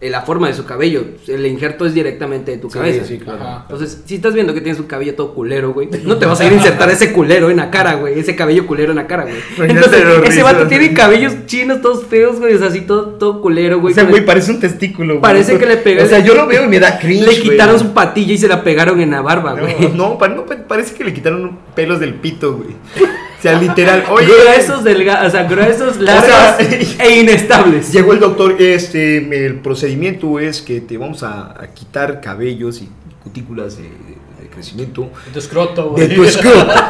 la 0.02 0.22
forma 0.22 0.48
de 0.48 0.54
su 0.54 0.64
cabello, 0.66 1.04
el 1.28 1.46
injerto 1.46 1.86
es 1.86 1.94
directamente 1.94 2.52
de 2.52 2.58
tu 2.58 2.70
Sí, 2.70 2.78
cabeza. 2.80 3.04
sí, 3.06 3.18
claro. 3.18 3.44
Ajá. 3.44 3.66
Entonces, 3.70 4.02
si 4.06 4.16
estás 4.16 4.34
viendo 4.34 4.54
que 4.54 4.62
tienes 4.62 4.80
un 4.80 4.88
cabello 4.88 5.14
todo 5.16 5.34
culero, 5.34 5.74
güey, 5.74 5.90
no 6.06 6.18
te 6.18 6.26
vas 6.26 6.40
a 6.40 6.46
ir 6.46 6.54
a 6.54 6.56
insertar 6.56 6.90
ese 6.90 7.12
culero 7.12 7.50
en 7.50 7.58
la 7.58 7.70
cara, 7.70 7.96
güey, 7.96 8.18
ese 8.18 8.34
cabello 8.36 8.66
culero 8.66 8.92
en 8.92 8.96
la 8.98 9.08
cara, 9.08 9.24
güey. 9.24 9.70
Entonces, 9.70 10.02
ese 10.24 10.42
vato 10.44 10.68
tiene 10.68 10.94
cabellos 10.94 11.34
chinos 11.48 11.82
todos 11.82 12.06
feos, 12.06 12.40
güey, 12.40 12.54
o 12.54 12.58
sea, 12.60 12.68
así 12.68 12.82
todo, 12.82 13.16
todo 13.16 13.42
culero, 13.42 13.82
güey. 13.82 13.92
o 13.92 13.96
sea, 13.96 14.06
güey, 14.06 14.24
parece 14.26 14.52
un 14.52 14.62
testículo, 14.62 15.16
güey. 15.16 15.22
Parece 15.22 15.58
que 15.58 15.66
le 15.66 15.76
pegué- 15.84 16.04
O 16.04 16.08
sea, 16.08 16.20
yo 16.20 16.34
lo 16.34 16.48
veo 16.48 16.64
y 16.64 16.68
me 16.70 16.80
da 16.80 16.98
cringe, 16.98 17.26
Le 17.28 17.40
quitaron 17.42 17.76
güey. 17.76 17.88
su 17.88 17.94
patilla 17.94 18.34
y 18.34 18.38
se 18.38 18.48
la 18.48 18.64
pegaron 18.64 19.02
en 19.02 19.12
la 19.12 19.22
barba, 19.22 19.54
güey. 19.54 19.76
No, 19.90 20.10
no, 20.12 20.18
pa- 20.18 20.30
no, 20.30 20.46
pa- 20.46 20.56
parece 20.68 20.96
que 20.96 21.04
le 21.04 21.14
quitaron 21.14 21.60
pelos 21.76 22.00
del 22.00 22.14
pito, 22.14 22.54
güey. 22.56 22.70
O 23.40 23.42
sea, 23.42 23.60
literal. 23.60 24.04
Oye, 24.12 24.28
gruesos, 24.28 24.84
delgados, 24.84 25.28
o 25.28 25.32
sea, 25.32 25.44
gruesos, 25.44 25.98
largos 25.98 26.26
sea, 26.26 26.58
e 27.06 27.20
inestables. 27.22 27.92
Llegó 27.92 28.14
el 28.14 28.20
doctor, 28.20 28.56
este, 28.62 29.46
el 29.46 29.56
procedimiento 29.56 30.40
es 30.40 30.62
que 30.62 30.82
te 30.82 30.98
vamos 30.98 31.24
a, 31.24 31.56
a 31.62 31.68
quitar 31.74 32.20
cabellos 32.22 32.82
y 32.82 32.90
cutículas 33.24 33.78
de, 33.78 33.84
de- 33.84 34.20
de 34.44 34.48
crecimiento 34.50 35.10
De 35.26 35.32
tu 35.34 35.40
escroto, 35.40 35.90
güey. 35.92 36.08
de 36.08 36.16
tu 36.16 36.24
escroto. 36.24 36.68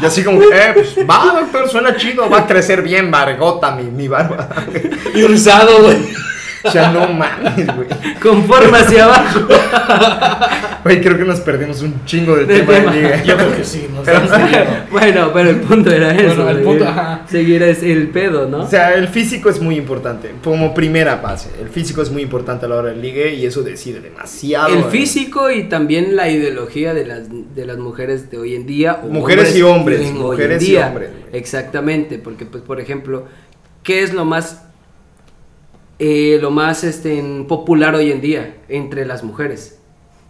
Y 0.00 0.04
así 0.04 0.22
como, 0.22 0.40
eh, 0.42 0.70
pues 0.74 0.94
va, 1.08 1.40
doctor, 1.40 1.68
suena 1.68 1.96
chido, 1.96 2.28
va 2.28 2.40
a 2.40 2.46
crecer 2.46 2.82
bien 2.82 3.08
margota 3.10 3.74
mi, 3.74 3.84
mi 3.84 4.06
barba. 4.08 4.48
Y 5.14 5.22
rizado, 5.22 5.82
güey. 5.82 5.96
O 6.64 6.70
sea, 6.70 6.92
no 6.92 7.08
mames, 7.12 7.66
güey. 7.74 7.88
Con 8.20 8.44
forma 8.44 8.78
hacia 8.78 9.04
abajo. 9.04 9.40
Güey, 10.84 11.00
creo 11.00 11.16
que 11.16 11.24
nos 11.24 11.40
perdimos 11.40 11.80
un 11.82 12.04
chingo 12.04 12.36
del 12.36 12.46
Del 12.46 12.60
tema, 12.66 12.72
tema. 12.72 12.92
de 12.92 13.02
liga. 13.02 13.22
Yo 13.22 13.36
creo 13.36 13.56
que 13.56 13.64
sí, 13.64 13.86
no 13.92 14.04
sé. 14.04 14.12
bueno, 14.90 15.30
pero 15.32 15.50
el 15.50 15.60
punto 15.60 15.90
era 15.90 16.12
eso. 16.12 16.36
Bueno, 16.36 16.50
el 16.50 16.56
de 16.58 16.62
punto, 16.62 16.88
ajá. 16.88 17.22
Seguir 17.28 17.62
es 17.62 17.82
el 17.82 18.08
pedo, 18.08 18.48
¿no? 18.48 18.62
O 18.64 18.68
sea, 18.68 18.94
el 18.94 19.08
físico 19.08 19.48
es 19.48 19.60
muy 19.60 19.76
importante, 19.76 20.32
como 20.42 20.74
primera 20.74 21.16
base. 21.16 21.50
El 21.60 21.68
físico 21.68 22.02
es 22.02 22.10
muy 22.10 22.22
importante 22.22 22.66
a 22.66 22.68
la 22.68 22.76
hora 22.76 22.88
del 22.90 23.00
ligue 23.00 23.34
y 23.34 23.46
eso 23.46 23.62
decide 23.62 24.00
demasiado. 24.00 24.74
el 24.74 24.80
eh. 24.80 24.86
físico 24.90 25.50
y 25.50 25.64
también 25.64 26.16
la 26.16 26.28
ideología 26.28 26.94
de 26.94 27.06
las, 27.06 27.22
de 27.28 27.66
las 27.66 27.78
mujeres 27.78 28.30
de 28.30 28.38
hoy 28.38 28.54
en 28.54 28.66
día. 28.66 29.00
o 29.04 29.08
Mujeres 29.08 29.54
y 29.56 29.62
hombres, 29.62 30.00
en 30.00 30.06
hoy 30.06 30.12
en 30.12 30.22
mujeres 30.22 30.68
y 30.68 30.76
hombres. 30.76 31.10
Exactamente, 31.32 32.18
porque 32.18 32.44
pues 32.44 32.62
por 32.62 32.80
ejemplo, 32.80 33.26
¿qué 33.82 34.02
es 34.02 34.12
lo 34.12 34.24
más 34.24 34.62
eh, 36.04 36.38
lo 36.40 36.50
más 36.50 36.82
este, 36.82 37.22
popular 37.46 37.94
hoy 37.94 38.10
en 38.10 38.20
día 38.20 38.56
entre 38.68 39.06
las 39.06 39.22
mujeres? 39.22 39.78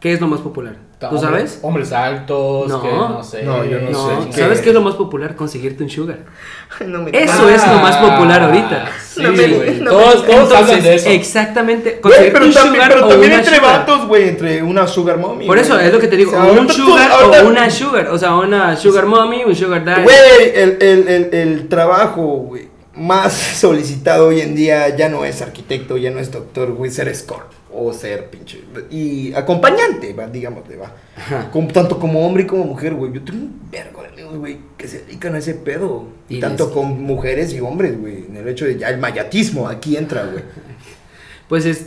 ¿Qué 0.00 0.12
es 0.12 0.20
lo 0.20 0.26
más 0.26 0.40
popular? 0.40 0.76
¿Tú 1.10 1.18
sabes? 1.18 1.58
Hombres 1.62 1.90
altos, 1.92 2.68
No. 2.68 2.80
que 2.82 2.88
no 2.88 3.24
sé. 3.24 3.42
No, 3.42 3.64
yo 3.64 3.80
no 3.80 3.90
No, 3.90 4.22
sé. 4.32 4.40
¿sabes 4.40 4.60
¿Qué? 4.60 4.68
es 4.68 4.74
lo 4.74 4.82
más 4.82 4.94
popular? 4.94 5.34
Conseguirte 5.34 5.82
un 5.82 5.90
sugar. 5.90 6.18
No 6.86 7.02
me- 7.02 7.10
Eso 7.10 7.48
es 7.48 7.66
lo 7.66 7.74
más 7.78 7.96
popular 7.96 8.42
ahorita. 8.42 8.88
Sí, 9.04 9.22
No 9.22 9.32
me- 9.32 9.46
güey. 9.48 9.80
no 9.80 9.90
todos 9.90 10.22
me- 10.22 10.28
todos 10.34 10.52
hablan 10.52 10.66
de 10.68 10.74
Entonces, 10.74 11.02
eso. 11.02 11.10
exactamente, 11.10 12.00
conseguirte 12.00 12.32
pero 12.32 12.46
un 12.46 12.52
también, 12.52 12.74
sugar 12.74 12.92
pero 12.92 13.06
o 13.06 13.08
también 13.08 13.32
una 13.32 13.40
entre 13.40 13.56
sugar. 13.56 13.78
vatos, 13.80 14.06
güey, 14.06 14.28
entre 14.28 14.62
una 14.62 14.86
sugar 14.86 15.18
mommy. 15.18 15.46
Por 15.46 15.58
eso 15.58 15.74
güey. 15.74 15.86
es 15.86 15.92
lo 15.92 15.98
que 15.98 16.06
te 16.08 16.16
digo, 16.16 16.30
O 16.30 16.34
sea, 16.34 16.42
un 16.44 16.48
ahorita 16.58 16.74
tú- 16.74 16.86
sugar 16.86 17.10
ahorita- 17.10 17.42
o 17.44 17.48
una 17.48 17.70
sugar, 17.70 18.08
o 18.08 18.18
sea, 18.18 18.34
una 18.36 18.76
sugar 18.76 19.06
mommy, 19.06 19.44
un 19.44 19.54
sugar 19.56 19.84
daddy. 19.84 20.02
Güey, 20.04 20.16
el, 20.54 20.78
el, 20.80 21.08
el, 21.08 21.34
el 21.34 21.68
trabajo, 21.68 22.22
güey, 22.22 22.68
más 22.94 23.32
solicitado 23.58 24.28
hoy 24.28 24.40
en 24.40 24.54
día 24.54 24.94
ya 24.96 25.08
no 25.08 25.24
es 25.24 25.42
arquitecto, 25.42 25.96
ya 25.96 26.10
no 26.10 26.18
es 26.20 26.30
doctor, 26.30 26.72
güey, 26.72 26.90
ser 26.90 27.08
escort 27.08 27.50
o 27.74 27.92
ser 27.94 28.28
pinche. 28.28 28.62
Y 28.90 29.32
acompañante, 29.32 30.12
va, 30.12 30.26
digámosle, 30.26 30.76
va. 30.76 30.92
Ajá. 31.16 31.50
Tanto 31.72 31.98
como 31.98 32.26
hombre 32.26 32.42
y 32.42 32.46
como 32.46 32.64
mujer, 32.64 32.94
güey. 32.94 33.12
Yo 33.12 33.22
tengo 33.24 33.38
un 33.44 33.60
vergo 33.70 34.02
de 34.02 34.08
amigos, 34.08 34.36
güey, 34.38 34.58
que 34.76 34.88
se 34.88 34.98
dedican 35.00 35.34
a 35.34 35.38
ese 35.38 35.54
pedo. 35.54 36.06
Y 36.28 36.38
tanto 36.38 36.66
les- 36.66 36.74
con 36.74 37.02
mujeres 37.02 37.52
y 37.54 37.60
hombres, 37.60 37.98
güey. 37.98 38.26
En 38.26 38.36
el 38.36 38.46
hecho 38.48 38.66
de 38.66 38.76
ya 38.78 38.90
el 38.90 38.98
mayatismo 38.98 39.68
aquí 39.68 39.96
entra, 39.96 40.24
güey. 40.26 40.44
Pues 41.48 41.66
es 41.66 41.86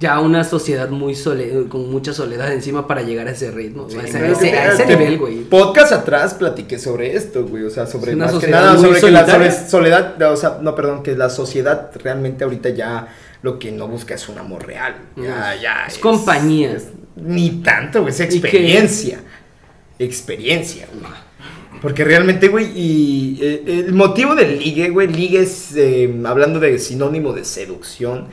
ya 0.00 0.18
una 0.18 0.42
sociedad 0.44 0.88
muy 0.88 1.14
sole 1.14 1.66
con 1.68 1.90
mucha 1.90 2.12
soledad 2.14 2.50
encima 2.52 2.86
para 2.88 3.02
llegar 3.02 3.28
a 3.28 3.32
ese 3.32 3.50
ritmo, 3.50 3.88
Sí, 3.90 3.98
a 3.98 4.02
ese, 4.02 4.18
güey, 4.18 4.30
a 4.30 4.32
ese- 4.32 4.50
que- 4.50 4.58
a 4.58 4.72
ese 4.72 4.84
que 4.86 4.96
nivel, 4.96 5.18
güey. 5.18 5.36
Podcast 5.44 5.92
atrás 5.92 6.32
platiqué 6.34 6.78
sobre 6.78 7.14
esto, 7.14 7.44
güey. 7.46 7.64
O 7.64 7.70
sea, 7.70 7.86
sobre 7.86 8.12
Es 8.12 8.16
más 8.16 8.32
que 8.34 8.48
nada, 8.48 8.76
sobre 8.78 8.98
que 8.98 9.10
la 9.10 9.52
soledad, 9.68 10.22
o 10.32 10.36
sea, 10.36 10.58
no, 10.62 10.74
perdón, 10.74 11.02
que 11.02 11.14
la 11.14 11.28
sociedad 11.30 11.90
realmente 12.02 12.44
ahorita 12.44 12.70
ya 12.70 13.08
lo 13.42 13.58
que 13.58 13.70
no 13.72 13.88
busca 13.88 14.14
es 14.14 14.28
un 14.30 14.38
amor 14.38 14.66
real. 14.66 14.94
Ya, 15.16 15.54
Mm. 15.58 15.62
ya. 15.62 15.84
Es 15.86 15.98
compañía. 15.98 16.76
ni 17.16 17.60
tanto, 17.62 18.00
güey, 18.00 18.10
es 18.14 18.20
experiencia. 18.20 19.20
Experiencia, 19.98 20.86
güey. 20.92 21.12
Porque 21.82 22.04
realmente, 22.04 22.48
güey, 22.48 22.66
y 22.74 23.38
eh, 23.42 23.62
el 23.86 23.92
motivo 23.92 24.34
del 24.34 24.58
ligue, 24.58 24.88
güey, 24.90 25.08
ligue 25.08 25.40
es, 25.40 25.74
eh, 25.76 26.14
hablando 26.24 26.58
de 26.60 26.78
sinónimo 26.78 27.32
de 27.32 27.44
seducción, 27.44 28.28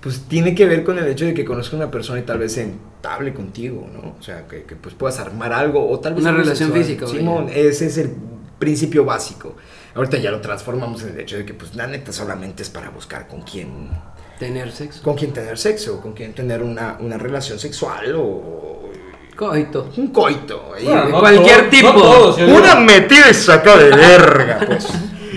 pues 0.00 0.22
tiene 0.28 0.54
que 0.54 0.66
ver 0.66 0.82
con 0.82 0.98
el 0.98 1.06
hecho 1.06 1.26
de 1.26 1.34
que 1.34 1.44
conozca 1.44 1.76
a 1.76 1.80
una 1.80 1.90
persona 1.90 2.20
y 2.20 2.22
tal 2.22 2.38
vez 2.38 2.52
se 2.52 2.62
entable 2.62 3.34
contigo, 3.34 3.88
¿no? 3.92 4.16
O 4.18 4.22
sea, 4.22 4.46
que, 4.48 4.62
que, 4.64 4.76
pues 4.76 4.94
puedas 4.94 5.18
armar 5.20 5.52
algo 5.52 5.88
o 5.90 6.00
tal 6.00 6.14
vez... 6.14 6.22
Una 6.22 6.32
relación 6.32 6.70
sexual. 6.70 6.82
física, 6.84 7.04
güey. 7.06 7.18
Simón, 7.18 7.48
ese 7.52 7.86
es 7.86 7.98
el 7.98 8.10
principio 8.58 9.04
básico. 9.04 9.56
Ahorita 9.94 10.18
ya 10.18 10.30
lo 10.30 10.40
transformamos 10.40 11.02
en 11.02 11.10
el 11.10 11.20
hecho 11.20 11.36
de 11.36 11.44
que, 11.44 11.52
pues, 11.54 11.74
la 11.74 11.86
neta 11.86 12.12
solamente 12.12 12.62
es 12.62 12.70
para 12.70 12.90
buscar 12.90 13.28
con 13.28 13.42
quién, 13.42 13.90
Tener 14.38 14.72
sexo. 14.72 15.02
con 15.02 15.16
quién 15.16 15.32
tener 15.32 15.58
sexo, 15.58 16.00
con 16.00 16.12
quién 16.14 16.32
tener 16.32 16.62
una, 16.62 16.96
una 17.00 17.18
relación 17.18 17.58
sexual 17.58 18.14
o 18.16 18.88
Coito. 19.36 19.90
un 19.96 20.08
coito. 20.08 20.72
Bueno, 20.82 21.08
no 21.08 21.20
cualquier 21.20 21.70
tipo. 21.70 21.92
no 21.92 21.94
todos. 21.94 22.38
Una 22.42 22.74
metida 22.76 23.30
y 23.30 23.34
saca 23.34 23.76
de 23.76 23.88
verga, 23.90 24.60
pues. 24.66 24.86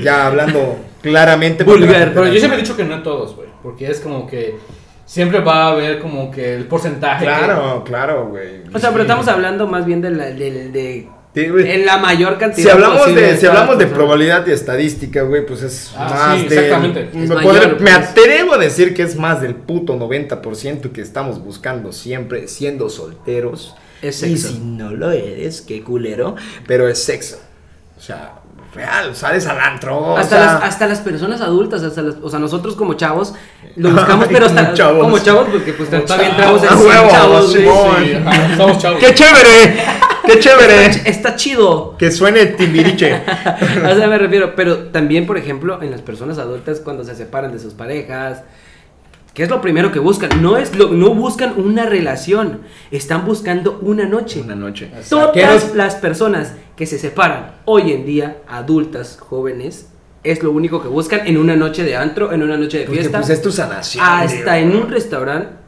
Ya 0.04 0.28
hablando 0.28 0.78
claramente. 1.02 1.64
Vulgar. 1.64 2.14
Pero 2.14 2.28
yo 2.28 2.38
siempre 2.38 2.60
he 2.60 2.62
dicho 2.64 2.76
que 2.76 2.84
no 2.84 3.02
todos, 3.02 3.36
güey. 3.36 3.48
Porque 3.64 3.90
es 3.90 4.00
como 4.02 4.28
que 4.28 4.56
siempre 5.06 5.40
va 5.40 5.66
a 5.66 5.72
haber 5.72 6.00
como 6.00 6.30
que 6.30 6.54
el 6.56 6.66
porcentaje. 6.66 7.24
Claro, 7.26 7.84
claro, 7.86 8.28
güey. 8.28 8.62
O 8.74 8.78
sea, 8.80 8.92
pero 8.92 9.04
estamos 9.04 9.28
hablando 9.28 9.66
más 9.68 9.86
bien 9.86 10.02
de 10.02 10.12
la, 10.12 10.26
del- 10.26 10.72
de, 10.72 11.10
Sí, 11.36 11.46
en 11.46 11.84
la 11.88 11.98
mayor 11.98 12.38
cantidad 12.38 12.64
Si 12.64 12.70
hablamos 12.70 13.16
de, 13.16 13.36
si 13.38 13.48
hablamos 13.48 13.80
de 13.80 13.88
probabilidad 13.88 14.46
y 14.46 14.52
estadística, 14.52 15.24
güey, 15.24 15.44
pues 15.44 15.64
es 15.64 15.92
Ah, 15.98 16.08
más 16.28 16.40
sí, 16.42 16.48
de. 16.48 16.56
exactamente. 16.56 17.10
Me, 17.12 17.24
Es 17.24 17.32
podré- 17.32 17.36
mayor, 17.46 17.70
me 17.82 17.92
pues. 17.92 17.96
atrevo 18.10 18.54
a 18.54 18.58
decir 18.60 18.94
que 18.94 19.02
es 19.02 19.16
más 19.16 19.42
del 19.42 19.56
puto 19.56 19.96
90% 19.98 20.92
que 20.92 21.02
estamos 21.02 21.44
buscando 21.44 21.92
siempre 21.92 22.48
siendo 22.48 22.88
solteros. 22.88 23.76
Es 24.04 24.22
Y 24.22 24.38
sexo. 24.38 24.50
si 24.50 24.60
no 24.60 24.92
lo 24.92 25.10
eres, 25.10 25.62
qué 25.62 25.82
culero. 25.84 26.36
Pero 26.68 26.88
es 26.88 27.04
sexo. 27.04 27.40
O 27.98 28.02
sea, 28.02 28.34
real, 28.74 29.16
sales 29.16 29.46
al 29.48 29.60
antro. 29.60 30.18
Hasta, 30.18 30.36
o 30.36 30.40
sea, 30.40 30.54
las, 30.56 30.64
hasta 30.64 30.88
las 30.88 31.00
personas 31.00 31.42
adultas, 31.42 31.84
hasta 31.84 32.02
las- 32.02 32.16
o 32.22 32.30
sea, 32.30 32.40
nosotros 32.40 32.76
como 32.76 32.96
chavos 32.96 33.34
lo 33.76 33.92
buscamos, 33.92 34.28
Ay, 34.28 34.34
pero 34.34 34.46
hasta 34.48 34.64
como 34.66 34.76
chavos. 34.76 35.04
como 35.04 35.20
chavos, 35.20 35.48
porque 35.52 35.74
pues 35.74 35.90
Como 35.90 36.02
todavía 36.04 36.36
chavos. 36.38 36.64
entramos 36.64 36.84
en 36.84 36.98
Ah, 36.98 37.10
chavos. 37.12 37.54
Sí, 37.54 38.14
ajá, 38.26 38.46
estamos 38.52 38.78
chavos. 38.80 39.00
¡Qué 39.00 39.14
chévere! 39.14 39.84
¡Qué 40.26 40.40
chévere! 40.40 40.86
Está 41.06 41.36
chido. 41.36 41.96
que 41.98 42.12
suene 42.12 42.46
timbiriche. 42.48 43.22
O 43.92 43.96
sea, 43.96 44.08
me 44.08 44.18
refiero, 44.18 44.56
pero 44.56 44.78
también, 44.90 45.26
por 45.26 45.38
ejemplo, 45.38 45.82
en 45.82 45.92
las 45.92 46.02
personas 46.02 46.38
adultas 46.38 46.80
cuando 46.80 47.04
se 47.04 47.16
separan 47.16 47.52
de 47.52 47.60
sus 47.60 47.74
parejas, 47.74 48.44
¿qué 49.34 49.44
es 49.44 49.50
lo 49.50 49.62
primero 49.62 49.92
que 49.92 50.00
buscan? 50.00 50.42
No 50.42 50.58
es 50.58 50.76
lo, 50.76 50.90
no 50.90 51.14
buscan 51.14 51.54
una 51.60 51.86
relación, 51.86 52.62
están 52.92 53.26
buscando 53.26 53.80
una 53.82 54.06
noche. 54.06 54.42
Una 54.42 54.56
noche. 54.56 54.92
Todas 55.10 55.32
¿Qué 55.32 55.46
nos- 55.46 55.76
las 55.76 55.96
personas 55.96 56.54
que 56.76 56.86
se 56.86 56.98
separan 57.00 57.56
hoy 57.66 57.92
en 57.92 58.06
día, 58.06 58.38
adultas, 58.48 59.18
jóvenes, 59.20 59.88
es 60.24 60.42
lo 60.42 60.52
único 60.52 60.82
que 60.82 60.88
buscan 60.88 61.28
en 61.28 61.38
una 61.38 61.56
noche 61.56 61.84
de 61.84 61.96
antro, 61.98 62.32
en 62.32 62.42
una 62.44 62.56
noche 62.58 62.80
de 62.80 62.86
Porque, 62.86 63.00
fiesta, 63.02 63.20
pues 63.20 63.30
es 63.32 63.42
tu 63.42 63.52
sanación. 63.52 64.06
hasta 64.08 64.58
en 64.60 64.76
un 64.76 64.90
restaurante. 64.90 65.63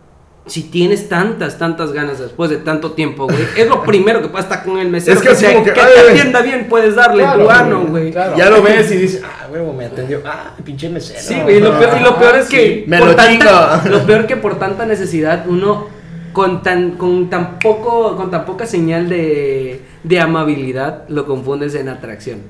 Si 0.47 0.61
tienes 0.63 1.09
tantas, 1.09 1.57
tantas 1.57 1.91
ganas 1.91 2.19
después 2.19 2.51
de 2.51 2.57
tanto 2.57 2.91
tiempo, 2.91 3.25
güey, 3.25 3.37
es 3.57 3.67
lo 3.67 3.81
primero 3.83 4.21
que 4.21 4.27
pasa 4.27 4.43
estar 4.43 4.63
con 4.63 4.77
el 4.77 4.89
mesero. 4.89 5.19
Es 5.19 5.27
que 5.27 5.33
te, 5.33 5.53
como 5.53 5.65
que, 5.65 5.73
que 5.73 5.79
ay, 5.81 5.87
te 6.05 6.11
atienda 6.11 6.41
bien, 6.43 6.67
puedes 6.69 6.93
darle 6.95 7.23
Claro, 7.23 7.43
tu 7.43 7.49
ano, 7.49 7.79
güey, 7.79 7.89
güey. 7.89 8.11
claro. 8.11 8.37
Ya 8.37 8.49
lo 8.51 8.61
ves 8.61 8.91
y 8.91 8.97
dices, 8.97 9.21
ah, 9.25 9.47
huevo, 9.51 9.73
me 9.73 9.85
atendió. 9.85 10.21
Ah, 10.23 10.53
pinche 10.63 10.87
mesero. 10.89 11.19
Sí, 11.19 11.33
güey, 11.41 11.57
y 11.57 11.59
lo 11.61 11.77
peor, 11.79 11.97
y 11.99 12.03
lo 12.03 12.17
peor 12.19 12.35
es 12.35 12.47
que 12.47 12.83
Me 12.87 12.99
por 12.99 13.07
lo 13.07 13.15
tanta, 13.15 13.81
chingo. 13.83 13.97
lo 13.97 14.05
peor 14.05 14.27
que 14.27 14.37
por 14.37 14.59
tanta 14.59 14.85
necesidad 14.85 15.45
uno 15.47 15.87
con 16.31 16.61
tan 16.61 16.91
con 16.91 17.29
tan 17.29 17.57
poco 17.59 18.15
con 18.15 18.29
tan 18.29 18.45
poca 18.45 18.65
señal 18.67 19.07
de, 19.09 19.81
de 20.03 20.19
amabilidad 20.19 21.05
lo 21.07 21.25
confundes 21.25 21.73
en 21.75 21.89
atracción. 21.89 22.41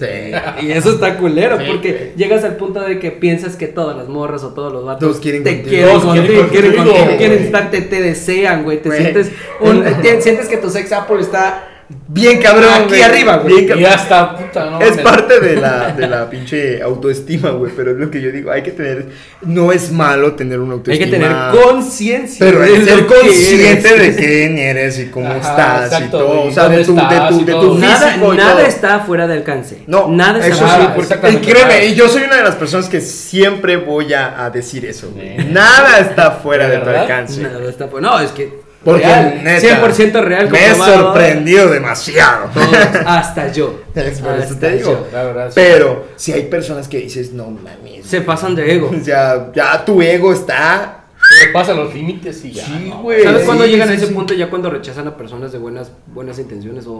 Sí. 0.00 0.66
Y 0.66 0.72
eso 0.72 0.92
está 0.94 1.16
culero 1.18 1.58
Sí, 1.58 1.64
porque 1.70 2.12
llegas 2.16 2.42
al 2.42 2.56
punto 2.56 2.80
de 2.80 2.98
que 2.98 3.10
piensas 3.12 3.54
que 3.56 3.66
todas 3.68 3.96
las 3.96 4.08
morras 4.08 4.42
o 4.42 4.48
todos 4.54 4.72
los 4.72 4.84
vatos 4.84 5.20
quieren 5.20 5.44
te 5.44 5.60
contigo. 5.62 5.68
quieren 5.70 6.00
contigo, 6.00 6.24
quieren 6.26 6.48
quieren 6.50 6.74
contigo, 6.74 7.16
quieren 7.18 7.42
estar, 7.44 7.70
te, 7.70 7.80
te 7.82 8.00
desean, 8.00 8.64
güey, 8.64 8.80
te 8.82 8.90
sientes 8.90 9.30
un- 9.60 9.84
te- 10.02 10.20
sientes 10.22 10.48
que 10.48 10.56
tu 10.56 10.70
sex 10.70 10.90
apple 10.92 11.20
está 11.20 11.68
Bien 12.12 12.40
cabrón. 12.40 12.70
Aquí 12.74 12.88
güey. 12.88 13.02
arriba, 13.02 13.36
güey. 13.36 13.64
Bien 13.66 13.78
Y 13.78 13.84
está, 13.84 14.36
puta, 14.36 14.68
no 14.70 14.80
Es 14.80 14.98
parte 14.98 15.38
de 15.40 15.56
la, 15.56 15.92
de 15.92 16.08
la 16.08 16.28
pinche 16.28 16.82
autoestima, 16.82 17.50
güey. 17.50 17.72
Pero 17.76 17.92
es 17.92 17.98
lo 17.98 18.10
que 18.10 18.20
yo 18.20 18.30
digo. 18.32 18.50
Hay 18.50 18.62
que 18.62 18.72
tener. 18.72 19.06
No 19.42 19.70
es 19.70 19.92
malo 19.92 20.34
tener 20.34 20.58
una 20.58 20.72
hay 20.74 20.78
autoestima. 20.78 21.04
que 21.06 21.10
tener 21.12 21.36
conciencia 21.64 22.44
Pero 22.46 22.60
de 22.60 22.76
el 22.76 22.84
ser 22.84 22.98
que 23.00 23.06
consciente 23.06 23.88
eres. 23.94 24.16
de 24.16 24.22
quién 24.24 24.58
eres 24.58 24.98
y 24.98 25.06
cómo 25.06 25.28
Ajá, 25.30 25.38
estás 25.86 26.00
y 26.02 26.04
todo. 26.10 26.42
O 26.42 26.50
sea, 26.50 26.68
de 26.68 26.84
tu, 26.84 26.94
de 26.96 27.02
tu, 27.28 27.44
de 27.44 27.52
tu 27.52 27.78
Nada, 27.78 28.08
físico 28.08 28.34
y 28.34 28.36
nada 28.36 28.52
todo. 28.56 28.66
está 28.66 29.00
fuera 29.00 29.26
de 29.28 29.34
alcance. 29.34 29.82
No, 29.86 30.08
nada 30.08 30.38
está 30.40 30.48
eso 30.54 30.64
Ah, 30.66 30.68
sí, 30.96 31.00
fuera- 31.04 31.20
porque, 31.20 31.32
y 31.32 31.36
créeme, 31.52 31.86
y 31.86 31.94
yo 31.94 32.08
soy 32.08 32.22
una 32.22 32.36
de 32.36 32.42
las 32.42 32.56
personas 32.56 32.88
que 32.88 33.00
siempre 33.00 33.76
voy 33.76 34.12
a, 34.14 34.44
a 34.44 34.50
decir 34.50 34.84
eso. 34.84 35.10
güey. 35.14 35.36
Nada 35.50 35.98
está 36.00 36.32
fuera 36.32 36.68
¿De 36.68 36.76
de 36.78 36.82
tu 36.82 36.90
alcance. 36.90 37.40
Nada 37.42 37.68
está 37.70 37.88
fuera. 37.88 38.08
No, 38.08 38.20
es 38.20 38.30
que 38.32 38.68
Porque 38.84 39.04
real, 39.04 39.40
neta, 39.44 39.82
100% 39.82 40.22
real. 40.22 40.50
Me 40.50 40.66
he 40.66 40.74
sorprendido 40.74 41.68
demasiado. 41.70 42.48
Todos, 42.54 42.68
hasta 43.06 43.52
yo. 43.52 43.80
Es 43.94 44.20
por 44.22 44.32
eso 44.34 44.42
Hasta 44.54 44.58
te 44.60 44.76
digo. 44.76 44.90
yo. 44.92 45.06
La 45.12 45.24
verdad, 45.24 45.48
sí. 45.48 45.52
Pero 45.56 46.06
si 46.16 46.32
hay 46.32 46.44
personas 46.44 46.88
que 46.88 46.98
dices, 46.98 47.32
no 47.32 47.50
mames. 47.50 48.06
Se 48.06 48.22
pasan 48.22 48.54
de 48.54 48.74
ego. 48.74 48.90
O 48.98 49.04
sea, 49.04 49.50
ya 49.54 49.84
tu 49.84 50.00
ego 50.00 50.32
está. 50.32 51.04
Pero 51.42 51.52
pasa 51.52 51.74
los 51.74 51.94
límites 51.94 52.42
y 52.46 52.52
ya. 52.52 52.64
Sí, 52.64 52.86
¿no? 52.88 53.02
güey. 53.02 53.22
¿Sabes 53.22 53.40
Sí, 53.40 53.46
cuándo 53.46 53.64
sí, 53.64 53.70
llegan 53.70 53.88
sí, 53.88 53.94
a 53.94 53.96
ese 53.98 54.06
sí. 54.06 54.14
punto? 54.14 54.32
Ya 54.32 54.48
cuando 54.48 54.70
rechazan 54.70 55.06
a 55.06 55.16
personas 55.16 55.52
de 55.52 55.58
buenas, 55.58 55.92
buenas 56.06 56.38
intenciones 56.38 56.86
o... 56.86 56.92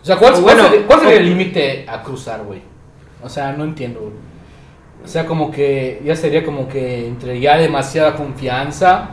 O 0.00 0.04
sea, 0.04 0.16
¿cuál, 0.16 0.32
O 0.34 0.40
cuál 0.42 0.54
bueno, 0.56 0.70
sería, 0.70 0.86
cuál 0.86 1.00
sería 1.00 1.16
o- 1.16 1.18
el 1.20 1.28
límite 1.28 1.84
a 1.86 2.02
cruzar, 2.02 2.42
güey? 2.44 2.62
O 3.22 3.28
sea, 3.28 3.52
no 3.52 3.64
entiendo, 3.64 4.00
güey. 4.00 4.12
O 5.04 5.06
sea, 5.06 5.26
como 5.26 5.50
que 5.50 6.00
ya 6.04 6.16
sería 6.16 6.42
como 6.44 6.66
que 6.68 7.06
entre 7.08 7.38
ya 7.38 7.58
demasiada 7.58 8.14
confianza. 8.16 9.10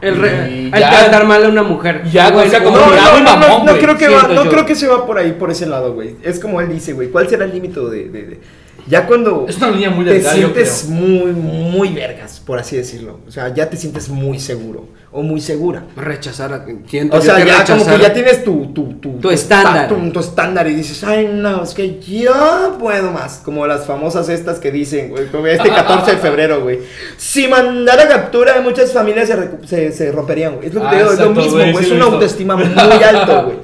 El 0.00 0.16
re- 0.16 0.70
ya- 0.70 0.90
tratar 0.90 1.26
mal 1.26 1.44
a 1.44 1.48
una 1.48 1.62
mujer. 1.62 2.02
Ya, 2.10 2.30
Bueno, 2.30 2.46
o 2.46 2.50
sea, 2.50 2.62
como 2.62 2.76
No, 2.78 2.86
no, 2.86 2.94
no, 2.94 3.18
no, 3.18 3.24
mamón, 3.24 3.66
no 3.66 3.72
güey, 3.72 3.82
creo 3.84 3.96
que 3.98 4.08
va, 4.08 4.22
no 4.28 4.44
yo. 4.44 4.50
creo 4.50 4.66
que 4.66 4.74
se 4.74 4.86
va 4.86 5.06
por 5.06 5.18
ahí, 5.18 5.32
por 5.32 5.50
ese 5.50 5.66
lado, 5.66 5.94
güey. 5.94 6.16
Es 6.22 6.38
como 6.38 6.60
él 6.60 6.68
dice, 6.68 6.92
güey. 6.92 7.08
¿Cuál 7.10 7.28
será 7.28 7.44
el 7.44 7.52
límite 7.52 7.80
de, 7.80 8.08
de- 8.08 8.22
de- 8.26 8.40
Ya 8.86 9.06
cuando 9.06 9.44
Es 9.48 9.56
una 9.58 9.70
línea 9.70 9.90
muy 9.90 10.04
te 10.04 10.12
delgada, 10.14 10.34
sientes 10.34 10.86
muy, 10.88 11.32
muy 11.32 11.92
vergas, 11.92 12.40
por 12.44 12.58
así 12.58 12.76
decirlo. 12.76 13.20
O 13.26 13.30
sea, 13.30 13.52
ya 13.52 13.68
te 13.68 13.76
sientes 13.76 14.08
muy 14.08 14.38
seguro. 14.40 14.88
O 15.10 15.22
muy 15.22 15.40
segura. 15.40 15.84
Rechazar, 15.96 16.52
a- 16.52 16.66
siento 16.86 17.16
O 17.16 17.20
sea, 17.20 17.42
ya 17.44 17.64
como 17.64 17.86
que 17.86 17.98
ya 17.98 18.12
tienes 18.12 18.44
tu, 18.44 18.66
tu, 18.74 18.92
Tu 19.20 19.30
estándar. 19.30 19.88
Tu, 19.88 20.10
tu 20.10 20.20
estándar 20.20 20.66
y 20.68 20.74
dices, 20.74 21.02
ay, 21.04 21.30
no, 21.32 21.62
es 21.62 21.72
que 21.74 21.98
yo 22.00 22.76
puedo 22.78 23.10
más. 23.10 23.40
Como 23.44 23.66
las 23.66 23.86
famosas 23.86 24.28
estas 24.28 24.58
que 24.58 24.70
dicen, 24.70 25.08
güey, 25.10 25.26
como 25.28 25.46
este 25.46 25.70
14 25.70 26.10
de 26.12 26.16
febrero, 26.18 26.60
güey. 26.62 26.80
Si 27.16 27.48
mandara 27.48 28.06
captura, 28.08 28.60
muchas 28.60 28.92
familias 28.92 29.28
se, 29.28 29.66
se, 29.66 29.92
se 29.92 30.12
romperían, 30.12 30.56
güey. 30.56 30.68
Es 30.68 30.74
lo 30.74 30.82
que 30.82 30.88
te 30.88 30.94
Ah, 30.96 30.98
digo, 30.98 31.12
es 31.12 31.18
lo 31.20 31.30
mismo, 31.30 31.52
güey, 31.72 31.84
es 31.84 31.90
una 31.90 32.04
autoestima 32.04 32.56
muy 32.56 33.02
alto, 33.02 33.42
güey. 33.46 33.56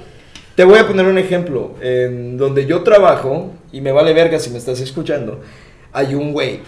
Te 0.54 0.64
voy 0.64 0.78
a 0.78 0.86
poner 0.86 1.04
un 1.06 1.18
ejemplo. 1.18 1.74
En 1.82 2.36
donde 2.38 2.64
yo 2.64 2.82
trabajo, 2.82 3.50
y 3.72 3.80
me 3.80 3.92
vale 3.92 4.12
verga 4.14 4.38
si 4.38 4.50
me 4.50 4.58
estás 4.58 4.80
escuchando, 4.80 5.40
hay 5.92 6.14
un 6.14 6.32
güey 6.32 6.60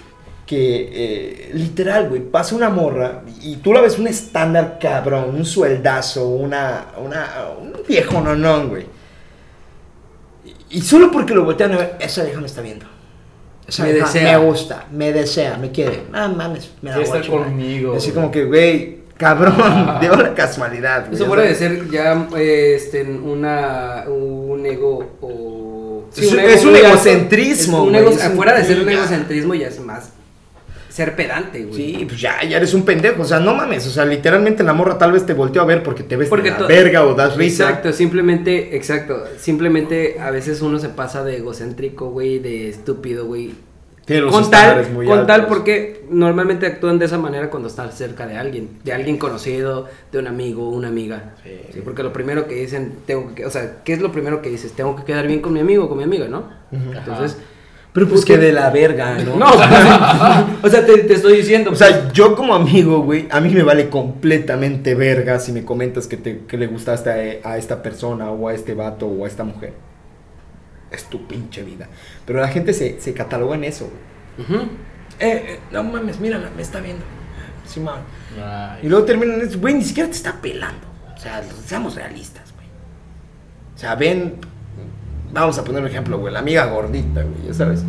que 0.47 0.89
eh, 0.93 1.51
literal, 1.55 2.09
güey, 2.09 2.21
pasa 2.23 2.55
una 2.55 2.71
morra 2.71 3.23
y 3.43 3.57
tú 3.57 3.73
la 3.73 3.81
ves 3.81 3.99
un 3.99 4.07
estándar 4.07 4.79
cabrón, 4.81 5.35
un 5.35 5.45
sueldazo, 5.45 6.29
una, 6.29 6.87
una, 7.05 7.29
un 7.61 7.73
viejo 7.87 8.21
nonón, 8.21 8.69
güey. 8.69 8.87
Y, 10.71 10.81
solo 10.83 11.11
porque 11.11 11.35
lo 11.35 11.45
voltean 11.45 11.73
a 11.73 11.79
ver, 11.79 11.97
esa 12.01 12.23
vieja 12.25 12.41
me 12.41 12.47
está 12.47 12.61
viendo. 12.61 12.87
Esa 13.67 13.83
Me 13.85 13.93
vieja 13.93 14.07
desea. 14.07 14.39
me 14.39 14.45
gusta, 14.47 14.85
me 14.93 15.13
desea, 15.13 15.57
me 15.59 15.73
quiere. 15.73 16.03
Ah, 16.13 16.29
mames, 16.29 16.71
me 16.83 16.91
da 16.91 17.01
estar 17.03 17.27
conmigo, 17.27 17.97
Así 17.97 18.11
güey. 18.11 18.15
como 18.15 18.31
que, 18.31 18.45
güey, 18.45 18.99
cabrón, 19.17 19.55
Ah. 19.59 19.99
dio 20.01 20.15
la 20.15 20.35
casualidad. 20.35 21.07
güey, 21.09 21.15
Eso 21.15 21.25
ya 21.25 21.29
fuera 21.29 21.43
de 21.43 21.55
sabes. 21.57 21.79
ser 21.81 21.91
ya 21.91 22.29
eh, 22.37 22.75
este, 22.77 23.03
una, 23.03 24.05
un 24.07 24.65
ego 24.65 25.17
o... 25.21 26.05
Es- 26.17 26.33
ego 26.33 26.41
es 26.49 26.65
un 26.65 26.77
egocentrismo, 26.77 27.83
un 27.83 27.95
ego- 27.97 28.11
de 28.13 28.65
ser 28.65 28.81
un 28.81 28.89
egocentrismo 28.89 29.55
ya 29.55 29.67
es 29.69 29.81
más 29.81 30.11
ser 30.97 31.15
pedante, 31.15 31.63
güey. 31.65 31.75
Sí, 31.77 32.05
pues 32.09 32.19
ya, 32.21 32.43
ya 32.43 32.57
eres 32.57 32.73
un 32.73 32.83
pendejo, 32.85 33.21
o 33.21 33.25
sea, 33.27 33.39
no 33.39 33.55
mames, 33.55 33.87
o 33.87 33.91
sea, 33.91 34.07
literalmente 34.07 34.63
la 34.63 34.73
morra 34.73 34.97
tal 34.97 35.13
vez 35.13 35.27
te 35.27 35.35
volteó 35.35 35.61
a 35.61 35.67
ver 35.67 35.83
porque 35.83 36.03
te 36.03 36.17
ves 36.17 36.29
Porque 36.31 36.45
de 36.45 36.51
la 36.53 36.59
to- 36.59 36.67
verga 36.69 37.05
o 37.05 37.15
das 37.15 37.37
risa. 37.37 37.65
Exacto, 37.69 37.93
simplemente, 37.93 38.75
exacto, 38.77 39.25
simplemente 39.39 40.19
a 40.19 40.31
veces 40.31 40.63
uno 40.63 40.79
se 40.79 40.89
pasa 40.89 41.23
de 41.23 41.37
egocéntrico, 41.37 42.11
güey, 42.11 42.39
de 42.39 42.71
estúpido, 42.71 43.27
güey. 43.27 43.53
Tiene 44.07 44.23
los 44.23 44.33
Con 44.33 44.51
tal, 44.51 44.89
muy 44.93 45.05
con 45.05 45.27
tal 45.27 45.47
porque 45.49 46.05
normalmente 46.09 46.65
actúan 46.65 46.99
de 46.99 47.07
esa 47.07 47.19
manera 47.19 47.51
cuando 47.51 47.69
están 47.69 47.91
cerca 47.93 48.27
de 48.27 48.37
alguien, 48.39 48.79
de 48.85 48.93
alguien 48.93 49.19
conocido, 49.19 49.89
de 50.13 50.19
un 50.21 50.29
amigo, 50.29 50.71
una 50.71 50.89
amiga. 50.89 51.35
Sí. 51.43 51.51
Sí, 51.75 51.81
porque 51.85 52.05
lo 52.05 52.13
primero 52.13 52.47
que 52.47 52.55
dicen, 52.55 52.93
tengo 53.05 53.35
que, 53.35 53.45
o 53.45 53.51
sea, 53.51 53.79
¿qué 53.85 53.93
es 53.93 54.01
lo 54.01 54.13
primero 54.13 54.41
que 54.41 54.49
dices? 54.49 54.73
Tengo 54.73 54.95
que 54.97 55.03
quedar 55.05 55.27
bien 55.27 55.41
con 55.41 55.53
mi 55.53 55.59
amigo 55.61 55.85
o 55.85 55.89
con 55.89 55.99
mi 55.99 56.05
amiga, 56.05 56.29
¿no? 56.29 56.45
Entonces, 56.73 57.37
Pero 57.97 58.11
pues 58.11 58.27
que 58.27 58.37
de 58.37 58.53
la 58.53 58.69
verga, 58.69 59.17
¿no? 59.17 59.37
no, 59.37 59.49
o 59.49 59.57
sea, 59.57 60.59
o 60.63 60.69
sea, 60.69 60.85
te, 60.85 60.99
te 60.99 61.15
estoy 61.15 61.39
diciendo. 61.39 61.71
O 61.71 61.75
sea, 61.75 62.13
yo 62.13 62.37
como 62.37 62.55
amigo, 62.55 63.01
güey, 63.01 63.27
a 63.31 63.41
mí 63.41 63.49
me 63.49 63.63
vale 63.63 63.89
completamente 63.89 64.95
verga 64.95 65.41
si 65.41 65.51
me 65.51 65.65
comentas 65.65 66.07
que, 66.07 66.19
te, 66.19 66.41
que 66.41 66.59
le 66.59 66.67
gustaste 66.67 67.41
a, 67.43 67.53
a 67.53 67.57
esta 67.57 67.83
persona 67.83 68.31
o 68.31 68.49
a 68.49 68.53
este 68.53 68.75
vato 68.75 69.07
o 69.07 69.25
a 69.25 69.27
esta 69.27 69.45
mujer. 69.45 69.73
Es 70.91 71.05
tu 71.05 71.27
pinche 71.27 71.63
vida. 71.63 71.89
Pero 72.27 72.39
la 72.43 72.49
gente 72.49 72.75
se, 72.75 73.01
se 73.01 73.15
cataloga 73.15 73.55
en 73.55 73.65
eso, 73.65 73.89
güey. 74.37 74.61
Eh, 74.61 74.67
eh, 75.19 75.61
no 75.73 75.83
mames, 75.83 76.21
mírala, 76.21 76.51
me 76.55 76.61
está 76.61 76.81
viendo. 76.81 77.03
Sí. 77.65 77.83
Ay. 78.39 78.81
Y 78.83 78.91
luego 78.91 79.07
terminan 79.07 79.41
eso, 79.41 79.59
güey, 79.59 79.73
ni 79.73 79.85
siquiera 79.85 80.11
te 80.11 80.17
está 80.17 80.35
pelando. 80.43 80.87
O 81.17 81.19
sea, 81.19 81.43
seamos 81.65 81.95
realistas, 81.95 82.53
güey. 82.53 82.67
O 83.75 83.79
sea, 83.79 83.95
ven, 83.95 84.35
vamos 85.33 85.59
a 85.59 85.65
poner 85.65 85.83
un 85.83 85.89
ejemplo, 85.89 86.19
güey, 86.19 86.33
la 86.33 86.41
amiga 86.41 86.67
gordita, 86.67 87.23
güey, 87.23 87.47
ya 87.47 87.55
sabes. 87.55 87.85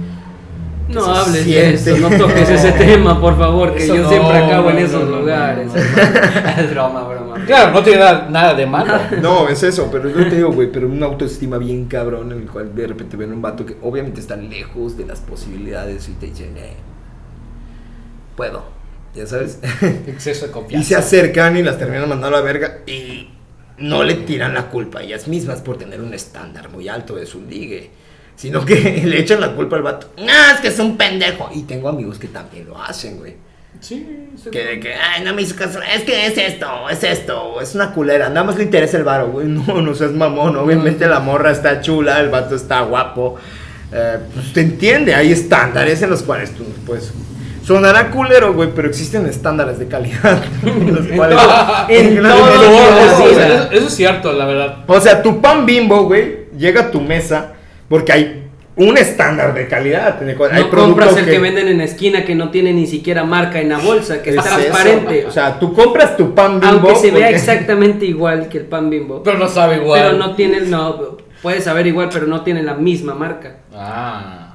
No 0.90 1.06
hables 1.06 1.44
siente. 1.44 1.84
de 1.92 1.98
eso, 1.98 2.10
no 2.10 2.18
toques 2.18 2.50
ese 2.50 2.72
tema, 2.72 3.20
por 3.20 3.38
favor, 3.38 3.74
que 3.74 3.84
Eso 3.84 3.96
yo 3.96 4.04
no, 4.04 4.10
siempre 4.10 4.38
acabo 4.38 4.70
en 4.70 4.76
no, 4.78 4.82
esos 4.82 5.04
no, 5.04 5.10
no, 5.12 5.20
lugares. 5.20 5.68
no, 5.68 5.74
no. 5.74 6.62
Es 6.62 6.72
broma, 6.72 7.04
broma. 7.08 7.46
Claro, 7.46 7.74
no 7.74 7.84
tiene 7.84 8.00
nada, 8.00 8.28
nada 8.30 8.54
de 8.54 8.66
malo. 8.66 8.94
No, 9.22 9.50
es 9.50 9.64
eso, 9.64 9.90
pero 9.92 10.10
yo 10.10 10.30
te 10.30 10.36
digo, 10.36 10.52
güey, 10.52 10.72
pero 10.72 10.88
una 10.88 11.06
autoestima 11.08 11.58
bien 11.58 11.86
cabrón 11.86 12.32
en 12.32 12.40
el 12.42 12.48
cual 12.48 12.74
de 12.74 12.88
repente 12.88 13.18
ven 13.18 13.34
un 13.34 13.42
vato 13.42 13.66
que 13.66 13.76
obviamente 13.82 14.22
está 14.22 14.38
lejos 14.38 14.98
de 14.98 15.06
las 15.06 15.20
posibilidades 15.20 16.08
y 16.08 16.14
te 16.14 16.28
dicen, 16.28 16.56
eh, 16.58 16.76
puedo, 18.38 18.64
ya 19.14 19.28
sabes. 19.28 19.60
Exceso 20.08 20.46
de 20.46 20.52
y 20.52 20.54
confianza. 20.54 20.88
se 20.88 20.96
acercan 20.96 21.58
y 21.58 21.64
las 21.64 21.78
terminan 21.78 22.08
mandando 22.08 22.38
a 22.38 22.40
la 22.40 22.46
verga 22.46 22.80
y 22.88 23.28
no 23.78 24.04
le 24.04 24.16
tiran 24.16 24.54
la 24.54 24.70
culpa 24.70 25.00
a 25.00 25.04
ellas 25.04 25.28
mismas 25.28 25.62
por 25.62 25.78
tener 25.78 26.02
un 26.02 26.14
estándar 26.14 26.70
muy 26.70 26.88
alto 26.88 27.16
de 27.16 27.26
su 27.26 27.42
ligue. 27.42 27.92
Sino 28.36 28.64
que 28.64 28.76
le 29.06 29.20
echan 29.20 29.42
la 29.42 29.54
culpa 29.54 29.76
al 29.76 29.82
vato. 29.82 30.12
No, 30.18 30.54
es 30.54 30.60
que 30.62 30.68
es 30.68 30.80
un 30.80 30.98
pendejo. 30.98 31.50
Y 31.54 31.64
tengo 31.64 31.90
amigos 31.90 32.20
que 32.20 32.28
también 32.28 32.68
lo 32.68 32.82
hacen, 32.82 33.18
güey. 33.18 33.36
Sí, 33.80 34.30
sí. 34.42 34.50
Que 34.50 34.64
de 34.64 34.80
que, 34.80 34.94
ay, 34.94 35.24
no 35.24 35.34
me 35.34 35.42
hizo 35.42 35.56
caso. 35.56 35.80
Es 35.82 36.04
que 36.04 36.26
es 36.26 36.38
esto, 36.38 36.90
es 36.90 37.04
esto. 37.04 37.62
Es 37.62 37.76
una 37.76 37.92
culera. 37.94 38.30
Nada 38.30 38.44
más 38.44 38.58
le 38.58 38.64
interesa 38.64 38.98
el 38.98 39.04
varo, 39.04 39.30
güey. 39.30 39.48
No, 39.68 39.82
no 39.82 39.94
seas 39.94 40.12
mamón. 40.12 40.56
Obviamente 40.56 41.08
la 41.08 41.20
morra 41.20 41.52
está 41.52 41.82
chula, 41.82 42.20
el 42.20 42.30
vato 42.30 42.56
está 42.56 42.82
guapo. 42.82 43.36
Eh, 43.92 44.18
pues 44.34 44.54
te 44.54 44.62
entiende. 44.62 45.14
Hay 45.14 45.32
estándares 45.32 46.02
en 46.02 46.10
los 46.10 46.24
cuales 46.24 46.54
tú, 46.54 46.64
pues. 46.86 47.12
Sonará 47.68 48.12
culero, 48.12 48.54
güey, 48.54 48.70
pero 48.74 48.88
existen 48.88 49.26
estándares 49.26 49.78
de 49.78 49.90
calidad. 49.90 50.42
los 50.64 51.06
cuales. 51.08 51.38
En 51.90 52.26
eso, 52.26 53.72
es 53.74 53.94
cierto, 53.94 54.32
la 54.32 54.46
verdad. 54.46 54.86
O 54.88 55.02
sea, 55.02 55.22
tu 55.22 55.42
pan 55.42 55.66
bimbo, 55.66 56.04
güey, 56.06 56.46
llega 56.58 56.84
a 56.84 56.92
tu 56.92 57.02
mesa 57.02 57.56
porque 57.90 58.14
hay 58.14 58.44
un 58.78 58.98
estándar 58.98 59.54
de 59.54 59.68
calidad. 59.68 60.18
Hay 60.22 60.34
No 60.34 60.38
productos 60.38 60.78
compras 60.78 61.18
el 61.18 61.26
que... 61.26 61.40
venden 61.40 61.68
en 61.68 61.80
la 61.80 61.84
esquina 61.84 62.24
que 62.24 62.36
no 62.36 62.52
tiene 62.52 62.72
ni 62.72 62.88
siquiera 62.88 63.26
marca 63.26 63.60
en 63.60 63.68
la 63.68 63.80
bolsa, 63.80 64.22
que 64.22 64.30
Es 64.30 64.38
es 64.38 64.44
transparente. 64.46 65.20
eso. 65.20 65.28
O 65.28 65.32
sea, 65.32 65.60
tú 65.60 65.74
compras 65.74 66.16
tu 66.16 66.34
pan 66.34 66.62
bimbo. 66.62 66.88
aunque 66.88 66.96
se 66.96 67.12
vea 67.12 67.30
exactamente 67.32 68.06
igual 68.06 68.48
que 68.48 68.60
el 68.60 68.66
pan 68.66 68.90
bimbo. 68.90 69.24
Pero 69.24 69.40
no 69.40 69.50
sabe 69.50 69.76
igual. 69.76 70.02
Pero 70.02 70.14
no 70.18 70.36
tiene, 70.36 70.62
no, 70.62 71.18
puede 71.42 71.60
saber 71.60 71.86
igual, 71.88 72.08
pero 72.14 72.28
no 72.28 72.44
tiene 72.44 72.64
la 72.64 72.76
misma 72.76 73.14
marca. 73.14 73.58
Ah. 73.76 74.54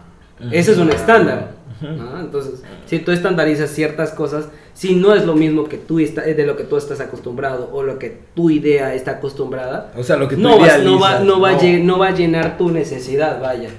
Ese 0.50 0.72
es 0.72 0.78
un 0.78 0.90
estándar. 0.90 1.50
Ah, 1.84 2.18
Entonces, 2.20 2.62
si 2.86 2.98
tú 3.00 3.12
estandarizas 3.12 3.70
ciertas 3.70 4.12
cosas, 4.12 4.48
si 4.74 4.94
no 4.96 5.14
es 5.14 5.24
lo 5.26 5.34
mismo 5.34 5.64
que 5.64 5.76
tú 5.78 5.98
está, 6.00 6.22
de 6.22 6.46
lo 6.46 6.56
que 6.56 6.64
tú 6.64 6.76
estás 6.76 7.00
acostumbrado 7.00 7.68
o 7.72 7.82
lo 7.82 7.98
que 7.98 8.16
tu 8.34 8.50
idea 8.50 8.94
está 8.94 9.12
acostumbrada, 9.12 9.92
O 9.96 10.02
sea, 10.02 10.16
lo 10.16 10.28
que 10.28 10.36
tú 10.36 10.42
no, 10.42 10.58
vas- 10.58 10.82
no, 10.82 10.98
va, 11.00 11.18
no, 11.20 11.40
va 11.40 11.50
no 11.80 11.98
va 11.98 12.08
a 12.08 12.14
llenar 12.14 12.56
tu 12.58 12.70
necesidad, 12.70 13.40
vaya. 13.40 13.70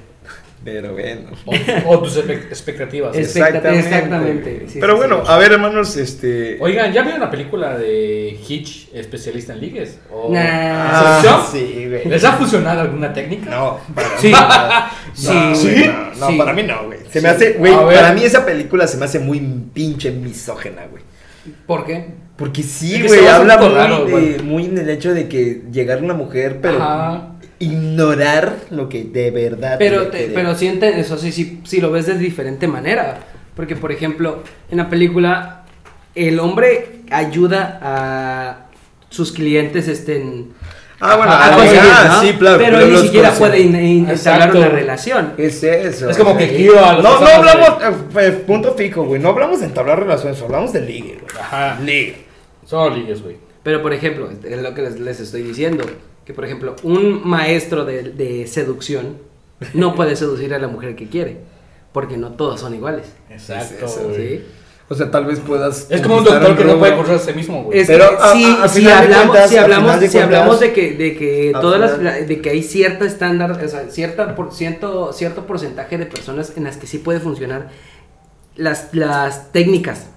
Pero 0.64 0.94
bueno. 0.94 1.30
O, 1.46 1.90
o 1.90 2.00
tus 2.02 2.16
expectativas. 2.18 3.16
Exactamente, 3.18 4.64
sí, 4.68 4.78
Pero 4.80 4.94
sí, 4.94 4.98
bueno, 4.98 5.22
sí. 5.26 5.32
a 5.32 5.38
ver, 5.38 5.52
hermanos, 5.52 5.98
este. 5.98 6.58
Oigan, 6.60 6.92
¿ya 6.94 7.02
vieron 7.04 7.20
la 7.20 7.30
película 7.30 7.78
de 7.78 8.40
Hitch, 8.48 8.90
especialista 8.94 9.54
en 9.54 9.60
ligues? 9.62 10.00
¿O- 10.10 10.32
Nah. 10.34 10.42
Ah, 10.42 11.48
sí, 11.52 11.86
güey. 11.90 12.06
¿Les 12.08 12.24
ha 12.24 12.34
funcionado 12.34 12.82
alguna 12.82 13.12
técnica? 13.14 13.50
No, 13.50 13.80
para 13.94 14.18
Sí. 14.18 14.28
mí 14.28 14.34
no. 14.34 15.14
Sí, 15.14 15.28
No, 15.34 15.56
¿Sí? 15.56 15.70
güey, 15.72 15.88
No, 15.88 16.16
no, 16.20 16.28
Sí. 16.30 16.38
para 16.38 16.54
mí 16.54 16.64
no, 16.64 16.84
güey. 16.86 17.00
Se 17.12 17.22
me 17.22 17.30
hace, 17.30 17.54
güey, 17.54 17.74
para 17.74 18.14
mí 18.14 18.24
esa 18.24 18.46
película 18.46 18.88
se 18.88 18.98
me 18.98 19.06
hace 19.06 19.20
muy 19.20 19.40
pinche 19.74 20.12
misógena, 20.12 20.84
güey. 20.90 21.04
¿Por 21.68 21.86
qué? 21.86 22.06
Porque 22.38 22.64
sí, 22.64 23.04
güey, 23.06 23.28
habla 23.28 23.58
muy, 23.58 23.70
raro, 23.70 24.06
de- 24.06 24.40
muy 24.44 24.66
en 24.66 24.78
el 24.78 24.90
hecho 24.90 25.14
de 25.14 25.28
que 25.28 25.64
llegar 25.72 26.02
una 26.02 26.14
mujer, 26.14 26.60
pero 26.62 26.82
Ajá. 26.82 27.33
Ignorar 27.64 28.58
lo 28.70 28.90
que 28.90 29.04
de 29.04 29.32
verdad. 29.32 29.76
Pero, 29.80 30.08
te- 30.08 30.32
pero 30.34 30.56
siente 30.56 31.00
eso 31.00 31.18
sí, 31.18 31.32
sí, 31.32 31.62
sí 31.64 31.82
lo 31.82 31.92
ves 31.92 32.06
de 32.08 32.18
diferente 32.18 32.68
manera. 32.68 33.20
Porque, 33.56 33.76
por 33.76 33.92
ejemplo, 33.92 34.44
en 34.72 34.78
la 34.78 34.90
película, 34.90 35.64
el 36.16 36.40
hombre 36.40 37.02
ayuda 37.12 37.80
a 37.82 38.66
sus 39.10 39.32
clientes 39.32 39.88
estén 39.88 40.52
Ah, 41.06 41.18
bueno, 41.18 41.32
a 41.34 41.48
ah, 41.48 41.56
conseguir, 41.58 41.80
ah, 41.84 42.08
¿no? 42.08 42.22
sí, 42.22 42.34
claro. 42.38 42.58
Pero 42.60 42.80
él 42.80 42.94
ni 42.94 42.98
siquiera 43.00 43.32
puede 43.32 43.60
in- 43.60 43.76
in- 43.76 44.10
entablar 44.10 44.14
Exacto. 44.50 44.58
una 44.60 44.70
relación. 44.70 45.34
Es 45.38 45.62
eso. 45.62 46.10
Es 46.10 46.18
como 46.18 46.38
que 46.38 46.48
Sí. 46.48 46.56
guío 46.56 46.80
a 46.84 46.94
No, 46.94 47.20
no 47.20 47.28
hablamos, 47.28 47.70
eh, 47.84 48.28
eh, 48.28 48.32
punto 48.48 48.74
fijo, 48.74 49.04
güey. 49.04 49.22
No 49.22 49.30
hablamos 49.30 49.60
de 49.60 49.66
entablar 49.66 50.00
relaciones, 50.00 50.42
hablamos 50.42 50.72
de 50.72 50.80
ligue, 50.82 51.20
güey. 51.22 51.36
Ajá. 51.42 51.78
Ligue. 51.84 52.24
Solo 52.66 52.96
ligues, 52.96 53.22
güey. 53.22 53.36
Pero, 53.64 53.82
por 53.82 53.92
ejemplo, 53.94 54.30
es 54.32 54.62
lo 54.62 54.74
que 54.74 54.82
les, 54.82 55.00
les 55.00 55.20
estoy 55.20 55.42
diciendo, 55.42 55.84
que 56.26 56.34
por 56.34 56.46
ejemplo, 56.46 56.76
un 56.84 57.28
maestro 57.28 57.86
de, 57.86 58.04
de 58.04 58.48
seducción 58.48 59.18
no 59.74 59.96
puede 59.96 60.16
seducir 60.16 60.54
a 60.54 60.60
la 60.60 60.68
mujer 60.68 60.96
que 60.96 61.08
quiere, 61.10 61.38
porque 61.92 62.18
no 62.18 62.32
todos 62.34 62.60
son 62.60 62.74
iguales. 62.76 63.06
Exacto, 63.30 63.86
eso, 63.86 64.04
güey. 64.10 64.16
¿sí? 64.40 64.44
O 64.90 64.96
sea, 64.96 65.10
tal 65.10 65.26
vez 65.26 65.40
puedas. 65.40 65.88
Es 65.90 66.02
como 66.02 66.18
un 66.18 66.24
doctor 66.26 66.58
que 66.58 66.66
no 66.66 66.78
puede 66.78 66.96
cursar 66.96 67.16
a 67.16 67.20
sí 67.20 67.34
mismo, 67.34 67.64
güey. 67.64 67.80
Es 67.80 67.88
Pero, 67.88 68.04
a- 68.20 68.34
si, 68.34 68.44
a- 68.44 68.64
a 68.64 68.68
si 68.68 68.80
final 68.82 68.98
de 68.98 69.04
hablamos, 69.06 69.28
cuentas- 69.32 69.50
si 69.50 69.58
a 69.58 69.62
hablamos, 69.64 69.86
final 69.86 70.00
de 70.02 70.10
si 70.10 70.18
hablamos 70.20 70.58
cuentas- 70.58 70.68
de 70.68 70.74
que, 70.74 70.94
de 71.04 71.16
que 71.18 71.54
todas 71.60 71.80
las, 71.80 71.98
final- 71.98 72.28
de 72.28 72.42
que 72.42 72.50
hay 72.50 72.64
cierto 72.64 73.06
estándar, 73.06 73.52
o 73.52 73.68
sea, 73.70 73.90
cierta 73.90 74.36
por 74.36 74.54
ciento, 74.54 75.14
cierto 75.14 75.48
porcentaje 75.48 75.98
de 75.98 76.06
personas 76.06 76.54
en 76.58 76.66
las 76.66 76.78
que 76.78 76.86
sí 76.88 76.98
puede 77.00 77.20
funcionar 77.22 77.70
las, 78.56 78.94
las 78.94 79.52
técnicas 79.52 80.08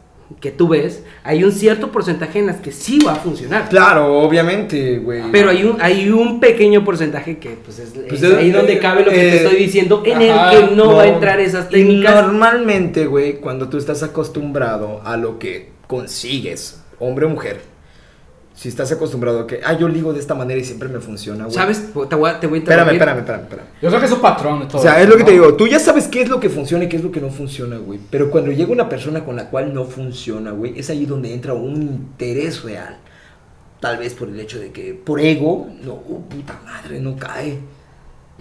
que 0.40 0.50
tú 0.50 0.68
ves, 0.68 1.02
hay 1.22 1.44
un 1.44 1.52
cierto 1.52 1.92
porcentaje 1.92 2.38
en 2.40 2.46
las 2.46 2.56
que 2.56 2.72
sí 2.72 2.98
va 3.06 3.12
a 3.12 3.16
funcionar. 3.16 3.68
Claro, 3.68 4.18
obviamente, 4.20 4.98
güey. 4.98 5.22
Pero 5.30 5.50
hay 5.50 5.64
un, 5.64 5.80
hay 5.80 6.10
un 6.10 6.40
pequeño 6.40 6.84
porcentaje 6.84 7.38
que 7.38 7.50
pues 7.64 7.78
es, 7.78 7.90
Pues 8.08 8.22
es 8.22 8.30
es- 8.32 8.36
ahí 8.36 8.50
donde 8.50 8.78
cabe 8.78 9.04
lo 9.04 9.10
que 9.10 9.28
eh, 9.28 9.30
te 9.30 9.36
estoy 9.44 9.56
diciendo, 9.56 10.02
en 10.04 10.30
ajá, 10.30 10.52
el 10.52 10.68
que 10.70 10.74
no, 10.76 10.84
No, 10.86 10.96
va 10.96 11.02
a 11.04 11.08
entrar 11.08 11.40
esas 11.40 11.66
y 11.70 11.74
técnicas. 11.74 12.14
Normalmente, 12.26 13.06
güey, 13.06 13.34
cuando 13.36 13.68
tú 13.68 13.78
estás 13.78 14.02
acostumbrado 14.02 15.00
a 15.04 15.16
lo 15.16 15.38
que 15.38 15.70
consigues, 15.86 16.82
hombre 16.98 17.26
o 17.26 17.28
mujer, 17.28 17.60
Si 18.56 18.68
estás 18.70 18.90
acostumbrado 18.90 19.40
a 19.40 19.46
que, 19.46 19.60
ah, 19.62 19.74
yo 19.74 19.86
ligo 19.86 20.14
de 20.14 20.18
esta 20.18 20.34
manera 20.34 20.58
y 20.58 20.64
siempre 20.64 20.88
me 20.88 20.98
funciona, 20.98 21.44
güey. 21.44 21.54
¿Sabes? 21.54 21.92
Te 22.08 22.16
voy 22.16 22.30
a, 22.30 22.40
te 22.40 22.46
voy 22.46 22.58
a 22.58 22.62
Espérame, 22.62 22.94
interrumpir. 22.94 22.94
espérame, 22.94 23.18
espérame, 23.18 23.42
espérame. 23.42 23.66
Yo 23.82 23.88
creo 23.90 24.00
que 24.00 24.06
es 24.06 24.12
un 24.12 24.20
patrón 24.22 24.60
de 24.60 24.66
todo. 24.66 24.78
O 24.78 24.82
sea, 24.82 25.00
es 25.02 25.08
lo 25.08 25.16
que 25.18 25.24
te 25.24 25.32
digo, 25.32 25.54
tú 25.54 25.66
ya 25.66 25.78
sabes 25.78 26.08
qué 26.08 26.22
es 26.22 26.30
lo 26.30 26.40
que 26.40 26.48
funciona 26.48 26.84
y 26.84 26.88
qué 26.88 26.96
es 26.96 27.04
lo 27.04 27.12
que 27.12 27.20
no 27.20 27.28
funciona, 27.28 27.76
güey. 27.76 28.00
Pero 28.10 28.30
cuando 28.30 28.50
llega 28.50 28.72
una 28.72 28.88
persona 28.88 29.24
con 29.26 29.36
la 29.36 29.50
cual 29.50 29.74
no 29.74 29.84
funciona, 29.84 30.52
güey, 30.52 30.78
es 30.78 30.88
ahí 30.88 31.04
donde 31.04 31.34
entra 31.34 31.52
un 31.52 31.82
interés 31.82 32.62
real. 32.62 32.96
Tal 33.78 33.98
vez 33.98 34.14
por 34.14 34.28
el 34.30 34.40
hecho 34.40 34.58
de 34.58 34.72
que, 34.72 34.94
por 34.94 35.20
ego, 35.20 35.68
no, 35.84 35.92
oh, 35.92 36.20
puta 36.26 36.58
madre, 36.64 36.98
no 36.98 37.14
cae. 37.16 37.58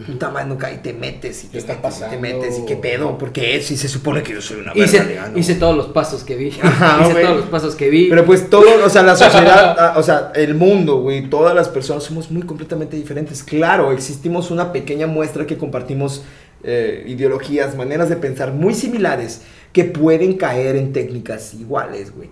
Puta 0.03 0.29
madre, 0.29 0.57
cae 0.57 0.75
y 0.75 0.77
te 0.79 0.91
metes 0.91 1.45
y 1.45 1.47
¿Qué 1.47 1.61
te 1.61 1.71
está 1.71 1.75
metes 1.75 1.97
y 1.97 2.09
te 2.09 2.17
metes 2.17 2.59
y 2.59 2.65
qué 2.65 2.75
pedo, 2.75 3.17
porque 3.17 3.61
si 3.61 3.77
se 3.77 3.87
supone 3.87 4.23
que 4.23 4.33
yo 4.33 4.41
soy 4.41 4.59
una 4.59 4.73
Hice, 4.75 4.97
verga 4.97 5.09
ligando. 5.09 5.39
hice 5.39 5.55
todos 5.55 5.77
los 5.77 5.87
pasos 5.87 6.25
que 6.25 6.35
vi. 6.35 6.51
Ajá, 6.61 7.07
hice 7.09 7.21
todos 7.21 7.37
los 7.37 7.45
pasos 7.45 7.75
que 7.75 7.89
vi. 7.89 8.09
Pero 8.09 8.25
pues 8.25 8.49
todo, 8.49 8.85
o 8.85 8.89
sea, 8.89 9.03
la 9.03 9.15
sociedad, 9.15 9.77
ah, 9.79 9.93
o 9.95 10.03
sea, 10.03 10.33
el 10.35 10.53
mundo, 10.55 10.97
güey, 10.97 11.29
todas 11.29 11.55
las 11.55 11.69
personas 11.69 12.03
somos 12.03 12.29
muy 12.29 12.43
completamente 12.43 12.97
diferentes. 12.97 13.41
Claro, 13.41 13.93
existimos 13.93 14.51
una 14.51 14.73
pequeña 14.73 15.07
muestra 15.07 15.47
que 15.47 15.57
compartimos 15.57 16.25
eh, 16.63 17.05
ideologías, 17.07 17.75
maneras 17.77 18.09
de 18.09 18.17
pensar 18.17 18.51
muy 18.51 18.73
similares 18.73 19.43
que 19.71 19.85
pueden 19.85 20.35
caer 20.35 20.75
en 20.75 20.91
técnicas 20.91 21.53
iguales, 21.53 22.13
güey. 22.13 22.29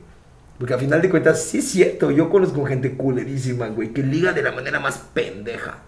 Porque 0.58 0.74
a 0.74 0.78
final 0.78 1.02
de 1.02 1.10
cuentas, 1.10 1.42
sí 1.42 1.60
es 1.60 1.70
cierto, 1.70 2.12
yo 2.12 2.30
conozco 2.30 2.66
gente 2.66 2.94
culerísima, 2.98 3.68
güey, 3.68 3.94
que 3.94 4.04
liga 4.04 4.34
de 4.34 4.42
la 4.44 4.52
manera 4.52 4.80
más 4.80 4.98
pendeja. 5.14 5.84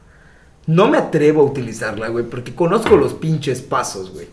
No 0.67 0.87
me 0.89 0.97
atrevo 0.97 1.41
a 1.41 1.45
utilizarla, 1.45 2.07
güey, 2.09 2.25
porque 2.25 2.55
conozco 2.55 2.95
los 2.95 3.13
pinches 3.13 3.61
pasos, 3.61 4.11
güey. 4.11 4.27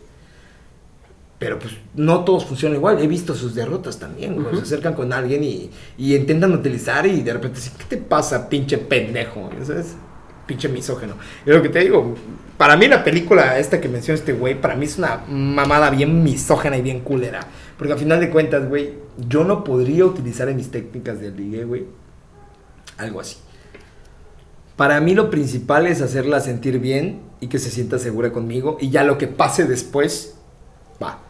Pero 1.39 1.59
pues 1.59 1.75
no 1.95 2.25
todos 2.25 2.47
funcionan 2.47 2.79
igual. 2.79 3.01
He 3.01 3.07
visto 3.09 3.35
sus 3.35 3.55
derrotas 3.55 3.99
también, 3.99 4.41
güey. 4.41 4.57
Se 4.57 4.63
acercan 4.63 4.95
con 4.95 5.13
alguien 5.13 5.43
y, 5.43 5.71
y 5.99 6.15
intentan 6.15 6.53
utilizar 6.53 7.05
y 7.07 7.21
de 7.21 7.33
repente 7.33 7.59
dicen, 7.59 7.73
¿qué 7.79 7.85
te 7.85 7.97
pasa, 7.97 8.49
pinche 8.49 8.79
pendejo? 8.79 9.51
¿Sabes? 9.65 9.97
Pinche 10.47 10.69
misógeno. 10.69 11.15
Y 11.45 11.51
lo 11.51 11.61
que 11.61 11.69
te 11.69 11.81
digo, 11.81 12.15
para 12.57 12.77
mí 12.77 12.87
la 12.87 13.03
película 13.03 13.59
esta 13.59 13.81
que 13.81 13.89
menciona 13.89 14.19
este 14.19 14.33
güey, 14.33 14.61
para 14.61 14.77
mí 14.77 14.87
es 14.87 14.99
una 14.99 15.25
mamada 15.29 15.91
bien 15.91 16.23
misógena 16.23 16.77
y 16.77 16.83
bien 16.83 17.01
culera. 17.01 17.41
Porque 17.77 17.93
al 17.93 17.99
final 17.99 18.21
de 18.21 18.31
cuentas, 18.31 18.69
güey, 18.69 18.95
yo 19.29 19.43
no 19.43 19.65
podría 19.65 20.07
utilizar 20.07 20.49
en 20.49 20.57
mis 20.57 20.71
técnicas 20.71 21.21
de 21.21 21.33
ligue, 21.33 21.65
güey, 21.65 21.87
algo 22.99 23.21
así. 23.21 23.39
Para 24.83 25.01
mí 25.01 25.15
lo 25.15 25.31
principal 25.31 25.87
es 25.87 26.03
hacerla 26.03 26.41
sentir 26.41 26.81
bien 26.81 27.21
y 27.39 27.47
que 27.47 27.61
se 27.61 27.71
sienta 27.71 28.01
segura 28.01 28.33
conmigo 28.33 28.79
y 28.81 28.91
ya 28.91 29.05
lo 29.05 29.17
que 29.17 29.29
pase 29.29 29.65
después, 29.65 30.37
va. 31.01 31.21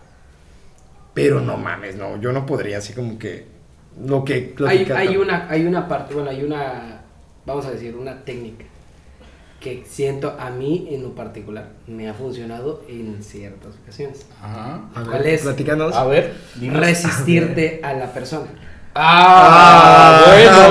Pero 1.13 1.39
no 1.43 1.59
mames, 1.59 1.97
no, 1.97 2.19
yo 2.19 2.33
no 2.33 2.47
podría 2.47 2.79
así 2.79 2.95
como 2.95 3.19
que 3.19 3.45
lo 4.03 4.25
que... 4.25 4.55
lo 4.57 4.67
hay, 4.69 4.87
que 4.87 4.95
hay 4.95 5.19
una, 5.19 5.51
hay 5.51 5.67
una 5.67 5.87
parte, 5.87 6.15
bueno, 6.15 6.31
hay 6.31 6.43
una, 6.43 7.03
vamos 7.45 7.67
a 7.67 7.73
decir, 7.73 7.95
una 7.95 8.25
técnica 8.25 8.65
que 9.61 9.85
siento 9.87 10.35
a 10.41 10.49
mí 10.49 10.89
en 10.91 11.03
lo 11.03 11.15
particular 11.15 11.73
me 11.87 12.09
ha 12.09 12.15
funcionado 12.15 12.83
en 12.89 13.23
ciertas 13.23 13.75
ocasiones. 13.83 14.25
Ajá. 14.41 14.81
A 14.95 15.01
ver, 15.01 15.09
¿Cuál 15.11 15.27
es? 15.27 15.43
platícanos. 15.43 15.95
A 15.95 16.07
ver, 16.07 16.33
dinos. 16.55 16.81
Resistirte 16.81 17.81
a 17.83 17.93
la 17.93 18.15
persona. 18.15 18.47
Ah, 18.95 20.25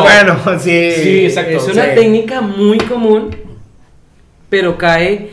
bueno. 0.03 0.35
bueno, 0.35 0.59
sí. 0.59 0.91
Sí, 0.95 1.25
exacto. 1.25 1.57
Es 1.57 1.63
una 1.67 1.85
Sí. 1.85 1.89
técnica 1.95 2.41
muy 2.41 2.77
común, 2.77 3.35
pero 4.49 4.77
cae 4.77 5.31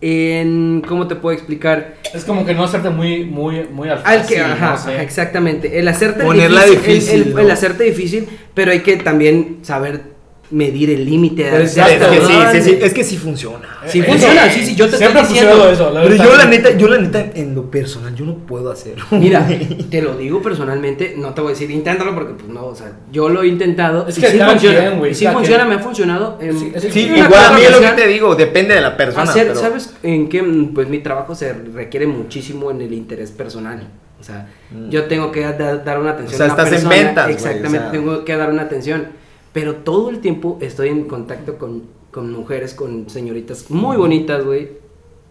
en, 0.00 0.82
¿cómo 0.86 1.06
te 1.06 1.16
puedo 1.16 1.34
explicar? 1.36 1.94
Es 2.14 2.24
como 2.24 2.44
que 2.46 2.54
no 2.54 2.64
hacerte 2.64 2.90
muy, 2.90 3.24
muy, 3.24 3.64
muy 3.70 3.88
al 3.88 4.00
Al 4.04 4.26
que, 4.26 4.36
fácil, 4.36 4.52
ajá, 4.52 4.70
no 4.72 4.78
sé. 4.78 4.92
ajá, 4.92 5.02
exactamente. 5.02 5.78
El 5.78 5.88
hacerte 5.88 6.24
Ponerla 6.24 6.64
el- 6.64 6.70
difícil, 6.70 7.22
el, 7.22 7.34
¿no? 7.34 7.40
el 7.40 7.50
hacerte 7.50 7.84
difícil, 7.84 8.28
pero 8.54 8.72
hay 8.72 8.80
que 8.80 8.96
también 8.98 9.58
saber 9.62 10.13
medir 10.54 10.88
el 10.90 11.04
límite. 11.04 11.48
Es 11.62 11.74
que 11.74 11.82
sí, 11.82 11.98
de- 11.98 12.62
sí, 12.62 12.70
sí, 12.70 12.78
es 12.80 12.94
que 12.94 13.02
sí 13.04 13.16
funciona. 13.16 13.68
Sí 13.86 13.98
Eh, 14.00 14.04
funciona, 14.04 14.46
eh, 14.46 14.50
sí, 14.54 14.64
sí, 14.64 14.74
yo 14.76 14.88
te 14.88 14.96
siempre 14.96 15.22
estoy 15.22 15.34
diciendo. 15.38 15.68
eso. 15.68 15.90
Pero 15.92 16.14
yo 16.16 16.36
la 16.36 16.44
neta, 16.46 16.70
yo 16.76 16.86
la 16.88 16.98
neta, 16.98 17.26
en 17.34 17.54
lo 17.54 17.70
personal, 17.70 18.14
yo 18.14 18.24
no 18.24 18.36
puedo 18.38 18.70
hacerlo. 18.70 19.04
Mira, 19.10 19.46
te 19.90 20.00
lo 20.00 20.16
digo 20.16 20.40
personalmente, 20.40 21.14
no 21.18 21.34
te 21.34 21.40
voy 21.40 21.50
a 21.50 21.54
decir 21.54 21.70
inténtalo 21.70 22.14
porque 22.14 22.34
pues 22.34 22.48
no, 22.48 22.66
o 22.66 22.74
sea, 22.74 22.92
yo 23.10 23.28
lo 23.28 23.42
he 23.42 23.48
intentado 23.48 24.06
Es 24.06 24.18
que 24.18 24.30
sí 24.30 24.38
funciona, 24.38 24.90
güey, 24.90 25.12
sí 25.14 25.26
funciona, 25.26 25.64
me 25.64 25.74
ha 25.74 25.78
funcionado. 25.80 26.38
en- 26.40 26.56
Sí, 26.80 27.00
igual 27.14 27.44
a 27.46 27.50
mí 27.52 27.62
es 27.62 27.70
lo 27.72 27.80
que 27.80 27.88
te 27.88 28.06
digo, 28.06 28.34
depende 28.36 28.74
de 28.74 28.80
la 28.80 28.96
persona. 28.96 29.24
hacer, 29.24 29.48
pero- 29.48 29.60
¿Sabes 29.60 29.92
en 30.02 30.28
qué? 30.28 30.42
Pues 30.74 30.88
mi 30.88 31.00
trabajo 31.00 31.34
se 31.34 31.52
requiere 31.52 32.06
muchísimo 32.06 32.70
en 32.70 32.80
el 32.80 32.92
interés 32.92 33.30
personal. 33.32 33.88
O 34.20 34.22
sea, 34.22 34.48
Mm. 34.70 34.88
yo 34.88 35.04
tengo 35.04 35.30
que 35.32 35.40
da- 35.40 35.76
dar 35.78 35.98
una 35.98 36.10
atención 36.12 36.34
O 36.40 36.44
sea, 36.44 36.52
a 36.52 36.54
una 36.54 36.64
estás 36.64 36.82
en 36.82 36.88
ventas, 36.88 37.28
Exactamente, 37.28 37.78
o 37.78 37.80
sea. 37.82 37.90
tengo 37.90 38.24
que 38.24 38.36
dar 38.36 38.50
una 38.50 38.62
atención. 38.62 39.08
Pero 39.54 39.76
todo 39.76 40.10
el 40.10 40.18
tiempo 40.18 40.58
estoy 40.60 40.88
en 40.90 41.04
contacto 41.04 41.56
con, 41.56 41.84
con 42.10 42.30
mujeres, 42.32 42.74
con 42.74 43.08
señoritas 43.08 43.70
muy 43.70 43.96
bonitas, 43.96 44.44
güey. 44.44 44.68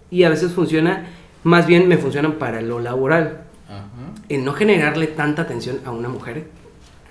Y 0.10 0.24
a 0.24 0.30
veces 0.30 0.52
funciona, 0.54 1.08
más 1.44 1.68
bien 1.68 1.88
me 1.88 1.98
funcionan 1.98 2.34
para 2.34 2.62
lo 2.62 2.80
laboral 2.80 3.42
Ajá. 3.68 3.84
en 4.30 4.44
no 4.46 4.54
generarle 4.54 5.08
tanta 5.08 5.42
atención 5.44 5.80
a 5.86 5.92
una 5.92 6.10
mujer. 6.10 6.46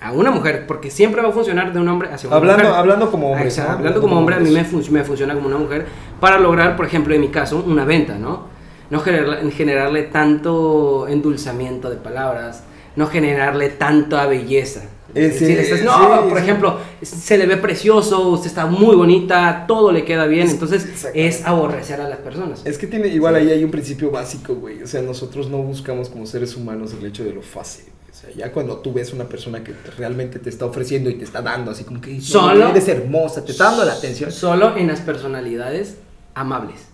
A 0.01 0.11
una 0.11 0.31
mujer, 0.31 0.65
porque 0.67 0.89
siempre 0.91 1.21
va 1.21 1.29
a 1.29 1.31
funcionar 1.31 1.71
de 1.71 1.79
un 1.79 1.87
hombre 1.87 2.09
hacia 2.11 2.27
una 2.27 2.35
Hablando, 2.35 2.63
mujer. 2.63 2.77
hablando 2.79 3.09
como 3.11 3.29
hombre. 3.31 3.45
Exacto, 3.45 3.71
hablando 3.73 4.01
como 4.01 4.17
hombre, 4.17 4.35
a 4.35 4.39
mí 4.39 4.51
me, 4.51 4.65
fun- 4.65 4.83
me 4.91 5.03
funciona 5.05 5.33
como 5.33 5.47
una 5.47 5.57
mujer 5.57 5.85
para 6.19 6.37
lograr, 6.39 6.75
por 6.75 6.85
ejemplo, 6.85 7.13
en 7.15 7.21
mi 7.21 7.29
caso, 7.29 7.63
una 7.65 7.85
venta, 7.85 8.17
¿no? 8.17 8.47
No 8.89 8.99
generarle, 8.99 9.49
generarle 9.51 10.03
tanto 10.03 11.07
endulzamiento 11.07 11.89
de 11.89 11.95
palabras, 11.95 12.63
no 12.97 13.07
generarle 13.07 13.69
tanta 13.69 14.25
belleza. 14.25 14.81
Eh, 15.15 15.27
Es 15.27 15.37
sí, 15.37 15.45
decir, 15.45 15.59
estás- 15.75 15.83
no, 15.83 16.23
sí, 16.23 16.29
por 16.29 16.37
sí. 16.37 16.43
ejemplo, 16.43 16.77
se 17.01 17.37
le 17.37 17.45
ve 17.45 17.57
precioso, 17.57 18.29
usted 18.29 18.47
está 18.47 18.65
muy 18.65 18.95
bonita, 18.95 19.65
todo 19.67 19.91
le 19.91 20.03
queda 20.05 20.25
bien, 20.25 20.49
entonces 20.49 21.07
es 21.13 21.45
aborrecer 21.45 22.01
a 22.01 22.07
las 22.09 22.17
personas. 22.19 22.61
Es 22.65 22.77
que 22.77 22.87
tiene, 22.87 23.07
igual 23.09 23.35
ahí 23.35 23.51
hay 23.51 23.63
un 23.63 23.71
principio 23.71 24.09
básico, 24.11 24.55
güey. 24.55 24.81
O 24.81 24.87
sea, 24.87 25.01
nosotros 25.01 25.49
no 25.49 25.57
buscamos 25.59 26.09
como 26.09 26.25
seres 26.25 26.55
humanos 26.55 26.93
el 26.99 27.05
hecho 27.05 27.23
de 27.23 27.33
lo 27.33 27.41
fácil. 27.41 27.85
O 28.11 28.15
sea, 28.15 28.29
ya 28.35 28.51
cuando 28.51 28.77
tú 28.77 28.93
ves 28.93 29.11
una 29.13 29.25
persona 29.25 29.63
que 29.63 29.73
realmente 29.97 30.39
te 30.39 30.49
está 30.49 30.65
ofreciendo 30.65 31.09
y 31.09 31.15
te 31.15 31.23
está 31.25 31.41
dando, 31.41 31.71
así 31.71 31.83
como 31.83 31.99
que 32.01 32.19
Solo- 32.21 32.69
eres 32.69 32.87
hermosa, 32.87 33.43
te 33.43 33.51
está 33.51 33.65
dando 33.65 33.85
la 33.85 33.93
atención. 33.93 34.31
Solo 34.31 34.77
en 34.77 34.87
las 34.87 35.01
personalidades 35.01 35.97
amables. 36.35 36.87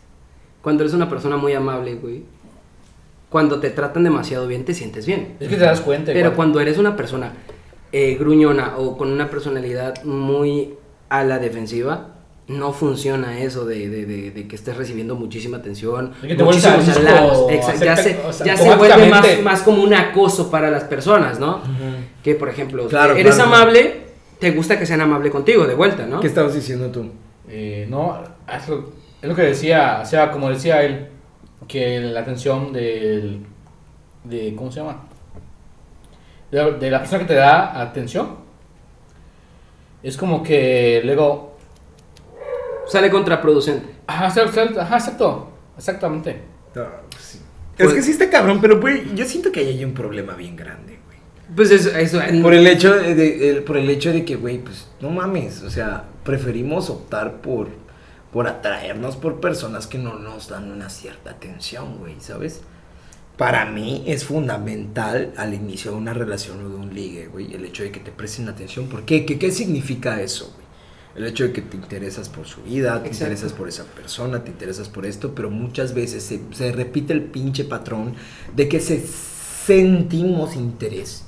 Cuando 0.62 0.84
eres 0.84 0.94
una 0.94 1.10
persona 1.10 1.38
muy 1.38 1.54
amable, 1.54 1.96
güey, 1.96 2.24
cuando 3.30 3.60
te 3.60 3.70
tratan 3.70 4.04
demasiado 4.04 4.48
bien, 4.48 4.66
te 4.66 4.74
sientes 4.74 5.06
bien. 5.06 5.36
Es 5.40 5.48
que 5.50 5.56
te 5.56 5.64
das 5.64 5.82
cuenta. 5.82 6.08
Pero 6.08 6.20
igual. 6.20 6.36
cuando 6.36 6.60
eres 6.60 6.78
una 6.78 6.96
persona 6.96 7.34
eh, 7.92 8.16
gruñona 8.20 8.76
o 8.78 8.98
con 8.98 9.12
una 9.12 9.30
personalidad 9.30 10.04
muy 10.04 10.74
a 11.10 11.24
la 11.24 11.40
defensiva, 11.40 12.16
no 12.48 12.72
funciona 12.74 13.40
eso 13.40 13.66
de, 13.66 13.90
de- 13.90 14.06
de- 14.06 14.32
de 14.32 14.48
que 14.48 14.56
estés 14.56 14.76
recibiendo 14.76 15.16
muchísima 15.16 15.58
atención, 15.58 16.14
De 16.22 16.36
que 16.36 16.44
muchísimos 16.44 16.88
halagos. 16.98 17.52
Ya 17.80 17.96
se, 17.96 18.18
o 18.26 18.34
sea, 18.34 18.46
ya 18.46 18.58
se 18.58 18.76
vuelve 18.76 19.42
más, 19.44 19.62
como 19.62 19.84
un 19.84 19.94
acoso 19.94 20.50
para 20.50 20.70
las 20.72 20.84
personas, 20.86 21.40
¿no? 21.40 21.62
Que, 22.24 22.36
por 22.36 22.50
ejemplo, 22.50 22.88
Claro, 22.88 23.16
eres 23.16 23.36
claro. 23.36 23.50
amable, 23.54 24.02
te 24.40 24.52
gusta 24.52 24.80
que 24.80 24.86
sean 24.86 25.02
amables 25.02 25.32
contigo, 25.32 25.66
de 25.68 25.76
vuelta, 25.76 26.06
¿no? 26.08 26.20
¿Qué 26.20 26.28
estabas 26.28 26.54
diciendo 26.56 26.88
tú? 26.90 27.06
Eh, 27.48 27.86
no, 27.90 28.20
es 28.56 28.68
lo, 28.68 28.92
es 29.22 29.30
lo 29.30 29.36
que 29.36 29.42
decía, 29.44 30.00
o 30.02 30.06
sea, 30.06 30.32
como 30.32 30.50
decía 30.50 30.82
él, 30.84 31.08
que 31.68 32.00
la 32.00 32.22
atención 32.22 32.72
del, 32.74 33.42
de, 34.24 34.56
¿cómo 34.56 34.72
se 34.72 34.80
llama? 34.80 35.04
De, 36.52 36.72
de 36.80 36.90
la 36.92 37.00
persona 37.00 37.20
que 37.20 37.26
te 37.28 37.36
da 37.36 37.80
atención, 37.82 38.38
es 40.02 40.18
como 40.18 40.42
que 40.44 41.02
luego, 41.04 41.58
Sale 42.88 43.10
contraproducente. 43.12 43.88
ajá, 44.08 44.28
exacto, 44.28 44.82
ajá, 44.82 44.98
exacto, 44.98 45.52
exactamente. 45.78 46.42
Es 47.78 47.94
que 47.94 48.02
sí 48.02 48.12
está 48.12 48.30
cabrón, 48.30 48.60
pero 48.62 48.80
güey, 48.82 49.14
yo 49.16 49.26
siento 49.26 49.52
que 49.52 49.60
ahí 49.62 49.68
hay 49.70 49.86
un 49.86 49.94
problema 49.94 50.34
bien 50.36 50.56
grande, 50.56 51.00
güey. 51.06 51.18
Pues 51.56 51.72
eso, 51.72 51.96
eso 51.96 52.22
en- 52.22 52.42
Por 52.42 52.54
el 52.54 52.66
hecho 52.68 52.94
de, 52.96 53.14
de- 53.16 53.50
el- 53.52 53.64
por 53.64 53.78
el 53.78 53.90
hecho 53.90 54.12
de 54.12 54.26
que, 54.26 54.36
güey, 54.36 54.58
pues 54.58 54.88
no 55.02 55.10
mames, 55.12 55.62
o 55.62 55.70
sea, 55.70 56.04
preferimos 56.24 56.90
optar 56.90 57.36
por 57.42 57.68
por 58.34 58.48
atraernos 58.48 59.16
por 59.16 59.40
personas 59.40 59.88
que 59.88 59.98
no 59.98 60.14
nos 60.20 60.50
dan 60.50 60.72
una 60.72 60.90
cierta 60.92 61.32
atención, 61.32 61.98
güey, 61.98 62.16
¿sabes? 62.20 62.62
Para 63.40 63.64
mí 63.64 64.04
es 64.06 64.26
fundamental 64.26 65.32
al 65.38 65.54
inicio 65.54 65.92
de 65.92 65.98
una 65.98 66.14
relación 66.14 66.62
o 66.62 66.68
de 66.68 66.76
un 66.76 66.94
ligue, 66.94 67.28
güey, 67.28 67.54
el 67.54 67.64
hecho 67.64 67.84
de 67.84 67.90
que 67.90 68.02
te 68.02 68.12
presten 68.12 68.50
atención. 68.50 68.88
¿Por 68.90 69.06
qué? 69.06 69.26
¿Qué, 69.26 69.40
qué 69.40 69.50
significa 69.50 70.22
eso, 70.22 70.52
güey? 70.54 70.68
El 71.16 71.26
hecho 71.26 71.46
de 71.46 71.54
que 71.54 71.62
te 71.62 71.78
interesas 71.78 72.28
por 72.28 72.46
su 72.46 72.62
vida, 72.64 73.02
te 73.02 73.08
Exacto. 73.08 73.14
interesas 73.14 73.54
por 73.54 73.70
esa 73.70 73.86
persona, 73.86 74.44
te 74.44 74.52
interesas 74.52 74.90
por 74.90 75.06
esto, 75.06 75.34
pero 75.34 75.50
muchas 75.50 75.94
veces 75.94 76.24
se, 76.24 76.42
se 76.52 76.74
repite 76.74 77.14
el 77.14 77.24
pinche 77.24 77.64
patrón 77.64 78.14
de 78.58 78.68
que 78.68 78.82
se 78.82 79.00
sentimos 79.00 80.58
interés 80.58 81.24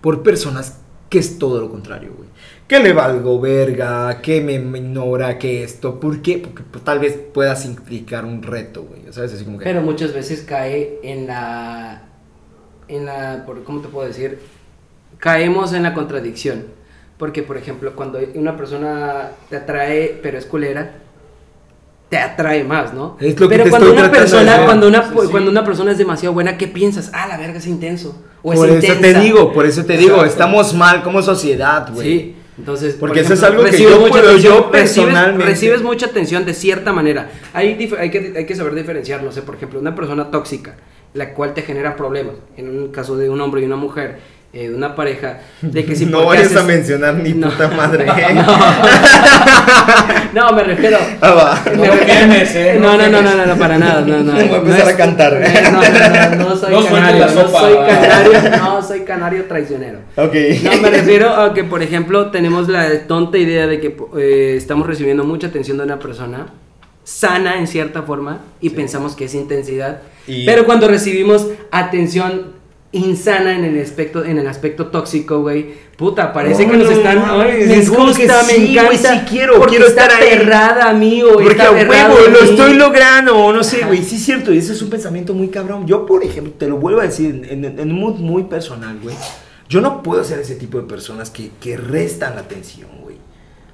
por 0.00 0.22
personas 0.22 0.78
que 1.08 1.18
es 1.18 1.38
todo 1.38 1.60
lo 1.60 1.70
contrario, 1.70 2.12
güey. 2.16 2.28
Que 2.66 2.80
le 2.80 2.92
valgo 2.92 3.40
verga, 3.40 4.20
que 4.20 4.40
me, 4.42 4.54
ignora, 4.54 5.38
que 5.38 5.62
esto. 5.64 5.98
¿Por 5.98 6.20
qué? 6.20 6.38
Porque 6.38 6.62
pues, 6.70 6.84
tal 6.84 6.98
vez 6.98 7.18
puedas 7.32 7.64
implicar 7.64 8.26
un 8.26 8.42
reto, 8.42 8.82
güey. 8.82 9.00
¿Sabes? 9.10 9.32
Así 9.32 9.44
como 9.44 9.58
que. 9.58 9.64
Pero 9.64 9.80
muchas 9.80 10.12
veces 10.12 10.42
cae 10.42 10.98
en 11.02 11.26
la. 11.26 12.02
En 12.88 13.06
la. 13.06 13.44
por- 13.46 13.64
¿Cómo 13.64 13.80
te 13.80 13.88
puedo 13.88 14.06
decir? 14.06 14.38
Caemos 15.18 15.72
en 15.72 15.82
la 15.82 15.94
contradicción. 15.94 16.66
Porque, 17.16 17.42
por 17.42 17.56
ejemplo, 17.56 17.96
cuando 17.96 18.20
una 18.34 18.56
persona 18.56 19.30
te 19.48 19.56
atrae, 19.56 20.20
pero 20.22 20.38
es 20.38 20.46
culera, 20.46 20.92
te 22.10 22.16
atrae 22.16 22.62
más, 22.64 22.94
¿no? 22.94 23.16
Es 23.18 23.38
lo 23.40 23.48
que 23.48 23.54
pero 23.54 23.64
te 23.64 23.70
cuando 23.70 23.88
estoy 23.88 24.02
una 24.02 24.12
persona, 24.12 24.64
cuando 24.64 24.86
una, 24.88 25.02
Sí, 25.02 25.08
sí. 25.22 25.28
cuando 25.30 25.50
una 25.50 25.64
persona 25.64 25.92
es 25.92 25.98
demasiado 25.98 26.32
buena, 26.32 26.56
¿qué 26.56 26.68
piensas? 26.68 27.10
Ah, 27.12 27.26
la 27.26 27.36
verga 27.36 27.58
es 27.58 27.66
intenso. 27.66 28.22
O 28.42 28.52
es 28.52 28.58
Por 28.58 28.68
eso 28.70 28.92
te 29.00 29.14
digo, 29.14 29.52
por 29.52 29.66
eso 29.66 29.84
te 29.84 29.96
digo, 29.96 30.10
Exacto. 30.16 30.30
estamos 30.30 30.74
mal 30.74 31.02
como 31.02 31.22
sociedad, 31.22 31.88
güey. 31.92 32.08
Sí, 32.08 32.36
entonces. 32.56 32.94
por 32.94 33.08
Porque 33.08 33.20
eso 33.20 33.34
es 33.34 33.42
algo 33.42 33.64
que 33.64 33.70
recibes 33.72 33.92
yo 33.92 34.00
mucha 34.00 34.10
puedo- 34.12 34.28
atención, 34.28 34.52
yo 34.54 34.60
recibes- 34.60 34.70
personalmente- 34.70 35.44
Recibes 35.44 35.82
mucha 35.82 36.06
atención 36.06 36.44
de 36.44 36.54
cierta 36.54 36.92
manera. 36.92 37.30
Hay, 37.52 37.76
hay, 37.98 38.10
que, 38.10 38.32
hay 38.36 38.46
que 38.46 38.54
saber 38.54 38.74
diferenciar, 38.74 39.22
no 39.22 39.32
sé, 39.32 39.42
por 39.42 39.56
ejemplo, 39.56 39.80
una 39.80 39.94
persona 39.94 40.30
tóxica, 40.30 40.76
la 41.14 41.34
cual 41.34 41.52
te 41.54 41.62
genera 41.62 41.96
problemas, 41.96 42.34
en 42.56 42.68
un 42.68 42.88
caso 42.88 43.16
de 43.16 43.28
un 43.28 43.40
hombre 43.40 43.62
y 43.62 43.64
una 43.64 43.76
mujer, 43.76 44.18
eh, 44.52 44.70
una 44.74 44.94
pareja, 44.94 45.40
de 45.60 45.84
que 45.84 45.94
si 45.96 46.06
no 46.12 46.24
vayas 46.26 46.54
a 46.56 46.60
haces- 46.60 46.66
mencionar 46.66 47.14
ni 47.14 47.32
No. 47.34 47.48
puta 47.50 47.68
madre. 47.68 48.06
No, 50.34 50.52
me 50.52 50.62
refiero. 50.62 50.98
Ah, 51.20 51.30
va. 51.32 51.62
me 51.70 51.76
No 51.76 51.94
refiero- 51.94 52.06
quemes, 52.06 52.54
eh, 52.54 52.78
no 52.80 52.96
no, 52.96 53.08
no, 53.08 53.22
no, 53.22 53.22
no, 53.22 53.34
no, 53.36 53.46
no, 53.46 53.56
para 53.58 53.78
nada. 53.78 54.00
No, 54.02 54.18
no, 54.22 54.32
Voy 54.32 54.42
a 54.42 54.56
empezar 54.58 54.84
no 54.84 54.90
a 54.90 54.96
cantar. 54.96 55.32
No, 55.72 55.80
no, 55.80 56.36
no, 56.44 56.50
no 56.50 56.56
soy 56.56 56.72
No 56.74 56.84
canario. 56.86 57.24
No 57.26 57.30
sopa, 57.32 57.60
soy 57.60 57.74
canario, 57.76 58.32
no 58.58 58.82
soy 58.82 59.00
canario 59.00 59.44
traicionero. 59.46 59.98
Ok. 60.16 60.34
No, 60.64 60.76
me 60.82 60.90
refiero 60.90 61.34
a 61.34 61.54
que, 61.54 61.64
por 61.64 61.82
ejemplo, 61.82 62.30
tenemos 62.30 62.68
la 62.68 63.06
tonta 63.06 63.38
idea 63.38 63.66
de 63.66 63.80
que 63.80 63.96
eh, 64.18 64.54
estamos 64.56 64.86
recibiendo 64.86 65.24
mucha 65.24 65.46
atención 65.48 65.78
de 65.78 65.84
una 65.84 65.98
persona 65.98 66.46
sana 67.04 67.58
en 67.58 67.66
cierta 67.66 68.02
forma 68.02 68.40
y 68.60 68.70
pensamos 68.70 69.14
que 69.16 69.24
es 69.24 69.34
intensidad. 69.34 70.02
Y- 70.26 70.44
Pero 70.44 70.66
cuando 70.66 70.88
recibimos 70.88 71.46
atención 71.70 72.57
insana 72.98 73.56
en 73.56 73.64
el 73.64 73.80
aspecto 73.82 74.24
en 74.24 74.38
el 74.38 74.46
aspecto 74.46 74.86
tóxico, 74.88 75.40
güey, 75.40 75.66
puta, 75.96 76.32
parece 76.32 76.64
No, 76.66 76.72
que 76.72 76.76
nos 76.78 76.86
no 76.90 76.92
están, 76.96 77.22
ay, 77.26 77.64
me 77.66 77.74
que 77.80 77.86
gusta, 77.88 78.42
sí, 78.42 78.60
me 78.60 78.70
encanta, 78.72 78.84
güey, 78.86 78.98
sí 78.98 79.20
quiero, 79.28 79.54
porque 79.54 79.70
quiero 79.70 79.86
estar 79.86 80.10
ahí. 80.12 80.28
aferrada 80.34 80.90
a 80.90 80.94
mí 80.94 81.22
o 81.22 81.32
Porque 81.34 81.48
está 81.50 81.68
a 81.68 81.72
huevo 81.72 81.90
a 81.92 82.30
lo 82.30 82.40
estoy 82.40 82.74
logrando, 82.74 83.52
no 83.52 83.64
sé, 83.64 83.84
güey. 83.86 84.02
Sí 84.02 84.16
es 84.16 84.22
cierto, 84.24 84.52
y 84.52 84.58
ese 84.58 84.72
es 84.72 84.82
un 84.82 84.90
pensamiento 84.90 85.34
muy 85.34 85.48
cabrón. 85.48 85.86
Yo, 85.86 86.04
por 86.06 86.22
ejemplo, 86.24 86.52
te 86.58 86.68
lo 86.68 86.76
vuelvo 86.76 87.00
a 87.00 87.04
decir 87.04 87.46
en, 87.50 87.64
en- 87.64 87.78
en 87.78 87.92
un 87.92 88.00
mood 88.00 88.16
muy 88.16 88.44
personal, 88.44 88.98
güey. 89.02 89.14
Yo 89.68 89.80
no 89.80 90.02
puedo 90.02 90.24
ser 90.24 90.38
ese 90.38 90.54
tipo 90.54 90.78
de 90.78 90.84
personas 90.84 91.30
que, 91.30 91.50
que 91.60 91.76
restan 91.76 92.34
la 92.36 92.40
atención, 92.42 92.88
güey. 93.02 93.16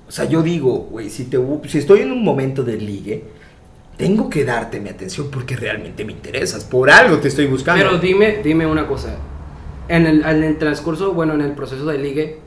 O 0.08 0.10
sea, 0.12 0.24
yo 0.26 0.42
digo, 0.42 0.88
güey, 0.90 1.08
si, 1.08 1.24
te, 1.24 1.38
si 1.68 1.78
estoy 1.78 2.00
en 2.00 2.12
un 2.12 2.22
momento 2.24 2.62
de 2.62 2.76
ligue, 2.76 3.24
tengo 3.96 4.28
que 4.28 4.44
darte 4.44 4.80
mi 4.80 4.88
atención 4.88 5.28
porque 5.30 5.56
realmente 5.56 6.04
me 6.04 6.12
interesas. 6.12 6.64
Por 6.64 6.90
algo 6.90 7.18
te 7.18 7.28
estoy 7.28 7.46
buscando. 7.46 7.84
Pero 7.84 7.98
dime, 7.98 8.40
dime 8.42 8.66
una 8.66 8.86
cosa. 8.86 9.16
En 9.88 10.06
el, 10.06 10.24
en 10.24 10.42
el 10.44 10.58
transcurso, 10.58 11.12
bueno, 11.12 11.34
en 11.34 11.42
el 11.42 11.52
proceso 11.52 11.84
de 11.86 11.98
ligue, 11.98 12.38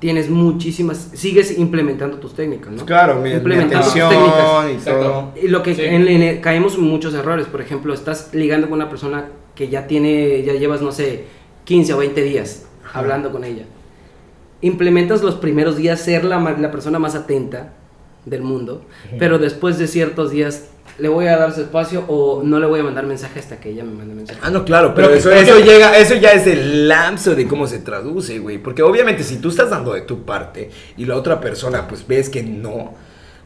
tienes 0.00 0.28
muchísimas, 0.28 1.10
sigues 1.14 1.58
implementando 1.58 2.18
tus 2.18 2.34
técnicas, 2.34 2.72
¿no? 2.72 2.84
claro, 2.84 3.16
mi, 3.16 3.30
mi 3.30 3.36
Implementando 3.36 3.86
tus 3.86 3.96
atención 3.96 4.10
técnicas. 4.10 4.68
y 4.68 4.72
Exacto. 4.74 5.00
todo. 5.00 5.32
Y 5.42 5.48
lo 5.48 5.62
que 5.62 5.74
Sí. 5.74 5.82
en- 5.82 6.08
en- 6.08 6.40
caemos 6.42 6.76
muchos 6.78 7.14
errores, 7.14 7.46
por 7.46 7.60
ejemplo, 7.62 7.94
estás 7.94 8.30
ligando 8.34 8.68
con 8.68 8.78
una 8.78 8.90
persona 8.90 9.28
que 9.54 9.68
ya 9.68 9.86
tiene, 9.86 10.42
ya 10.42 10.52
llevas, 10.54 10.82
no 10.82 10.92
sé, 10.92 11.24
15 11.64 11.94
o 11.94 11.98
20 11.98 12.22
días 12.22 12.66
hablando 12.92 13.32
con 13.32 13.44
ella. 13.44 13.64
Implementas 14.60 15.22
los 15.22 15.36
primeros 15.36 15.76
días 15.76 16.00
ser 16.00 16.24
la, 16.24 16.38
la 16.40 16.70
persona 16.70 16.98
más 16.98 17.14
atenta 17.14 17.72
del 18.26 18.42
mundo, 18.42 18.82
pero 19.18 19.38
después 19.38 19.78
de 19.78 19.86
ciertos 19.86 20.30
días 20.30 20.64
le 20.98 21.08
voy 21.08 21.26
a 21.26 21.36
dar 21.36 21.52
su 21.54 21.60
espacio 21.60 22.04
o 22.08 22.42
no 22.42 22.58
le 22.58 22.66
voy 22.66 22.80
a 22.80 22.82
mandar 22.82 23.04
mensaje 23.06 23.38
hasta 23.38 23.58
que 23.60 23.70
ella 23.70 23.84
me 23.84 23.92
mande 23.92 24.14
mensaje. 24.14 24.40
Ah, 24.42 24.50
no, 24.50 24.64
claro, 24.64 24.94
pero, 24.94 25.08
Pero- 25.08 25.18
eso, 25.18 25.30
eso 25.32 25.58
llega, 25.60 25.96
eso 25.98 26.14
ya 26.14 26.30
es 26.32 26.46
el 26.46 26.88
lapso 26.88 27.34
de 27.34 27.46
cómo 27.46 27.66
se 27.66 27.78
traduce, 27.80 28.38
güey. 28.38 28.58
Porque 28.58 28.82
obviamente 28.82 29.22
si 29.22 29.36
tú 29.36 29.50
estás 29.50 29.70
dando 29.70 29.92
de 29.92 30.02
tu 30.02 30.24
parte 30.24 30.70
y 30.96 31.04
la 31.04 31.16
otra 31.16 31.40
persona 31.40 31.86
pues 31.86 32.06
ves 32.06 32.28
que 32.30 32.42
no, 32.42 32.94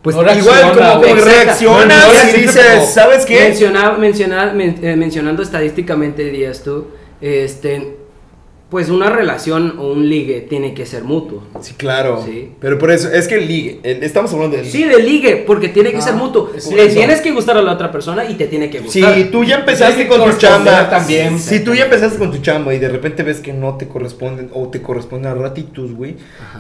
pues 0.01 0.15
No 0.17 0.23
igual 0.23 0.37
reacciona, 0.37 0.91
como 0.93 1.01
que 1.03 1.13
güey. 1.13 1.25
reaccionas 1.25 2.07
No, 2.07 2.13
no, 2.15 2.31
y 2.39 2.41
dices, 2.41 2.67
como- 2.75 2.87
¿sabes 2.87 3.27
qué? 3.27 3.41
Menciona- 3.41 3.93
menciona- 3.99 4.53
men- 4.53 4.79
eh, 4.83 4.97
mencionando 4.97 5.43
estadísticamente, 5.43 6.23
dirías 6.25 6.63
tú, 6.63 6.87
este, 7.21 7.97
pues 8.71 8.89
una 8.89 9.11
relación 9.11 9.75
o 9.79 9.89
un 9.93 10.09
ligue 10.09 10.43
tiene 10.43 10.75
que 10.75 10.87
ser 10.87 11.03
mutuo. 11.03 11.43
Sí, 11.61 11.75
claro. 11.77 12.23
Sí. 12.25 12.53
Pero 12.61 12.79
por 12.79 12.93
eso, 12.93 13.11
es 13.11 13.27
que 13.27 13.35
el 13.35 13.49
ligue, 13.49 13.81
el- 13.83 14.05
estamos 14.05 14.33
hablando 14.33 14.57
del 14.57 14.67
Sí, 14.67 14.85
de 14.85 15.03
ligue, 15.03 15.43
porque 15.45 15.69
tiene 15.69 15.91
que 15.91 15.97
Ah, 15.99 16.03
ser 16.03 16.15
mutuo. 16.15 16.51
Le 16.53 16.59
eso. 16.87 16.95
tienes 16.95 17.21
que 17.21 17.33
gustar 17.33 17.57
a 17.59 17.63
la 17.63 17.73
otra 17.73 17.91
persona 17.91 18.25
y 18.25 18.35
te 18.35 18.47
tiene 18.47 18.71
que 18.71 18.79
gustar. 18.79 19.15
Si 19.15 19.25
tú 19.25 19.43
ya 19.43 19.57
empezaste 19.57 20.05
que 20.05 20.09
con 20.09 20.31
tu 20.31 20.37
chamba 20.39 20.89
también. 20.89 21.39
Si 21.39 21.61
tú 21.65 21.75
ya 21.75 21.85
empezaste 21.85 22.17
con 22.19 22.31
tu 22.31 22.39
chamba 22.39 22.73
y 22.73 22.79
de 22.79 22.89
repente 22.89 23.25
ves 23.25 23.41
que 23.41 23.53
no 23.53 23.77
te 23.77 23.89
corresponden 23.89 24.51
o 24.55 24.69
te 24.69 24.81
corresponden 24.81 25.33
a 25.33 25.35
ratitos, 25.35 25.93
güey, 25.93 26.15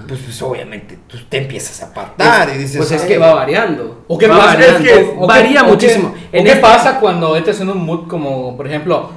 pues, 0.09 0.21
pues 0.21 0.43
obviamente 0.43 0.99
tú 1.07 1.17
te 1.29 1.39
empiezas 1.39 1.81
a 1.83 1.87
apartar 1.87 2.51
y 2.55 2.59
dices, 2.59 2.77
Pues 2.79 2.91
es 2.91 3.03
"Ay". 3.03 3.09
que 3.09 3.19
va 3.19 3.35
variando. 3.35 4.05
¿O 4.09 4.19
qué 4.19 4.27
Va 4.27 4.37
pasa? 4.39 4.47
variando. 4.57 4.79
Es 4.89 4.95
que- 4.99 5.15
o 5.17 5.27
varía 5.29 5.63
o 5.63 5.67
muchísimo. 5.69 6.09
¿O 6.09 6.37
En 6.37 6.45
qué 6.45 6.51
este- 6.51 6.61
pasa 6.63 6.99
cuando 6.99 7.37
entras 7.37 7.61
en 7.61 7.69
un 7.69 7.79
mood 7.79 8.09
como, 8.09 8.57
por 8.57 8.67
ejemplo, 8.67 9.11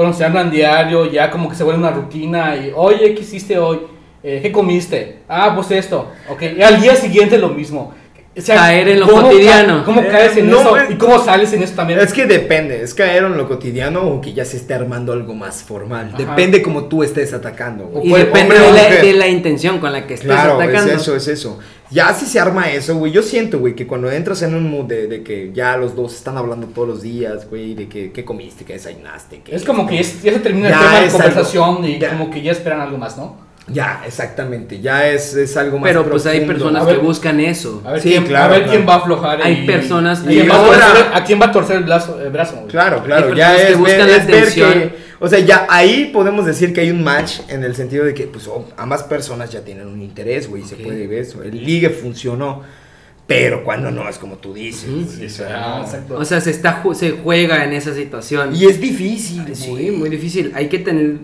cuando 0.00 0.16
se 0.16 0.24
hablan 0.24 0.50
diario, 0.50 1.10
ya 1.10 1.30
como 1.30 1.50
que 1.50 1.54
se 1.54 1.62
vuelve 1.62 1.78
una 1.78 1.90
rutina 1.90 2.56
y, 2.56 2.72
oye, 2.74 3.14
¿qué 3.14 3.20
hiciste 3.20 3.58
hoy? 3.58 3.80
Eh, 4.22 4.38
¿Qué 4.40 4.50
comiste? 4.50 5.18
Ah, 5.28 5.52
pues 5.54 5.70
esto. 5.72 6.10
Ok, 6.30 6.40
y 6.56 6.62
al 6.62 6.80
día 6.80 6.96
siguiente 6.96 7.36
lo 7.36 7.50
mismo. 7.50 7.92
O 8.38 8.40
sea, 8.40 8.54
Caer 8.56 8.88
en 8.90 9.00
lo 9.00 9.08
¿cómo 9.08 9.22
cotidiano. 9.28 9.78
ca- 9.78 9.84
¿Cómo 9.84 10.06
caes 10.06 10.36
en 10.36 10.48
no, 10.48 10.60
eso? 10.76 10.92
¿Y 10.92 10.94
cómo 10.94 11.18
sales 11.18 11.52
en 11.52 11.64
eso 11.64 11.74
también? 11.74 11.98
Es 11.98 12.12
que 12.12 12.26
depende, 12.26 12.80
es 12.80 12.94
caer 12.94 13.24
en 13.24 13.36
lo 13.36 13.48
cotidiano 13.48 14.02
o 14.02 14.20
que 14.20 14.32
ya 14.32 14.44
se 14.44 14.56
esté 14.56 14.72
armando 14.72 15.12
algo 15.12 15.34
más 15.34 15.64
formal. 15.64 16.10
Ajá. 16.14 16.16
Depende 16.16 16.62
como 16.62 16.84
tú 16.84 17.02
estés 17.02 17.34
atacando. 17.34 17.90
Y 18.04 18.12
depende 18.12 18.54
de 18.54 18.60
la, 18.60 18.70
mujer. 18.70 19.02
de 19.04 19.12
la 19.14 19.26
intención 19.26 19.80
con 19.80 19.92
la 19.92 20.06
que 20.06 20.14
estés 20.14 20.28
Claro, 20.30 20.60
atacando. 20.60 20.92
es 20.92 21.00
eso, 21.02 21.16
es 21.16 21.26
eso. 21.26 21.58
Ya 21.90 22.14
si 22.14 22.24
se 22.24 22.38
arma 22.38 22.70
eso, 22.70 22.94
güey, 22.98 23.10
yo 23.10 23.20
siento, 23.20 23.58
güey, 23.58 23.74
que 23.74 23.88
cuando 23.88 24.08
entras 24.12 24.42
en 24.42 24.54
un 24.54 24.70
mood 24.70 24.84
de, 24.84 25.08
de 25.08 25.24
que 25.24 25.50
ya 25.52 25.76
los 25.76 25.96
dos 25.96 26.14
están 26.14 26.36
hablando 26.38 26.68
todos 26.68 26.86
los 26.86 27.02
días, 27.02 27.50
güey, 27.50 27.74
de 27.74 27.88
que 27.88 28.12
qué 28.12 28.24
comiste, 28.24 28.64
qué 28.64 28.74
desayunaste, 28.74 29.40
qué 29.44 29.56
Es 29.56 29.64
como 29.64 29.88
que 29.88 29.96
ya, 29.96 30.08
ya 30.22 30.32
se 30.34 30.38
termina 30.38 30.68
Ya 30.70 30.76
el 30.76 30.80
tema 30.84 31.00
de 31.00 31.08
conversación 31.10 31.68
algo- 31.78 31.88
y 31.88 31.98
ya. 31.98 32.10
como 32.10 32.30
que 32.30 32.42
ya 32.42 32.52
esperan 32.52 32.80
algo 32.80 32.96
más, 32.96 33.16
¿no? 33.16 33.49
Ya, 33.72 34.02
exactamente, 34.06 34.80
ya 34.80 35.08
es, 35.08 35.34
es 35.34 35.56
algo 35.56 35.78
más 35.78 35.88
Pero 35.88 36.08
pues 36.08 36.26
hay 36.26 36.44
personas 36.46 36.86
que 36.86 36.96
buscan 36.96 37.38
eso. 37.40 37.82
A 37.84 37.92
ver, 37.92 38.00
Sí, 38.00 38.10
quién, 38.10 38.24
claro, 38.26 38.44
a 38.46 38.48
ver 38.48 38.62
claro. 38.64 38.72
quién 38.76 38.88
va 38.88 38.94
a 38.94 38.96
aflojar. 38.96 39.42
Hay 39.42 39.62
y- 39.62 39.66
personas- 39.66 40.20
¿A 40.20 40.24
quién, 40.26 40.44
y 40.46 40.48
va 40.48 40.54
a 40.54 40.58
ahora- 40.58 40.86
torcer, 40.86 41.06
a 41.14 41.24
quién 41.24 41.40
va 41.40 41.46
a 41.46 41.52
torcer 41.52 41.76
el 41.76 41.84
brazo? 41.84 42.20
El 42.20 42.30
brazo? 42.30 42.64
Claro, 42.68 43.02
claro, 43.04 43.34
ya 43.34 43.54
personas 43.54 43.66
que 43.66 43.72
es, 43.72 43.82
ver, 43.82 44.10
es 44.10 44.26
ver 44.26 44.54
que, 44.54 44.94
o 45.20 45.28
sea, 45.28 45.38
ya 45.38 45.66
ahí 45.68 46.10
podemos 46.12 46.46
decir 46.46 46.72
que 46.72 46.80
hay 46.80 46.90
un 46.90 47.04
match 47.04 47.40
en 47.48 47.62
el 47.64 47.74
sentido 47.76 48.04
de 48.04 48.14
que, 48.14 48.24
pues, 48.26 48.46
oh, 48.48 48.68
ambas 48.76 49.02
personas 49.04 49.50
ya 49.50 49.60
tienen 49.60 49.86
un 49.86 50.00
interés, 50.00 50.48
güey, 50.48 50.62
se 50.64 50.76
puede 50.76 51.06
ver 51.06 51.20
eso, 51.20 51.42
el 51.42 51.64
ligue 51.64 51.90
funcionó, 51.90 52.62
pero 53.26 53.62
cuando 53.62 53.90
no 53.92 54.08
es 54.08 54.18
como 54.18 54.38
tú 54.38 54.54
dices, 54.54 54.88
o 55.24 55.28
sea, 55.28 55.48
Ah, 55.82 55.86
no. 56.08 56.16
O 56.16 56.24
sea, 56.24 56.40
se, 56.40 56.50
está, 56.50 56.82
se 56.94 57.12
juega 57.12 57.64
en 57.64 57.72
esa 57.74 57.94
situación. 57.94 58.54
y 58.56 58.64
es 58.64 58.80
difícil, 58.80 59.44
Sí, 59.54 59.68
güey. 59.70 59.90
muy 59.92 60.08
difícil. 60.10 60.50
Hay 60.54 60.68
que 60.68 60.78
tener 60.80 61.16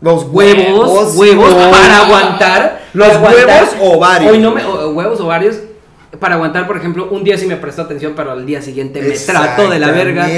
los 0.00 0.24
huevos, 0.30 1.14
huevos 1.16 1.54
para 1.54 2.06
aguantar. 2.06 2.82
Los 2.92 3.08
aguantar. 3.08 3.46
huevos 3.46 3.68
o 3.80 3.98
varios. 3.98 4.32
Hoy 4.32 4.38
no 4.38 4.50
me, 4.50 4.64
o- 4.64 4.90
huevos 4.92 5.20
o 5.20 5.26
varios 5.26 5.56
para 6.18 6.34
aguantar, 6.36 6.66
por 6.66 6.76
ejemplo, 6.76 7.08
un 7.10 7.24
día 7.24 7.36
sí 7.38 7.46
me 7.46 7.56
prestó 7.56 7.82
atención, 7.82 8.12
pero 8.16 8.32
al 8.32 8.44
día 8.46 8.60
siguiente 8.62 9.00
me 9.02 9.10
trató 9.10 9.70
de 9.70 9.78
la 9.78 9.90
verga. 9.92 10.28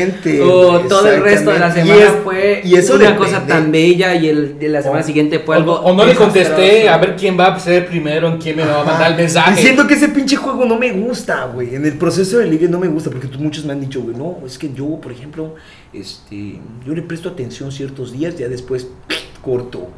O 0.42 0.80
todo 0.80 1.08
el 1.10 1.22
resto 1.22 1.50
de 1.52 1.58
la 1.58 1.72
semana 1.72 1.96
Y 1.96 2.02
es- 2.02 2.12
fue 2.24 2.60
y 2.64 2.74
eso 2.76 2.94
una 2.94 3.04
depende. 3.10 3.24
cosa 3.26 3.46
tan 3.46 3.70
bella 3.72 4.14
y 4.14 4.28
el 4.28 4.58
de 4.58 4.68
la 4.68 4.82
semana 4.82 5.00
O- 5.02 5.06
siguiente 5.06 5.38
fue 5.40 5.56
algo. 5.56 5.74
O 5.80 5.94
no 5.94 6.04
le 6.04 6.14
contesté 6.14 6.88
a 6.88 6.96
ver 6.98 7.16
quién 7.16 7.38
va 7.38 7.46
a 7.54 7.60
ser 7.60 7.86
primero, 7.86 8.28
en 8.28 8.38
quién 8.38 8.56
me 8.56 8.64
va 8.64 8.80
a 8.80 8.84
mandar 8.84 9.10
el 9.12 9.16
mensaje. 9.16 9.60
Y 9.60 9.62
siento 9.64 9.86
que 9.86 9.94
ese 9.94 10.08
pinche 10.08 10.36
juego 10.36 10.64
no 10.64 10.78
me 10.78 10.90
gusta, 10.92 11.46
güey. 11.46 11.74
En 11.74 11.84
el 11.84 11.94
proceso 11.94 12.38
de 12.38 12.46
ligue 12.46 12.68
no 12.68 12.78
me 12.78 12.88
gusta 12.88 13.10
porque 13.10 13.26
tú- 13.28 13.38
muchos 13.38 13.64
me 13.64 13.72
han 13.72 13.80
dicho, 13.80 14.00
güey, 14.02 14.16
no, 14.16 14.38
es 14.46 14.58
que 14.58 14.72
yo, 14.72 15.00
por 15.00 15.12
ejemplo, 15.12 15.54
este, 15.92 16.58
yo 16.86 16.94
le 16.94 17.02
presto 17.02 17.28
atención 17.28 17.72
ciertos 17.72 18.12
días, 18.12 18.36
ya 18.36 18.48
después 18.48 18.88
corto. 19.42 19.88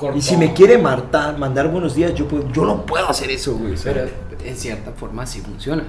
Corto. 0.00 0.16
Y 0.16 0.22
si 0.22 0.34
me 0.38 0.54
quiere 0.54 0.78
martar, 0.78 1.36
mandar 1.36 1.68
buenos 1.68 1.94
días, 1.94 2.14
yo 2.14 2.26
puedo, 2.26 2.50
yo 2.50 2.64
no 2.64 2.86
puedo 2.86 3.06
hacer 3.06 3.30
eso, 3.30 3.54
güey. 3.54 3.74
Pero 3.84 4.08
en 4.42 4.56
cierta 4.56 4.92
forma 4.92 5.26
sí 5.26 5.42
funciona. 5.42 5.84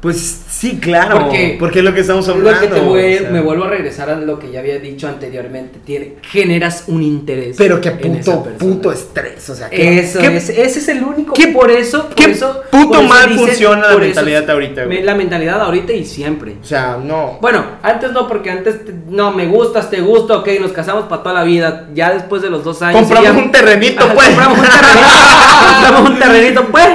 Pues 0.00 0.44
sí, 0.48 0.78
claro. 0.80 1.24
Porque- 1.26 1.56
Porque, 1.58 1.78
es 1.80 1.84
lo 1.84 1.92
que 1.92 2.00
estamos 2.00 2.26
hablando. 2.26 2.52
Lo 2.52 2.60
que 2.60 2.66
te 2.68 2.80
voy- 2.80 3.16
o 3.16 3.18
sea. 3.18 3.30
me 3.30 3.40
vuelvo 3.42 3.64
a 3.64 3.68
regresar 3.68 4.08
a 4.08 4.16
lo 4.16 4.38
que 4.38 4.50
ya 4.50 4.60
había 4.60 4.78
dicho 4.78 5.06
anteriormente. 5.06 5.78
Tiene, 5.84 6.14
generas 6.22 6.84
un 6.86 7.02
interés. 7.02 7.56
Pero 7.58 7.82
qué 7.82 7.90
puto, 7.90 8.44
puto 8.58 8.92
estrés. 8.92 9.50
O 9.50 9.54
sea, 9.54 9.68
¿qué, 9.68 9.98
Eso 10.00 10.20
qué- 10.20 10.36
es, 10.38 10.48
ese 10.48 10.78
es 10.78 10.88
el 10.88 11.02
único. 11.04 11.34
qué- 11.34 11.48
por 11.48 11.70
eso, 11.70 12.06
por 12.06 12.14
qué 12.14 12.30
eso, 12.30 12.62
puto 12.70 12.88
por 12.88 12.98
eso 13.00 13.08
mal 13.08 13.28
dicen- 13.28 13.46
funciona 13.46 13.80
la 13.82 13.90
eso- 13.90 13.98
mentalidad 13.98 14.50
ahorita, 14.50 14.84
güey? 14.86 15.02
La 15.02 15.14
mentalidad 15.14 15.60
ahorita 15.60 15.92
y 15.92 16.06
siempre. 16.06 16.56
O 16.62 16.64
sea, 16.64 16.96
no. 17.02 17.36
Bueno, 17.42 17.62
antes 17.82 18.10
no, 18.12 18.26
porque 18.26 18.50
antes 18.50 18.86
te- 18.86 18.94
no 19.08 19.32
me 19.32 19.46
gustas, 19.48 19.90
te 19.90 20.00
gusta, 20.00 20.38
ok, 20.38 20.48
nos 20.62 20.72
casamos 20.72 21.04
para 21.08 21.22
toda 21.22 21.34
la 21.34 21.44
vida. 21.44 21.88
Ya 21.94 22.10
después 22.14 22.40
de 22.40 22.48
los 22.48 22.64
dos 22.64 22.80
años. 22.80 23.02
Compramos 23.02 23.32
ya- 23.36 23.38
un 23.38 23.52
terrenito, 23.52 24.06
pues. 24.14 24.28
Compramos 24.28 24.58
un 24.60 24.64
terrenito, 24.64 25.00
compramos 25.74 26.10
un 26.10 26.18
terrenito, 26.18 26.64
pues. 26.70 26.88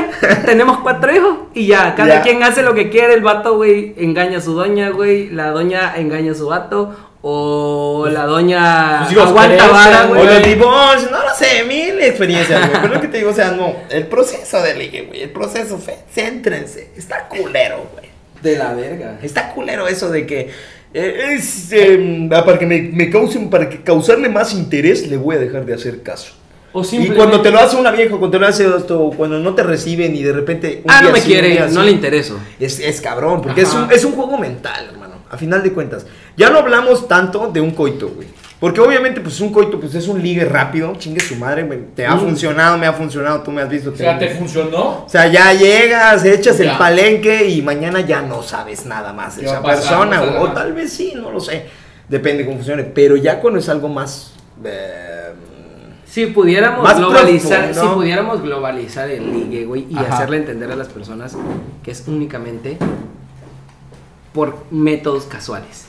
Tenemos 0.45 0.79
cuatro 0.79 1.15
hijos 1.15 1.35
y 1.53 1.67
ya, 1.67 1.93
cada 1.95 2.15
Ya. 2.15 2.21
quien 2.23 2.41
hace 2.41 2.63
lo 2.63 2.73
que 2.73 2.81
quiere. 2.89 2.94
El 2.99 3.21
vato, 3.21 3.55
güey, 3.57 3.93
engaña 3.97 4.37
a 4.37 4.41
su 4.41 4.53
doña, 4.53 4.89
güey. 4.89 5.29
La 5.29 5.51
doña 5.51 5.93
engaña 5.97 6.31
a 6.31 6.35
su 6.35 6.47
vato. 6.47 6.95
O 7.27 8.07
la 8.11 8.25
doña 8.27 9.03
Tus 9.03 9.13
hijos 9.13 9.29
aguanta 9.29 9.67
vara, 9.67 10.05
O 10.05 10.09
güey. 10.09 10.25
los 10.25 10.43
divorcios, 10.43 11.09
no 11.11 11.23
lo 11.23 11.33
sé, 11.33 11.63
mil 11.67 11.99
experiencias, 12.01 12.69
güey. 12.69 12.81
Pero 12.83 12.93
lo 12.93 13.01
que 13.01 13.07
te 13.07 13.17
digo, 13.17 13.31
o 13.31 13.33
sea, 13.33 13.51
no. 13.51 13.73
El 13.89 14.05
proceso 14.07 14.61
de 14.61 14.75
ligue, 14.75 15.01
güey. 15.07 15.23
El 15.23 15.31
proceso, 15.31 15.77
fe, 15.79 15.97
céntrense. 16.13 16.89
Está 16.95 17.27
culero, 17.27 17.87
güey. 17.93 18.05
De 18.43 18.57
la 18.57 18.73
verga. 18.73 19.17
Está 19.23 19.51
culero 19.53 19.87
eso 19.87 20.11
de 20.11 20.27
que. 20.27 20.51
eh, 20.93 21.33
es, 21.33 21.71
eh, 21.73 22.29
ah, 22.31 22.45
para 22.45 22.59
que 22.59 22.67
me, 22.67 22.79
me 22.93 23.09
causen, 23.09 23.49
para 23.49 23.69
que 23.69 23.81
causarle 23.81 24.29
más 24.29 24.53
interés, 24.53 25.07
le 25.07 25.17
voy 25.17 25.35
a 25.35 25.39
dejar 25.39 25.65
de 25.65 25.73
hacer 25.73 26.03
caso. 26.03 26.33
O 26.77 26.83
Y 26.91 27.07
cuando 27.11 27.41
te 27.41 27.51
lo 27.51 27.59
hace 27.59 27.77
una 27.77 27.89
vieja, 27.91 28.09
cuando 28.17 28.31
te 28.31 28.37
lo 28.39 28.47
hace 28.47 28.67
esto, 28.67 29.09
cuando 29.15 29.39
no 29.39 29.55
te 29.55 29.63
reciben 29.63 30.13
y 30.13 30.21
de 30.23 30.33
repente. 30.33 30.81
un 30.83 30.91
Ah, 30.91 31.01
no 31.01 31.11
me 31.11 31.21
quiere, 31.21 31.47
día 31.49 31.67
no 31.67 31.81
le 31.83 31.91
intereso. 31.91 32.37
Es, 32.59 32.79
es 32.81 32.99
cabrón, 32.99 33.41
porque 33.41 33.61
es 33.61 33.73
un, 33.73 33.89
es 33.91 34.03
un 34.03 34.11
juego 34.11 34.37
mental, 34.37 34.89
hermano. 34.91 35.15
A 35.31 35.37
final 35.37 35.63
de 35.63 35.71
cuentas. 35.71 36.05
Ya 36.35 36.49
no 36.49 36.59
hablamos 36.59 37.07
tanto 37.07 37.49
de 37.51 37.61
un 37.61 37.71
coito, 37.71 38.09
güey. 38.09 38.27
Porque 38.59 38.81
obviamente, 38.81 39.21
pues 39.21 39.39
un 39.39 39.51
coito, 39.53 39.79
pues 39.79 39.95
es 39.95 40.07
un 40.09 40.21
ligue 40.21 40.43
rápido. 40.43 40.93
Chingue 40.97 41.19
su 41.21 41.35
madre, 41.37 41.63
güey. 41.63 41.79
Te 41.95 42.05
ha 42.05 42.15
Mm. 42.15 42.19
funcionado, 42.19 42.77
me 42.77 42.87
ha 42.87 42.93
funcionado, 42.93 43.41
tú 43.41 43.51
me 43.51 43.61
has 43.61 43.69
visto. 43.69 43.91
O 43.91 43.95
sea, 43.95 44.17
te- 44.19 44.27
¿te 44.27 44.35
funcionó? 44.35 45.05
o 45.05 45.09
sea, 45.09 45.27
ya 45.27 45.53
llegas, 45.53 46.25
echas 46.25 46.59
el 46.59 46.71
palenque 46.77 47.47
y 47.49 47.61
mañana 47.61 48.01
ya 48.01 48.21
no 48.21 48.43
sabes 48.43 48.85
nada 48.85 49.13
más 49.13 49.35
de 49.37 49.43
¿Qué 49.43 49.47
esa 49.47 49.61
persona. 49.63 50.19
Güey. 50.21 50.37
o 50.43 50.51
tal 50.51 50.73
vez 50.73 50.91
sí, 50.91 51.13
no 51.15 51.31
lo 51.31 51.39
sé. 51.39 51.65
Depende 52.09 52.43
cómo 52.45 52.57
funcione. 52.57 52.83
Pero 52.83 53.15
ya 53.15 53.39
cuando 53.39 53.59
es 53.59 53.69
algo 53.69 53.87
más. 53.87 54.33
eh, 54.63 55.31
Si 56.15 56.27
pudiéramos 56.27 56.81
Más 56.81 56.97
globalizar, 56.97 57.65
profundo. 57.65 57.89
si 57.89 57.95
pudiéramos 57.95 58.41
globalizar 58.41 59.09
el 59.11 59.33
ligue, 59.33 59.65
güey, 59.65 59.85
y 59.89 59.97
Ajá. 59.97 60.15
hacerle 60.15 60.37
entender 60.37 60.71
a 60.71 60.77
las 60.77 60.87
personas 60.87 61.35
que 61.83 61.91
es 61.91 62.07
únicamente 62.07 62.77
por 64.33 64.63
métodos 64.71 65.25
casuales. 65.25 65.87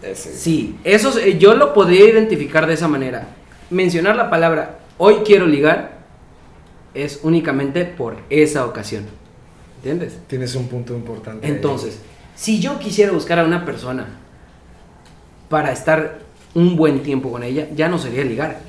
ese- 0.00 0.32
Sí, 0.38 0.78
eso 0.84 1.18
es- 1.18 1.40
yo 1.40 1.54
lo 1.54 1.74
podría 1.74 2.04
identificar 2.04 2.68
de 2.68 2.74
esa 2.74 2.86
manera. 2.86 3.26
Mencionar 3.68 4.14
la 4.14 4.30
palabra 4.30 4.78
hoy 4.96 5.16
quiero 5.24 5.46
ligar 5.46 6.02
es 6.94 7.18
únicamente 7.24 7.84
por 7.84 8.18
esa 8.30 8.64
ocasión. 8.64 9.06
¿Entiendes? 9.78 10.18
Tienes 10.28 10.54
un 10.54 10.68
punto 10.68 10.94
importante. 10.94 11.48
Entonces, 11.48 11.98
si 12.36 12.60
yo 12.60 12.78
quisiera 12.78 13.10
buscar 13.10 13.40
a 13.40 13.44
una 13.44 13.64
persona 13.64 14.06
para 15.48 15.72
estar 15.72 16.20
un 16.54 16.76
buen 16.76 17.02
tiempo 17.02 17.32
con 17.32 17.42
ella, 17.42 17.66
ya 17.74 17.88
no 17.88 17.98
sería 17.98 18.22
ligar. 18.22 18.60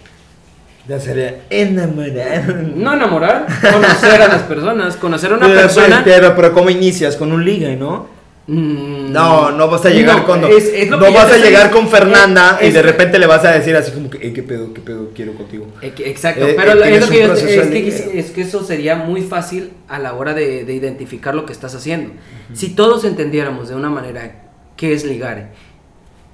Ya 0.88 1.00
sería 1.00 1.42
enamorar. 1.50 2.64
No 2.76 2.94
enamorar, 2.94 3.46
conocer 3.74 4.22
a 4.22 4.28
las 4.30 4.44
personas, 4.44 4.96
conocer 4.96 5.34
a 5.34 5.38
una 5.38 5.48
Pero, 5.48 5.62
persona. 5.62 6.02
Pero, 6.04 6.36
pero, 6.36 6.54
¿cómo 6.54 6.70
inicias? 6.70 7.16
Con 7.18 7.32
un 7.32 7.44
ligue, 7.44 7.76
¿no? 7.76 8.08
Mm, 8.50 9.12
No, 9.12 9.52
no 9.52 9.68
vas 9.70 9.86
a 9.86 9.90
llegar 9.90 10.20
no, 10.20 10.26
con. 10.26 10.44
es- 10.46 10.72
es 10.74 10.90
lo 10.90 10.96
no 10.98 11.12
vas 11.12 11.30
a 11.30 11.38
llegar 11.38 11.70
con 11.70 11.90
Fernanda 11.90 12.60
y 12.62 12.70
de 12.72 12.82
repente 12.82 13.20
le 13.20 13.28
vas 13.28 13.44
a 13.44 13.52
decir 13.52 13.76
así 13.76 13.92
como 13.92 14.10
que, 14.10 14.26
"Ey, 14.26 14.32
¿qué 14.32 14.42
pedo, 14.44 14.74
qué 14.74 14.80
pedo, 14.80 15.10
quiero 15.14 15.34
contigo? 15.34 15.68
Eh, 15.82 15.92
que- 15.92 16.10
Exacto, 16.10 16.46
Eh, 16.48 16.54
pero 16.56 16.72
eh, 16.82 16.96
es, 16.96 17.02
lo 17.02 17.10
que 17.12 17.20
yo- 17.28 17.34
es 17.34 17.42
que, 17.44 17.66
ligue. 17.66 18.12
es 18.20 18.32
que 18.32 18.42
eso 18.44 18.64
sería 18.64 18.96
muy 18.96 19.22
fácil 19.22 19.72
a 19.90 20.00
la 20.00 20.14
hora 20.14 20.34
de, 20.34 20.64
de 20.64 20.74
identificar 20.74 21.36
lo 21.36 21.46
que 21.46 21.52
estás 21.52 21.76
haciendo. 21.76 22.14
Si 22.54 22.70
todos 22.70 23.04
entendiéramos 23.04 23.68
de 23.68 23.76
una 23.76 23.90
manera 23.90 24.44
qué 24.78 24.94
es 24.94 25.04
ligar 25.04 25.50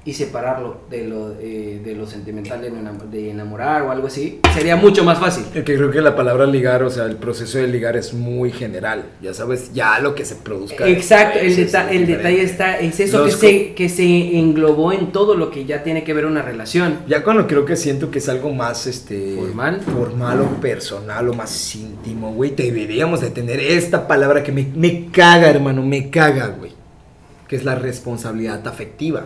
y 0.05 0.13
separarlo 0.13 0.81
de 0.89 1.07
lo, 1.07 1.33
eh, 1.39 1.79
de 1.83 1.95
lo 1.95 2.05
sentimental 2.05 2.61
de, 2.61 2.71
enam- 2.71 3.09
de 3.09 3.29
enamorar 3.31 3.83
o 3.83 3.91
algo 3.91 4.07
así, 4.07 4.41
sería 4.53 4.75
mucho 4.75 5.03
más 5.05 5.17
fácil. 5.17 5.45
Es 5.55 5.63
que 5.63 5.75
creo 5.77 5.91
que 5.91 6.01
la 6.01 6.13
palabra 6.15 6.45
ligar, 6.45 6.83
o 6.83 6.89
sea, 6.89 7.05
el 7.05 7.15
proceso 7.15 7.57
de 7.57 7.67
ligar 7.67 7.95
es 7.95 8.13
muy 8.13 8.51
general. 8.51 9.05
Ya 9.21 9.33
sabes, 9.33 9.71
ya 9.73 9.99
lo 9.99 10.13
que 10.13 10.25
se 10.25 10.35
produzca. 10.35 10.85
Exacto, 10.87 11.39
el, 11.39 11.55
deta- 11.55 11.89
el 11.89 12.05
detalle 12.05 12.41
está, 12.43 12.79
es 12.79 12.99
eso 12.99 13.19
Los 13.25 13.37
que 13.37 13.47
se, 13.47 13.73
que 13.75 13.87
se 13.87 14.03
englobó 14.37 14.91
en 14.91 15.13
todo 15.13 15.35
lo 15.35 15.49
que 15.49 15.63
ya 15.63 15.83
tiene 15.83 16.03
que 16.03 16.13
ver 16.13 16.25
una 16.25 16.41
relación. 16.41 16.97
Ya 17.07 17.23
cuando 17.23 17.47
creo 17.47 17.63
que 17.63 17.77
siento 17.77 18.11
que 18.11 18.19
es 18.19 18.27
algo 18.27 18.51
más, 18.53 18.85
este... 18.87 19.35
¿Formal? 19.37 19.79
Formal 19.81 20.41
o 20.41 20.47
personal 20.59 21.29
o 21.29 21.33
más 21.33 21.75
íntimo, 21.75 22.33
güey. 22.33 22.51
Deberíamos 22.53 23.21
de 23.21 23.29
tener 23.29 23.61
esta 23.61 24.05
palabra 24.05 24.43
que 24.43 24.51
me, 24.51 24.67
me 24.75 25.07
caga, 25.11 25.49
hermano, 25.49 25.81
me 25.81 26.09
caga, 26.09 26.47
güey. 26.47 26.72
Que 27.53 27.57
es 27.57 27.65
la 27.65 27.75
responsabilidad 27.75 28.67
afectiva. 28.67 29.25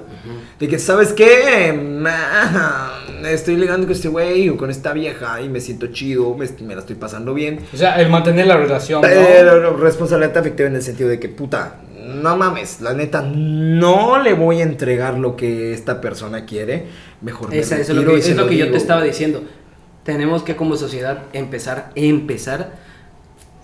De 0.60 0.68
que, 0.68 0.80
¿sabes 0.80 1.14
qué? 1.14 1.74
Estoy 3.24 3.56
ligando 3.56 3.88
con 3.88 3.96
este 3.96 4.10
güey 4.10 4.50
o 4.50 4.58
con 4.58 4.70
esta 4.70 4.92
vieja 4.92 5.40
y 5.40 5.48
me 5.48 5.62
siento 5.62 5.88
chido, 5.88 6.36
me, 6.36 6.46
me 6.66 6.74
la 6.76 6.82
estoy 6.82 6.98
pasando 6.98 7.34
bien. 7.34 7.62
O 7.74 7.78
sea, 7.78 8.02
el 8.02 8.10
mantener 8.10 8.46
la 8.48 8.58
relación, 8.58 9.02
¿no? 9.02 9.08
Pero 9.08 9.78
responsabilidad 9.78 10.38
afectiva 10.38 10.68
en 10.68 10.76
el 10.76 10.82
sentido 10.82 11.08
de 11.08 11.22
que, 11.22 11.30
puta, 11.30 11.76
no 12.06 12.36
mames, 12.36 12.82
la 12.82 12.94
neta, 12.94 13.22
no 13.22 14.22
le 14.22 14.34
voy 14.34 14.60
a 14.60 14.64
entregar 14.64 15.18
lo 15.18 15.38
que 15.38 15.74
esta 15.74 16.02
persona 16.02 16.44
quiere. 16.46 16.88
Mejor 17.22 17.50
me 17.50 17.60
Esa- 17.60 17.80
eso 17.80 17.94
es 17.94 17.98
lo 17.98 18.12
que, 18.12 18.18
y 18.20 18.22
se 18.22 18.32
es 18.32 18.38
lo 18.38 18.46
que 18.48 18.58
yo 18.58 18.70
te 18.70 18.76
estaba 18.76 19.04
diciendo. 19.04 19.42
Tenemos 20.04 20.44
que 20.44 20.58
como 20.58 20.76
sociedad 20.76 21.24
empezar, 21.32 21.92
empezar 21.96 22.74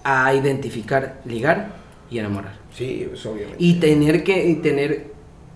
a 0.05 0.33
identificar, 0.33 1.19
ligar 1.25 1.73
y 2.09 2.19
enamorar. 2.19 2.62
Sí, 2.73 3.05
pues 3.09 3.25
obviamente. 3.25 3.57
Y 3.59 3.75
tener 3.75 4.23
que, 4.23 4.45
y 4.47 4.55
tener 4.55 5.11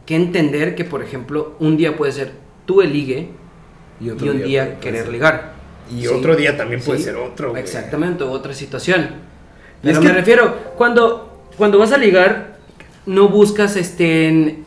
que 0.05 0.15
entender 0.15 0.76
que, 0.76 0.86
por 0.86 1.03
ejemplo, 1.03 1.55
un 1.59 1.76
día 1.78 1.97
puede 1.97 2.11
ser 2.11 2.32
tú 2.65 2.82
el 2.82 2.93
ligue 2.93 3.30
y, 3.99 4.09
un 4.09 4.43
día, 4.43 4.80
querer 4.80 5.03
ser- 5.03 5.11
ligar. 5.11 5.53
Y 5.95 6.01
Sí. 6.01 6.07
otro 6.07 6.36
día 6.36 6.55
también 6.57 6.82
puede 6.82 6.99
Sí, 6.99 7.05
ser 7.05 7.15
otro. 7.15 7.49
güey. 7.51 7.61
Exactamente, 7.61 8.24
otra 8.24 8.53
situación. 8.53 9.07
Pero 9.82 9.93
es 9.97 10.03
me 10.03 10.07
que- 10.11 10.13
refiero, 10.13 10.55
cuando, 10.78 11.43
cuando 11.57 11.78
vas 11.80 11.91
a 11.91 11.97
ligar, 11.97 12.57
no 13.05 13.30
buscas 13.30 13.76
este 13.78 14.28
en 14.28 14.65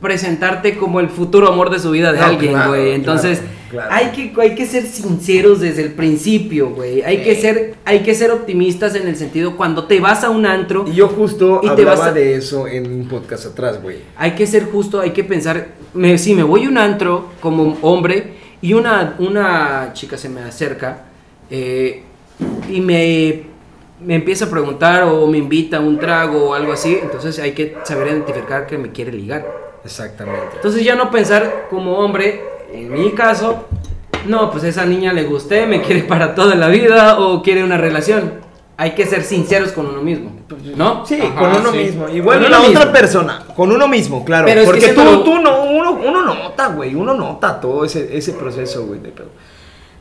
presentarte 0.00 0.76
como 0.76 1.00
el 1.00 1.08
futuro 1.08 1.48
amor 1.48 1.70
de 1.70 1.78
su 1.80 1.90
vida 1.90 2.12
de 2.12 2.20
No, 2.20 2.26
alguien, 2.26 2.52
claro, 2.52 2.70
güey. 2.70 2.92
Entonces, 2.92 3.38
claro, 3.40 3.54
claro. 3.70 3.90
Hay, 3.92 4.06
que, 4.08 4.32
hay 4.40 4.54
que 4.54 4.66
ser 4.66 4.84
sinceros 4.86 5.60
desde 5.60 5.82
el 5.82 5.92
principio, 5.92 6.70
güey. 6.70 7.02
Hay, 7.02 7.22
que 7.22 7.34
ser, 7.36 7.74
hay 7.84 8.00
que 8.00 8.14
ser 8.14 8.30
optimistas 8.30 8.94
en 8.94 9.06
el 9.08 9.16
sentido 9.16 9.56
cuando 9.56 9.84
te 9.86 10.00
vas 10.00 10.24
a 10.24 10.30
un 10.30 10.46
antro, 10.46 10.84
Y 10.88 10.94
yo 10.94 11.08
justo 11.08 11.60
Y 11.62 11.66
te 11.66 11.72
hablaba 11.72 11.96
vas 11.98 12.06
a- 12.08 12.12
de 12.12 12.34
eso 12.34 12.66
en 12.66 12.90
un 12.92 13.08
podcast 13.08 13.46
atrás, 13.46 13.82
güey. 13.82 13.98
hay 14.16 14.32
que 14.32 14.46
ser 14.46 14.64
justo, 14.64 15.00
hay 15.00 15.10
que 15.12 15.24
pensar, 15.24 15.68
me, 15.94 16.18
si 16.18 16.34
me 16.34 16.42
voy 16.42 16.64
a 16.64 16.68
un 16.68 16.78
antro 16.78 17.28
como 17.40 17.76
hombre 17.82 18.34
y 18.60 18.72
una, 18.74 19.14
una 19.18 19.90
chica 19.92 20.16
se 20.16 20.28
me 20.28 20.40
acerca 20.42 21.04
eh, 21.50 22.02
y 22.68 22.80
me, 22.80 23.42
me 24.04 24.14
empieza 24.16 24.44
a 24.46 24.50
preguntar 24.50 25.04
o 25.04 25.26
me 25.26 25.38
invita 25.38 25.78
a 25.78 25.80
un 25.80 25.98
trago 25.98 26.50
o 26.50 26.54
algo 26.54 26.72
así, 26.72 26.98
entonces 27.00 27.38
hay 27.38 27.52
que 27.52 27.76
saber 27.84 28.08
identificar 28.08 28.66
que 28.66 28.78
me 28.78 28.90
quiere 28.92 29.12
ligar. 29.12 29.46
Exactamente. 29.84 30.56
Entonces 30.56 30.84
ya 30.84 30.94
no 30.96 31.10
pensar 31.10 31.66
como 31.70 31.98
hombre, 31.98 32.42
en 32.72 32.92
mi 32.92 33.12
caso, 33.12 33.64
no, 34.26 34.50
pues 34.50 34.64
esa 34.64 34.84
niña 34.86 35.12
le 35.12 35.24
gusté, 35.24 35.66
me 35.66 35.82
quiere 35.82 36.02
para 36.04 36.34
toda 36.34 36.54
la 36.54 36.68
vida 36.68 37.18
o 37.20 37.42
quiere 37.42 37.64
una 37.64 37.76
relación. 37.78 38.46
Hay 38.80 38.92
que 38.92 39.06
ser 39.06 39.24
sinceros 39.24 39.72
con 39.72 39.86
uno 39.86 40.02
mismo, 40.02 40.30
¿no? 40.76 41.04
Sí, 41.04 41.18
Ajá, 41.20 41.34
con 41.34 41.50
uno 41.56 41.72
sí. 41.72 41.78
mismo. 41.78 42.08
Igual 42.08 42.40
Con 42.42 42.50
la 42.50 42.58
uno 42.60 42.68
otra 42.68 42.80
mismo. 42.80 42.92
persona, 42.92 43.42
con 43.56 43.72
uno 43.72 43.88
mismo, 43.88 44.24
claro. 44.24 44.46
Pero 44.46 44.64
porque 44.64 44.80
tú, 44.92 45.00
siendo- 45.02 45.22
tú 45.24 45.38
no, 45.40 45.62
uno, 45.64 45.92
uno 45.94 46.22
nota, 46.22 46.68
güey. 46.68 46.94
Uno 46.94 47.12
nota 47.14 47.60
todo 47.60 47.84
ese, 47.84 48.16
ese 48.16 48.34
proceso, 48.34 48.86
güey. 48.86 49.00
de 49.00 49.08
pedo. 49.08 49.30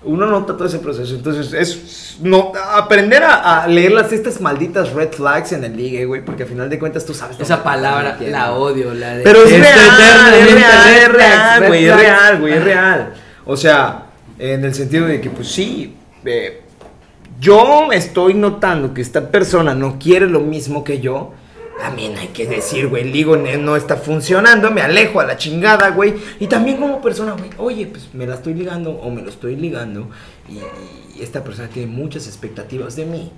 Uno 0.08 0.26
nota 0.26 0.54
todo 0.54 0.68
ese 0.68 0.80
proceso. 0.80 1.16
Entonces, 1.16 1.54
es 1.54 2.18
no, 2.22 2.52
aprender 2.74 3.24
a, 3.24 3.64
a 3.64 3.68
leer 3.68 3.92
las, 3.92 4.12
estas 4.12 4.42
malditas 4.42 4.94
red 4.94 5.12
flags 5.12 5.52
en 5.52 5.64
el 5.64 5.76
ligue, 5.76 6.06
güey. 6.06 6.24
Porque 6.24 6.44
al 6.44 6.50
final 6.50 6.70
de 6.70 6.80
cuentas 6.80 7.06
tú 7.06 7.14
sabes. 7.14 7.40
Esa 7.40 7.64
palabra 7.64 8.18
la 8.22 8.54
odio, 8.54 8.94
la 8.94 9.18
de 9.18 9.24
Pero 9.24 9.44
es 9.44 9.52
Este, 9.52 9.62
real, 9.62 10.34
es 10.34 10.54
real, 10.54 10.94
es 10.96 11.12
real, 11.12 11.68
güey, 11.68 11.86
es 11.86 11.96
real, 11.96 12.40
güey, 12.40 12.54
es 12.54 12.64
real. 12.64 13.14
O 13.46 13.56
sea, 13.56 14.06
en 14.40 14.66
el 14.66 14.74
sentido 14.74 15.06
de 15.08 15.22
que, 15.22 15.30
pues 15.30 15.48
sí, 15.48 15.96
eh, 16.26 16.62
yo 17.40 17.92
estoy 17.92 18.34
notando 18.34 18.94
que 18.94 19.02
esta 19.02 19.30
persona 19.30 19.74
no 19.74 19.98
quiere 20.00 20.28
lo 20.28 20.40
mismo 20.40 20.84
que 20.84 21.00
yo. 21.00 21.34
También 21.80 22.18
hay 22.18 22.28
que 22.30 22.46
decir, 22.48 22.88
güey, 22.88 23.12
digo, 23.12 23.38
ne- 23.38 23.58
no 23.58 23.76
está 23.76 23.98
funcionando, 23.98 24.72
me 24.72 24.82
alejo 24.82 25.20
a 25.20 25.26
la 25.26 25.38
chingada, 25.38 25.90
güey. 25.92 26.14
Y 26.40 26.48
también 26.48 26.78
como 26.78 27.02
persona, 27.02 27.34
güey, 27.34 27.50
oye, 27.58 27.86
pues 27.88 28.10
me 28.14 28.26
la 28.26 28.36
estoy 28.36 28.54
ligando 28.56 28.92
o 28.92 29.10
me 29.12 29.22
lo 29.22 29.30
estoy 29.30 29.56
ligando. 29.56 30.10
Y, 30.50 31.20
y 31.20 31.24
esta 31.24 31.44
persona 31.44 31.68
tiene 31.68 31.92
muchas 31.92 32.26
expectativas 32.28 32.96
de 32.96 33.06
mí. 33.06 33.32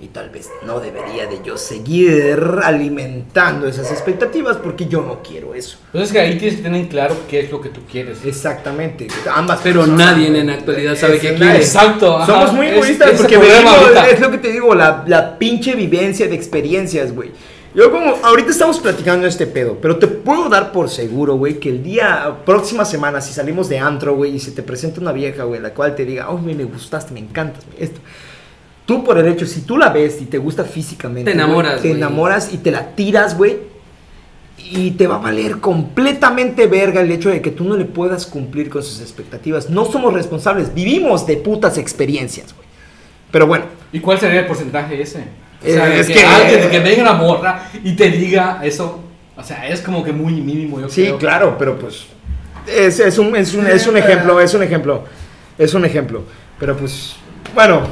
Y 0.00 0.06
tal 0.08 0.30
vez 0.30 0.48
no 0.64 0.78
debería 0.78 1.26
de 1.26 1.40
yo 1.44 1.56
seguir 1.58 2.38
alimentando 2.62 3.66
esas 3.66 3.90
expectativas 3.90 4.56
porque 4.58 4.86
yo 4.86 5.02
no 5.02 5.22
quiero 5.24 5.54
eso. 5.54 5.78
Entonces 5.86 6.12
que 6.12 6.20
ahí 6.20 6.38
tienes 6.38 6.58
que 6.58 6.62
tener 6.62 6.82
en 6.82 6.86
claro 6.86 7.16
qué 7.28 7.40
es 7.40 7.50
lo 7.50 7.60
que 7.60 7.70
tú 7.70 7.80
quieres. 7.90 8.18
Exactamente. 8.24 9.08
Ambas 9.34 9.58
Pero 9.60 9.80
personas, 9.80 10.06
nadie 10.16 10.28
en 10.28 10.46
la 10.46 10.52
actualidad 10.54 10.94
sabe 10.94 11.16
Es- 11.16 11.20
qué 11.20 11.28
es- 11.30 11.36
quiere. 11.36 11.56
Exacto. 11.56 12.16
ajá. 12.16 12.26
Somos 12.26 12.52
muy 12.52 12.66
Es- 12.66 12.72
egoístas 12.74 13.08
ese 13.08 13.16
porque 13.18 13.34
ahorita. 13.36 14.08
es 14.08 14.20
lo 14.20 14.30
que 14.30 14.38
te 14.38 14.52
digo, 14.52 14.72
la, 14.74 15.02
la 15.08 15.36
pinche 15.36 15.74
vivencia 15.74 16.28
de 16.28 16.34
experiencias, 16.36 17.12
güey. 17.12 17.30
Yo 17.74 17.90
como, 17.92 18.16
ahorita 18.22 18.50
estamos 18.50 18.80
platicando 18.80 19.26
este 19.26 19.46
pedo, 19.46 19.78
pero 19.80 19.98
te 19.98 20.06
puedo 20.06 20.48
dar 20.48 20.72
por 20.72 20.88
seguro, 20.88 21.36
güey, 21.36 21.60
que 21.60 21.68
el 21.68 21.82
día, 21.82 22.38
próxima 22.44 22.84
semana, 22.84 23.20
si 23.20 23.32
salimos 23.32 23.68
de 23.68 23.78
antro, 23.78 24.16
güey, 24.16 24.34
y 24.34 24.38
se 24.40 24.50
te 24.52 24.62
presenta 24.62 25.00
una 25.00 25.12
vieja, 25.12 25.44
güey, 25.44 25.60
la 25.60 25.74
cual 25.74 25.94
te 25.94 26.04
diga, 26.04 26.30
oh, 26.30 26.38
güey, 26.38 26.54
me 26.54 26.64
gustaste, 26.64 27.12
me 27.12 27.20
encantas, 27.20 27.64
güey, 27.66 27.84
esto. 27.84 28.00
Tú 28.86 29.04
por 29.04 29.18
el 29.18 29.26
hecho, 29.28 29.46
si 29.46 29.60
tú 29.60 29.76
la 29.76 29.90
ves 29.90 30.20
y 30.22 30.24
te 30.24 30.38
gusta 30.38 30.64
físicamente, 30.64 31.30
Te 31.30 31.36
enamoras, 31.36 31.80
güey, 31.82 31.92
te 31.92 31.98
enamoras 31.98 32.52
y 32.54 32.56
te 32.58 32.70
la 32.70 32.94
tiras, 32.94 33.36
güey. 33.36 33.58
y 34.70 34.90
te 34.92 35.06
va 35.06 35.16
a 35.16 35.18
valer 35.18 35.60
completamente 35.60 36.66
verga 36.66 37.00
el 37.00 37.10
hecho 37.12 37.28
de 37.30 37.40
que 37.40 37.50
tú 37.50 37.64
no 37.64 37.76
le 37.76 37.84
puedas 37.84 38.26
cumplir 38.26 38.68
con 38.70 38.82
sus 38.82 39.00
expectativas. 39.00 39.70
No 39.70 39.84
somos 39.84 40.12
responsables, 40.12 40.74
vivimos 40.74 41.26
de 41.26 41.36
putas 41.36 41.78
experiencias, 41.78 42.54
güey. 42.54 42.66
Pero 43.30 43.46
bueno. 43.46 43.66
¿Y 43.92 44.00
cuál 44.00 44.18
sería 44.18 44.40
el 44.40 44.46
porcentaje 44.46 45.00
ese? 45.00 45.24
O 45.62 45.66
Eh, 45.66 45.72
sea, 45.72 45.94
es 45.96 46.06
que, 46.06 46.12
que- 46.14 46.24
alguien 46.24 46.60
de 46.62 46.68
que 46.70 46.80
venga 46.80 47.02
una 47.02 47.14
morra 47.14 47.68
y 47.82 47.92
te 47.96 48.10
diga 48.10 48.60
eso, 48.62 49.00
o 49.36 49.42
sea, 49.42 49.66
es 49.68 49.80
como 49.80 50.04
que 50.04 50.12
muy 50.12 50.34
mínimo, 50.34 50.80
yo 50.80 50.88
Sí, 50.88 51.02
creo. 51.02 51.18
claro, 51.18 51.56
pero 51.58 51.78
pues 51.78 52.06
es, 52.66 53.00
es 53.00 53.18
un, 53.18 53.34
es, 53.36 53.54
un, 53.54 53.66
es 53.66 53.86
un 53.86 53.96
ejemplo, 53.96 54.40
es 54.40 54.54
un 54.54 54.62
ejemplo, 54.62 55.04
es 55.58 55.74
un 55.74 55.84
ejemplo. 55.84 56.24
Pero 56.60 56.76
pues, 56.76 57.14
bueno. 57.54 57.82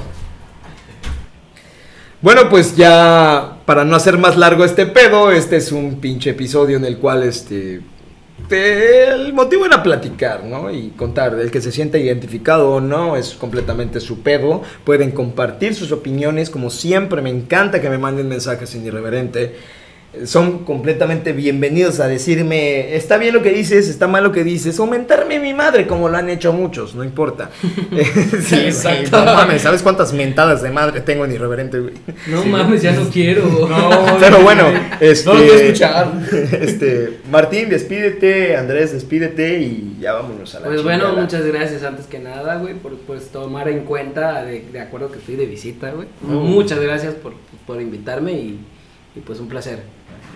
Bueno, 2.21 2.49
pues 2.49 2.77
ya 2.77 3.59
para 3.67 3.85
no 3.85 3.95
hacer 3.95 4.19
más 4.19 4.37
largo 4.37 4.65
este 4.65 4.87
pedo, 4.87 5.31
este 5.31 5.57
es 5.57 5.71
un 5.71 6.01
pinche 6.01 6.31
episodio 6.31 6.77
en 6.77 6.85
el 6.85 6.99
cual 6.99 7.23
este 7.23 7.81
te- 7.81 7.96
el 8.51 9.33
motivo 9.33 9.67
era 9.67 9.83
platicar, 9.83 10.45
¿no? 10.45 10.71
Y 10.71 10.91
contar, 10.91 11.35
el 11.35 11.51
que 11.51 11.61
se 11.61 11.73
sienta 11.73 11.99
identificado 11.99 12.71
o 12.71 12.81
no 12.81 13.17
es 13.17 13.35
completamente 13.35 14.01
su 14.01 14.23
pedo. 14.23 14.63
Pueden 14.85 15.11
compartir 15.11 15.75
sus 15.75 15.91
opiniones, 15.93 16.51
como 16.51 16.71
siempre, 16.71 17.23
me 17.23 17.31
encanta 17.31 17.81
que 17.81 17.91
me 17.91 17.99
manden 17.99 18.29
mensajes 18.29 18.71
sin 18.71 18.87
irreverente. 18.87 19.57
Son 20.25 20.65
completamente 20.65 21.33
bienvenidos 21.33 22.01
a 22.01 22.09
decirme, 22.09 22.95
está 22.97 23.19
bien 23.19 23.35
lo 23.35 23.43
que 23.43 23.51
dices, 23.51 23.89
está 23.89 24.07
mal 24.07 24.25
lo 24.25 24.33
que 24.33 24.45
dices, 24.45 24.79
o 24.81 24.87
mentarme 24.87 25.39
mi 25.39 25.53
madre, 25.53 25.87
como 25.87 26.09
lo 26.09 26.17
han 26.17 26.29
hecho 26.31 26.53
muchos, 26.53 26.95
no 26.95 27.05
importa. 27.05 27.51
sí, 28.43 28.55
Exacto. 28.57 29.25
no 29.25 29.35
mames, 29.35 29.63
¿sabes 29.63 29.83
cuántas 29.83 30.13
mentadas 30.13 30.63
de 30.63 30.71
madre 30.71 31.01
tengo 31.03 31.25
en 31.25 31.33
irreverente, 31.33 31.79
güey? 31.81 31.95
No 32.29 32.45
mames, 32.45 32.83
ya 32.83 32.93
no 32.93 33.09
quiero. 33.11 33.45
No, 33.69 34.17
Pero 34.19 34.41
bueno, 34.43 34.65
este, 35.01 35.27
No 35.29 35.35
lo 35.35 35.41
quiero 35.41 35.59
escuchar. 35.59 36.13
este, 36.61 37.19
Martín, 37.31 37.69
despídete, 37.69 38.57
Andrés, 38.57 38.93
despídete 38.93 39.59
y 39.61 39.97
ya 40.01 40.15
vámonos 40.15 40.55
a 40.55 40.61
la 40.61 40.67
Pues 40.67 40.83
bueno, 40.83 41.05
chingada. 41.05 41.23
muchas 41.23 41.45
gracias 41.47 41.83
antes 41.83 42.07
que 42.07 42.19
nada, 42.19 42.57
güey, 42.57 42.75
por 42.75 42.97
pues, 42.99 43.29
tomar 43.29 43.69
en 43.69 43.81
cuenta, 43.85 44.45
de, 44.45 44.65
de 44.73 44.81
acuerdo 44.81 45.11
que 45.11 45.19
estoy 45.19 45.37
de 45.37 45.47
visita, 45.47 45.91
güey. 45.91 46.09
Mm. 46.23 46.33
Muchas 46.35 46.81
gracias 46.81 47.15
por, 47.15 47.35
por 47.67 47.81
invitarme 47.83 48.33
y, 48.33 48.61
y 49.15 49.21
pues 49.21 49.41
un 49.41 49.49
placer. 49.49 49.81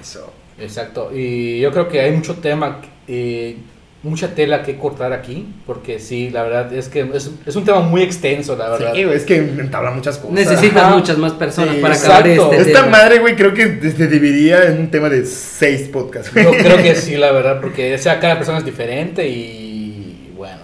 Eso. 0.00 0.32
Exacto, 0.58 1.10
y 1.14 1.60
yo 1.60 1.70
creo 1.72 1.88
que 1.88 2.00
hay 2.00 2.12
mucho 2.12 2.34
tema, 2.34 2.80
eh, 3.08 3.56
mucha 4.02 4.34
tela 4.34 4.62
que 4.62 4.76
cortar 4.76 5.12
aquí, 5.14 5.46
porque 5.66 5.98
sí, 5.98 6.28
la 6.30 6.42
verdad 6.42 6.72
es 6.74 6.88
que 6.88 7.00
es, 7.14 7.30
es 7.46 7.56
un 7.56 7.64
tema 7.64 7.80
muy 7.80 8.02
extenso, 8.02 8.56
la 8.56 8.68
verdad. 8.68 8.92
Sí, 8.94 9.00
es 9.02 9.24
que 9.24 9.36
entabla 9.36 9.90
muchas 9.90 10.18
cosas. 10.18 10.32
Necesitas 10.32 10.84
Ajá. 10.84 10.96
muchas 10.96 11.16
más 11.16 11.32
personas 11.32 11.76
Sí, 11.76 11.80
para 11.80 11.94
acabar 11.94 12.26
exacto. 12.26 12.52
este 12.52 12.70
Esta 12.72 12.84
tema. 12.84 12.98
madre, 12.98 13.18
güey, 13.20 13.36
creo 13.36 13.54
que 13.54 13.80
se 13.90 14.06
dividiría 14.06 14.64
en 14.64 14.80
un 14.80 14.90
tema 14.90 15.08
de 15.08 15.24
seis 15.24 15.88
podcasts. 15.88 16.30
Yo 16.34 16.50
creo 16.50 16.76
que 16.76 16.94
sí, 16.94 17.16
la 17.16 17.32
verdad, 17.32 17.60
porque 17.60 17.94
o 17.94 17.98
sea, 17.98 18.20
cada 18.20 18.36
persona 18.36 18.58
es 18.58 18.64
diferente 18.66 19.26
y 19.28 20.32
bueno, 20.36 20.62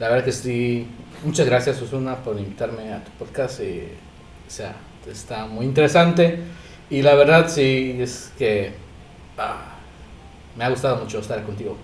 la 0.00 0.08
verdad 0.08 0.24
que 0.24 0.32
sí. 0.32 0.86
Muchas 1.24 1.46
gracias, 1.46 1.76
Susuna, 1.76 2.16
por 2.16 2.36
invitarme 2.36 2.92
a 2.92 3.04
tu 3.04 3.10
podcast. 3.12 3.60
eh, 3.60 3.86
o 4.48 4.50
sea, 4.50 4.74
está 5.10 5.46
muy 5.46 5.64
interesante 5.66 6.38
y 6.92 7.00
la 7.00 7.14
verdad 7.14 7.48
sí 7.48 7.96
es 7.98 8.30
que 8.38 8.70
ah, 9.38 9.78
me 10.56 10.64
ha 10.64 10.68
gustado 10.68 10.98
mucho 10.98 11.20
estar 11.20 11.42
contigo. 11.42 11.78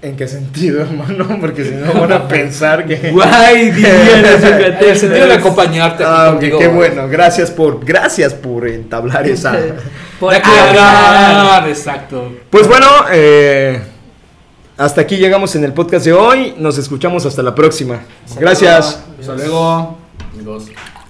¿En 0.00 0.16
qué 0.16 0.26
sentido, 0.26 0.80
hermano? 0.84 1.38
Porque 1.38 1.64
si 1.66 1.72
no 1.72 1.92
van 1.92 2.12
a 2.12 2.26
pensar 2.26 2.86
que... 2.86 2.96
Guay, 3.12 3.68
en 3.68 3.84
el 4.80 4.96
sentido 4.96 5.26
de 5.26 5.34
acompañarte 5.34 6.02
Ah, 6.06 6.38
qué 6.40 6.66
bueno. 6.68 7.08
Gracias 7.08 7.50
por, 7.50 7.84
gracias 7.84 8.32
por 8.32 8.66
entablar 8.66 9.28
esa. 9.28 9.54
Por 10.18 10.34
aclarar, 10.34 11.68
exacto. 11.68 12.32
Pues 12.48 12.66
bueno, 12.66 12.86
eh, 13.12 13.82
hasta 14.78 15.02
aquí 15.02 15.18
llegamos 15.18 15.54
en 15.56 15.64
el 15.64 15.74
podcast 15.74 16.06
de 16.06 16.14
hoy. 16.14 16.54
Nos 16.56 16.78
escuchamos 16.78 17.26
hasta 17.26 17.42
la 17.42 17.54
próxima. 17.54 18.00
Gracias. 18.40 18.98
Hasta 19.20 19.34
luego, 19.34 19.98
amigos. 20.32 20.70